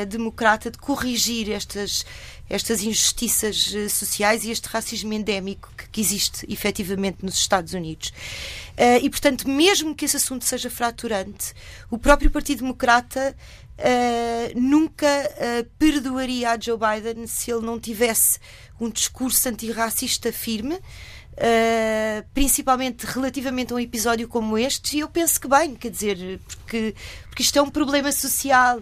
Democrata 0.08 0.70
de 0.70 0.78
corrigir 0.78 1.50
estas, 1.50 2.06
estas 2.48 2.84
injustiças 2.84 3.74
sociais 3.90 4.44
e 4.44 4.52
este 4.52 4.68
racismo 4.68 5.12
endémico 5.12 5.72
que, 5.76 5.88
que 5.88 6.00
existe 6.00 6.46
efetivamente 6.48 7.24
nos 7.24 7.34
Estados 7.34 7.74
Unidos. 7.74 8.12
e, 9.02 9.10
portanto, 9.10 9.48
mesmo 9.48 9.92
que 9.92 10.04
esse 10.04 10.18
assunto 10.18 10.44
seja 10.44 10.70
fraturante, 10.70 11.52
o 11.90 11.98
próprio 11.98 12.30
Partido 12.30 12.58
Democrata 12.60 13.34
Uh, 13.78 14.58
nunca 14.58 15.06
uh, 15.06 15.68
perdoaria 15.78 16.52
a 16.52 16.58
Joe 16.58 16.78
Biden 16.78 17.26
se 17.26 17.50
ele 17.50 17.60
não 17.60 17.78
tivesse 17.78 18.38
um 18.80 18.88
discurso 18.88 19.46
antirracista 19.50 20.32
firme, 20.32 20.76
uh, 20.76 22.26
principalmente 22.32 23.04
relativamente 23.04 23.74
a 23.74 23.76
um 23.76 23.78
episódio 23.78 24.28
como 24.28 24.56
este, 24.56 24.96
e 24.96 25.00
eu 25.00 25.08
penso 25.08 25.38
que 25.38 25.46
bem, 25.46 25.74
quer 25.74 25.90
dizer, 25.90 26.40
porque, 26.46 26.94
porque 27.28 27.42
isto 27.42 27.58
é 27.58 27.62
um 27.62 27.68
problema 27.68 28.10
social 28.12 28.80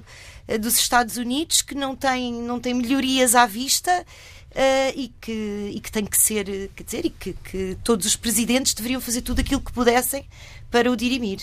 dos 0.60 0.76
Estados 0.76 1.16
Unidos 1.16 1.60
que 1.60 1.74
não 1.74 1.96
tem, 1.96 2.32
não 2.32 2.60
tem 2.60 2.74
melhorias 2.74 3.34
à 3.34 3.46
vista. 3.46 4.04
Uh, 4.52 4.94
e, 4.94 5.12
que, 5.20 5.72
e 5.74 5.80
que 5.80 5.90
tem 5.90 6.04
que 6.06 6.16
ser, 6.16 6.70
quer 6.76 6.84
dizer, 6.84 7.04
e 7.04 7.10
que, 7.10 7.32
que 7.32 7.76
todos 7.82 8.06
os 8.06 8.14
presidentes 8.14 8.72
deveriam 8.72 9.00
fazer 9.00 9.20
tudo 9.22 9.40
aquilo 9.40 9.60
que 9.60 9.72
pudessem 9.72 10.24
para 10.70 10.88
o 10.88 10.94
dirimir. 10.94 11.40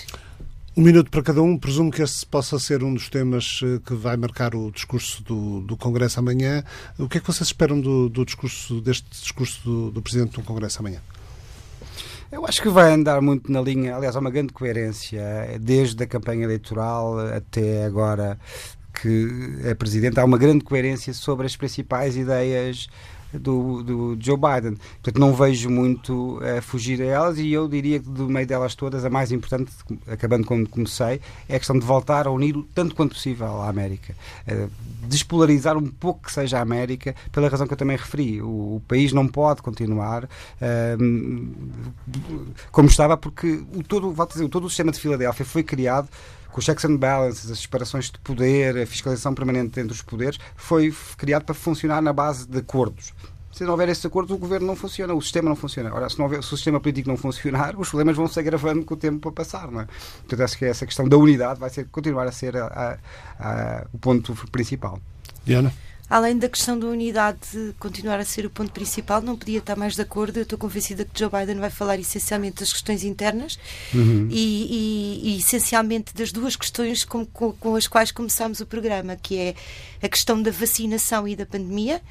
Um 0.75 0.83
minuto 0.83 1.11
para 1.11 1.21
cada 1.21 1.41
um. 1.41 1.57
Presumo 1.57 1.91
que 1.91 2.01
este 2.01 2.25
possa 2.25 2.57
ser 2.57 2.81
um 2.81 2.93
dos 2.93 3.09
temas 3.09 3.59
eh, 3.61 3.79
que 3.85 3.93
vai 3.93 4.15
marcar 4.15 4.55
o 4.55 4.71
discurso 4.71 5.21
do, 5.21 5.59
do 5.59 5.75
Congresso 5.75 6.19
amanhã. 6.19 6.63
O 6.97 7.09
que 7.09 7.17
é 7.17 7.21
que 7.21 7.27
vocês 7.27 7.47
esperam 7.47 7.81
do, 7.81 8.07
do 8.07 8.23
discurso, 8.23 8.79
deste 8.79 9.09
discurso 9.09 9.61
do, 9.65 9.91
do 9.91 10.01
Presidente 10.01 10.39
do 10.39 10.43
Congresso 10.43 10.79
amanhã? 10.79 11.01
Eu 12.31 12.45
acho 12.45 12.61
que 12.61 12.69
vai 12.69 12.93
andar 12.93 13.21
muito 13.21 13.51
na 13.51 13.61
linha, 13.61 13.97
aliás, 13.97 14.15
há 14.15 14.19
uma 14.19 14.31
grande 14.31 14.53
coerência, 14.53 15.21
desde 15.59 16.01
a 16.01 16.07
campanha 16.07 16.45
eleitoral 16.45 17.19
até 17.19 17.83
agora 17.83 18.39
que 18.93 19.59
é 19.65 19.73
Presidente, 19.73 20.21
há 20.21 20.23
uma 20.23 20.37
grande 20.37 20.63
coerência 20.63 21.13
sobre 21.13 21.45
as 21.45 21.57
principais 21.57 22.15
ideias 22.15 22.87
do, 23.33 23.83
do 23.83 24.17
Joe 24.19 24.37
Biden. 24.37 24.77
Portanto, 25.01 25.19
não 25.19 25.33
vejo 25.33 25.69
muito 25.69 26.37
uh, 26.37 26.61
fugir 26.61 27.01
a 27.01 27.05
elas 27.05 27.37
e 27.37 27.51
eu 27.51 27.67
diria 27.67 27.99
que 27.99 28.09
do 28.09 28.29
meio 28.29 28.47
delas 28.47 28.75
todas, 28.75 29.05
a 29.05 29.09
mais 29.09 29.31
importante, 29.31 29.71
acabando 30.07 30.45
como 30.45 30.67
comecei, 30.67 31.21
é 31.47 31.55
a 31.55 31.59
questão 31.59 31.77
de 31.77 31.85
voltar 31.85 32.27
a 32.27 32.31
unir 32.31 32.55
tanto 32.73 32.95
quanto 32.95 33.13
possível 33.13 33.61
a 33.61 33.69
América. 33.69 34.15
Uh, 34.47 34.69
despolarizar 35.07 35.77
um 35.77 35.87
pouco 35.87 36.23
que 36.23 36.31
seja 36.31 36.59
a 36.59 36.61
América, 36.61 37.15
pela 37.31 37.49
razão 37.49 37.67
que 37.67 37.73
eu 37.73 37.77
também 37.77 37.97
referi. 37.97 38.41
O, 38.41 38.75
o 38.75 38.81
país 38.87 39.13
não 39.13 39.27
pode 39.27 39.61
continuar 39.61 40.25
uh, 40.25 40.29
como 42.71 42.87
estava, 42.87 43.17
porque 43.17 43.63
o 43.75 43.83
todo, 43.83 44.13
dizer, 44.27 44.47
todo 44.49 44.65
o 44.65 44.69
sistema 44.69 44.91
de 44.91 44.99
Filadélfia 44.99 45.45
foi 45.45 45.63
criado 45.63 46.07
com 46.51 46.59
os 46.59 46.65
checks 46.65 46.85
and 46.85 46.97
balances, 46.97 47.49
as 47.49 47.59
separações 47.59 48.11
de 48.11 48.19
poder, 48.19 48.77
a 48.77 48.85
fiscalização 48.85 49.33
permanente 49.33 49.79
entre 49.79 49.93
os 49.93 50.01
poderes, 50.01 50.39
foi 50.55 50.93
criado 51.17 51.43
para 51.43 51.55
funcionar 51.55 52.01
na 52.01 52.13
base 52.13 52.47
de 52.47 52.59
acordos. 52.59 53.13
Se 53.51 53.65
não 53.65 53.71
houver 53.71 53.89
esse 53.89 54.07
acordo, 54.07 54.33
o 54.33 54.37
governo 54.37 54.65
não 54.65 54.75
funciona, 54.75 55.13
o 55.13 55.21
sistema 55.21 55.49
não 55.49 55.55
funciona. 55.57 55.93
Ora, 55.93 56.09
se, 56.09 56.17
não 56.17 56.25
houver, 56.25 56.41
se 56.41 56.53
o 56.53 56.57
sistema 56.57 56.79
político 56.79 57.09
não 57.09 57.17
funcionar, 57.17 57.77
os 57.77 57.89
problemas 57.89 58.15
vão 58.15 58.27
se 58.27 58.39
agravando 58.39 58.85
com 58.85 58.93
o 58.93 58.97
tempo 58.97 59.27
a 59.27 59.31
passar. 59.31 59.69
Não 59.69 59.81
é? 59.81 59.87
Portanto, 60.19 60.41
acho 60.41 60.57
que 60.57 60.65
essa 60.65 60.85
questão 60.85 61.07
da 61.07 61.17
unidade 61.17 61.59
vai 61.59 61.69
ser, 61.69 61.85
continuar 61.91 62.27
a 62.27 62.31
ser 62.31 62.55
a, 62.55 62.65
a, 62.65 62.97
a, 63.39 63.87
o 63.91 63.97
ponto 63.97 64.33
principal. 64.51 64.99
Diana? 65.43 65.73
Além 66.11 66.37
da 66.37 66.49
questão 66.49 66.77
da 66.77 66.87
unidade 66.87 67.73
continuar 67.79 68.19
a 68.19 68.25
ser 68.25 68.45
o 68.45 68.49
ponto 68.49 68.73
principal, 68.73 69.21
não 69.21 69.37
podia 69.37 69.59
estar 69.59 69.77
mais 69.77 69.95
de 69.95 70.01
acordo. 70.01 70.35
Eu 70.35 70.43
estou 70.43 70.59
convencida 70.59 71.05
que 71.05 71.17
Joe 71.17 71.29
Biden 71.29 71.55
vai 71.55 71.69
falar 71.69 71.97
essencialmente 71.97 72.59
das 72.59 72.73
questões 72.73 73.05
internas 73.05 73.57
uhum. 73.93 74.27
e, 74.29 75.21
e, 75.23 75.29
e, 75.29 75.37
essencialmente 75.37 76.13
das 76.13 76.33
duas 76.33 76.57
questões 76.57 77.05
com, 77.05 77.25
com, 77.25 77.53
com, 77.53 77.77
as 77.77 77.87
quais 77.87 78.11
começámos 78.11 78.59
o 78.59 78.65
programa, 78.65 79.15
que 79.15 79.37
é 79.37 79.55
a 80.03 80.09
questão 80.09 80.41
da 80.41 80.51
vacinação 80.51 81.25
e 81.25 81.33
da 81.33 81.45
pandemia. 81.45 82.01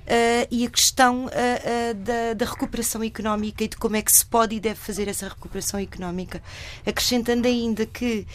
Uh, 0.00 0.48
e 0.50 0.66
a 0.66 0.70
questão 0.70 1.26
uh, 1.26 1.28
uh, 1.28 1.94
da, 1.94 2.34
da, 2.34 2.44
recuperação 2.44 3.04
económica 3.04 3.62
e 3.62 3.68
de 3.68 3.76
como 3.76 3.94
é 3.94 4.02
que 4.02 4.10
se 4.10 4.26
pode 4.26 4.56
e 4.56 4.58
deve 4.58 4.80
fazer 4.80 5.06
essa 5.06 5.28
recuperação 5.28 5.78
económica. 5.78 6.42
Acrescentando 6.84 7.46
ainda 7.46 7.86
que 7.86 8.26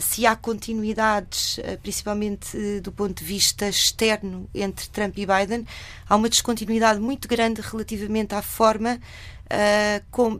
se 0.00 0.26
há 0.26 0.34
continuidades, 0.34 1.58
uh, 1.58 1.78
principalmente 1.82 2.56
uh, 2.56 2.80
do 2.80 2.90
ponto 2.90 3.18
de 3.18 3.24
vista 3.24 3.68
externo, 3.68 4.48
entre 4.54 4.88
Trump 4.88 5.16
e 5.18 5.26
Biden, 5.26 5.66
há 6.08 6.16
uma 6.16 6.28
descontinuidade 6.28 7.00
muito 7.00 7.28
grande 7.28 7.60
relativamente 7.60 8.34
à 8.34 8.42
forma 8.42 8.98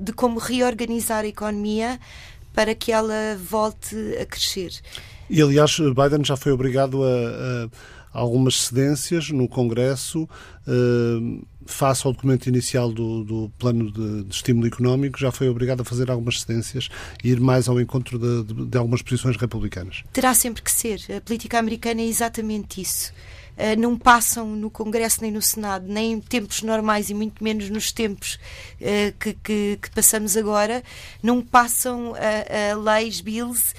de 0.00 0.12
como 0.14 0.38
reorganizar 0.38 1.22
a 1.22 1.26
economia 1.26 2.00
para 2.54 2.74
que 2.74 2.90
ela 2.90 3.36
volte 3.38 3.94
a 4.18 4.24
crescer. 4.24 4.72
E, 5.28 5.42
aliás, 5.42 5.76
Biden 5.78 6.24
já 6.24 6.34
foi 6.34 6.50
obrigado 6.50 7.04
a, 7.04 7.68
a 8.14 8.20
algumas 8.20 8.62
cedências 8.62 9.28
no 9.28 9.46
Congresso 9.46 10.26
face 11.72 12.06
ao 12.06 12.12
documento 12.12 12.46
inicial 12.46 12.92
do, 12.92 13.24
do 13.24 13.52
plano 13.58 13.90
de, 13.90 14.24
de, 14.24 14.34
estímulo 14.34 14.66
económico, 14.66 15.18
já 15.18 15.32
foi 15.32 15.48
obrigado 15.48 15.80
a 15.80 15.84
fazer 15.84 16.10
algumas 16.10 16.40
cedências 16.40 16.88
e 17.22 17.30
ir 17.30 17.40
mais 17.40 17.68
ao 17.68 17.80
encontro 17.80 18.18
de, 18.18 18.44
de, 18.44 18.66
de 18.66 18.78
algumas 18.78 19.02
posições 19.02 19.36
republicanas. 19.36 20.04
Terá 20.12 20.34
sempre 20.34 20.62
que 20.62 20.70
ser. 20.70 21.00
A 21.16 21.20
política 21.20 21.58
americana 21.58 22.00
é 22.00 22.06
exatamente 22.06 22.80
isso. 22.80 23.12
Uh, 23.52 23.78
não 23.78 23.98
passam 23.98 24.56
no 24.56 24.70
Congresso 24.70 25.20
nem 25.20 25.30
no 25.30 25.42
Senado, 25.42 25.86
nem 25.86 26.12
em 26.12 26.20
tempos 26.20 26.62
normais 26.62 27.10
e 27.10 27.14
muito 27.14 27.44
menos 27.44 27.68
nos 27.68 27.92
tempos 27.92 28.38
uh, 28.80 29.12
que, 29.18 29.34
que, 29.34 29.78
que, 29.82 29.90
passamos 29.90 30.36
agora, 30.36 30.82
não 31.22 31.42
passam 31.42 32.14
leis, 32.82 33.20
bills, 33.20 33.74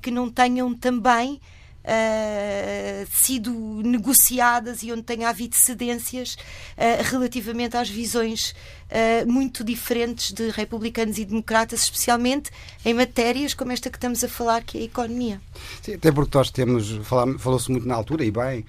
que 0.00 0.10
não 0.10 0.30
tenham 0.30 0.72
também 0.74 1.40
uh, 1.84 3.06
sido 3.12 3.52
negociadas 3.84 4.82
e 4.82 4.92
onde 4.92 5.02
tenha 5.02 5.28
havido 5.28 5.54
cedências 5.54 6.34
uh, 6.34 7.02
relativamente 7.10 7.76
às 7.76 7.88
visões 7.88 8.54
uh, 8.90 9.30
muito 9.30 9.62
diferentes 9.62 10.32
de 10.32 10.50
republicanos 10.50 11.18
e 11.18 11.24
democratas, 11.24 11.82
especialmente 11.82 12.50
em 12.84 12.94
matérias 12.94 13.54
como 13.54 13.72
esta 13.72 13.90
que 13.90 13.96
estamos 13.96 14.24
a 14.24 14.28
falar, 14.28 14.62
que 14.62 14.78
é 14.78 14.80
a 14.82 14.84
economia. 14.84 15.40
Sim, 15.82 15.94
até 15.94 16.10
porque 16.10 16.36
nós 16.36 16.50
temos, 16.50 17.00
falou-se 17.38 17.70
muito 17.70 17.86
na 17.86 17.94
altura, 17.94 18.24
e 18.24 18.30
bem, 18.30 18.64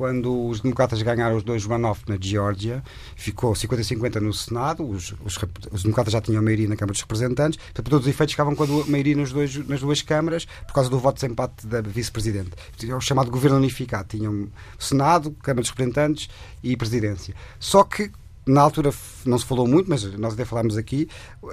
quando 0.00 0.46
os 0.46 0.60
democratas 0.60 1.02
ganharam 1.02 1.36
os 1.36 1.42
dois 1.42 1.62
runoff 1.66 2.04
na 2.08 2.16
Geórgia, 2.18 2.82
ficou 3.14 3.52
50-50 3.52 4.18
no 4.18 4.32
Senado, 4.32 4.82
os, 4.82 5.12
os, 5.22 5.38
os, 5.70 5.82
democratas 5.82 6.14
já 6.14 6.22
tinham 6.22 6.42
maioria 6.42 6.66
na 6.66 6.74
Câmara 6.74 6.94
dos 6.94 7.02
Representantes, 7.02 7.58
portanto, 7.58 7.84
por 7.84 7.90
todos 7.90 8.06
os 8.06 8.10
efeitos 8.10 8.32
ficavam 8.32 8.54
com 8.54 8.64
a 8.64 8.86
maioria 8.86 9.14
nos 9.14 9.30
dois, 9.30 9.54
nas 9.68 9.80
duas 9.80 10.00
câmaras 10.00 10.46
por 10.66 10.72
causa 10.72 10.88
do 10.88 10.98
voto 10.98 11.16
de 11.16 11.20
desempate 11.20 11.66
da 11.66 11.82
vice-presidente. 11.82 12.52
É 12.82 12.94
o 12.94 13.00
chamado 13.02 13.30
governo 13.30 13.58
unificado. 13.58 14.08
Tinham 14.08 14.48
Senado, 14.78 15.32
Câmara 15.42 15.60
dos 15.60 15.68
Representantes 15.68 16.30
e 16.62 16.74
Presidência. 16.78 17.34
Só 17.58 17.84
que 17.84 18.10
na 18.50 18.62
altura 18.62 18.92
não 19.24 19.38
se 19.38 19.44
falou 19.44 19.66
muito, 19.66 19.88
mas 19.88 20.02
nós 20.18 20.34
até 20.34 20.44
falámos 20.44 20.76
aqui, 20.76 21.08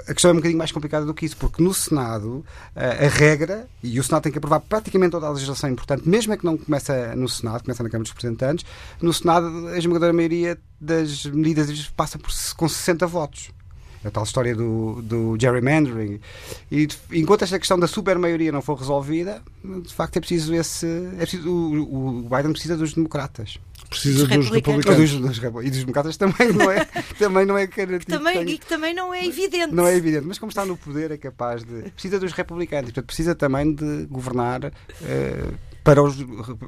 a 0.08 0.14
questão 0.14 0.30
é 0.30 0.34
um 0.34 0.38
bocadinho 0.38 0.58
mais 0.58 0.72
complicada 0.72 1.06
do 1.06 1.14
que 1.14 1.26
isso, 1.26 1.38
porque 1.38 1.62
no 1.62 1.74
Senado 1.74 2.44
a, 2.76 3.06
a 3.06 3.10
regra, 3.10 3.68
e 3.84 4.00
o 4.00 4.04
Senado 4.04 4.24
tem 4.24 4.32
que 4.32 4.38
aprovar 4.38 4.60
praticamente 4.62 5.12
toda 5.12 5.28
a 5.28 5.32
legislação 5.32 5.70
importante, 5.70 6.08
mesmo 6.08 6.34
é 6.34 6.38
que 6.38 6.46
não 6.46 6.58
começa 6.58 7.16
no 7.16 7.30
Senado, 7.30 7.64
começa 7.64 7.84
na 7.84 7.90
Câmara 7.90 8.04
dos 8.04 8.12
Representantes, 8.12 8.66
no 9.02 9.14
Senado 9.14 9.68
a 9.68 9.78
esmagadora 9.78 10.14
maioria 10.14 10.58
das 10.80 11.26
medidas 11.26 11.88
passa 11.90 12.18
por, 12.18 12.32
com 12.56 12.68
60 12.68 13.06
votos 13.08 13.57
a 14.08 14.12
tal 14.12 14.24
história 14.24 14.56
do, 14.56 15.02
do 15.02 15.38
gerrymandering. 15.40 16.20
E 16.72 16.88
enquanto 17.12 17.44
esta 17.44 17.60
questão 17.60 17.78
da 17.78 17.88
super-maioria 17.88 18.52
não 18.52 18.62
for 18.62 18.76
resolvida, 18.76 19.42
de 19.64 19.94
facto 19.94 20.18
é 20.18 20.20
preciso 20.20 20.54
esse. 20.54 20.88
É 21.18 21.22
preciso, 21.22 21.50
o, 21.50 22.26
o 22.26 22.30
Biden 22.30 22.52
precisa 22.52 22.78
dos 22.78 22.94
democratas. 22.94 23.60
Precisa 23.90 24.28
dos, 24.28 24.38
dos 24.38 24.50
republicanos. 24.50 25.12
Dos, 25.12 25.40
dos, 25.40 25.66
e 25.66 25.70
dos 25.70 25.80
democratas 25.80 26.18
também 26.18 26.52
não 26.52 26.70
é, 26.70 26.86
também 27.18 27.46
não 27.46 27.58
é 27.58 27.68
que 27.68 27.86
também, 28.06 28.50
E 28.50 28.58
que 28.58 28.66
também 28.66 28.94
não 28.94 29.14
é 29.14 29.26
evidente. 29.26 29.74
Não 29.74 29.88
é 29.88 29.96
evidente, 29.96 30.26
mas 30.26 30.38
como 30.38 30.50
está 30.50 30.66
no 30.66 30.76
poder 30.76 31.12
é 31.12 31.18
capaz 31.18 31.64
de. 31.64 31.90
Precisa 31.92 32.20
dos 32.20 32.34
republicanos, 32.34 32.92
portanto, 32.92 33.06
precisa 33.06 33.36
também 33.36 33.74
de 33.74 34.06
governar. 34.10 34.66
Uh, 34.66 35.68
para 35.88 36.04
os, 36.04 36.18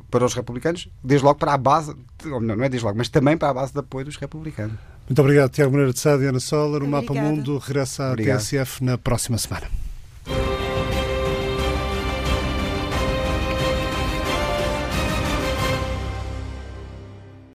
para 0.10 0.24
os 0.24 0.34
republicanos, 0.34 0.88
desde 1.04 1.26
logo 1.26 1.38
para 1.38 1.54
a 1.54 1.58
base, 1.58 1.94
não, 2.24 2.40
não 2.40 2.64
é 2.64 2.70
desde 2.70 2.86
logo, 2.86 2.98
mas 2.98 3.10
também 3.10 3.36
para 3.36 3.50
a 3.50 3.54
base 3.54 3.74
de 3.74 3.80
apoio 3.80 4.06
dos 4.06 4.16
republicanos. 4.16 4.78
Muito 5.10 5.22
obrigado, 5.22 5.50
Tiago 5.50 5.72
Moreira 5.72 5.92
de 5.92 6.00
Sá 6.00 6.16
e 6.18 6.26
Ana 6.28 6.40
Solar. 6.40 6.84
O 6.84 6.88
Mapa 6.88 7.16
Mundo 7.16 7.58
regressa 7.58 8.04
à 8.04 8.12
Obrigado. 8.12 8.40
TSF 8.42 8.84
na 8.84 8.96
próxima 8.96 9.40
semana. 9.40 9.68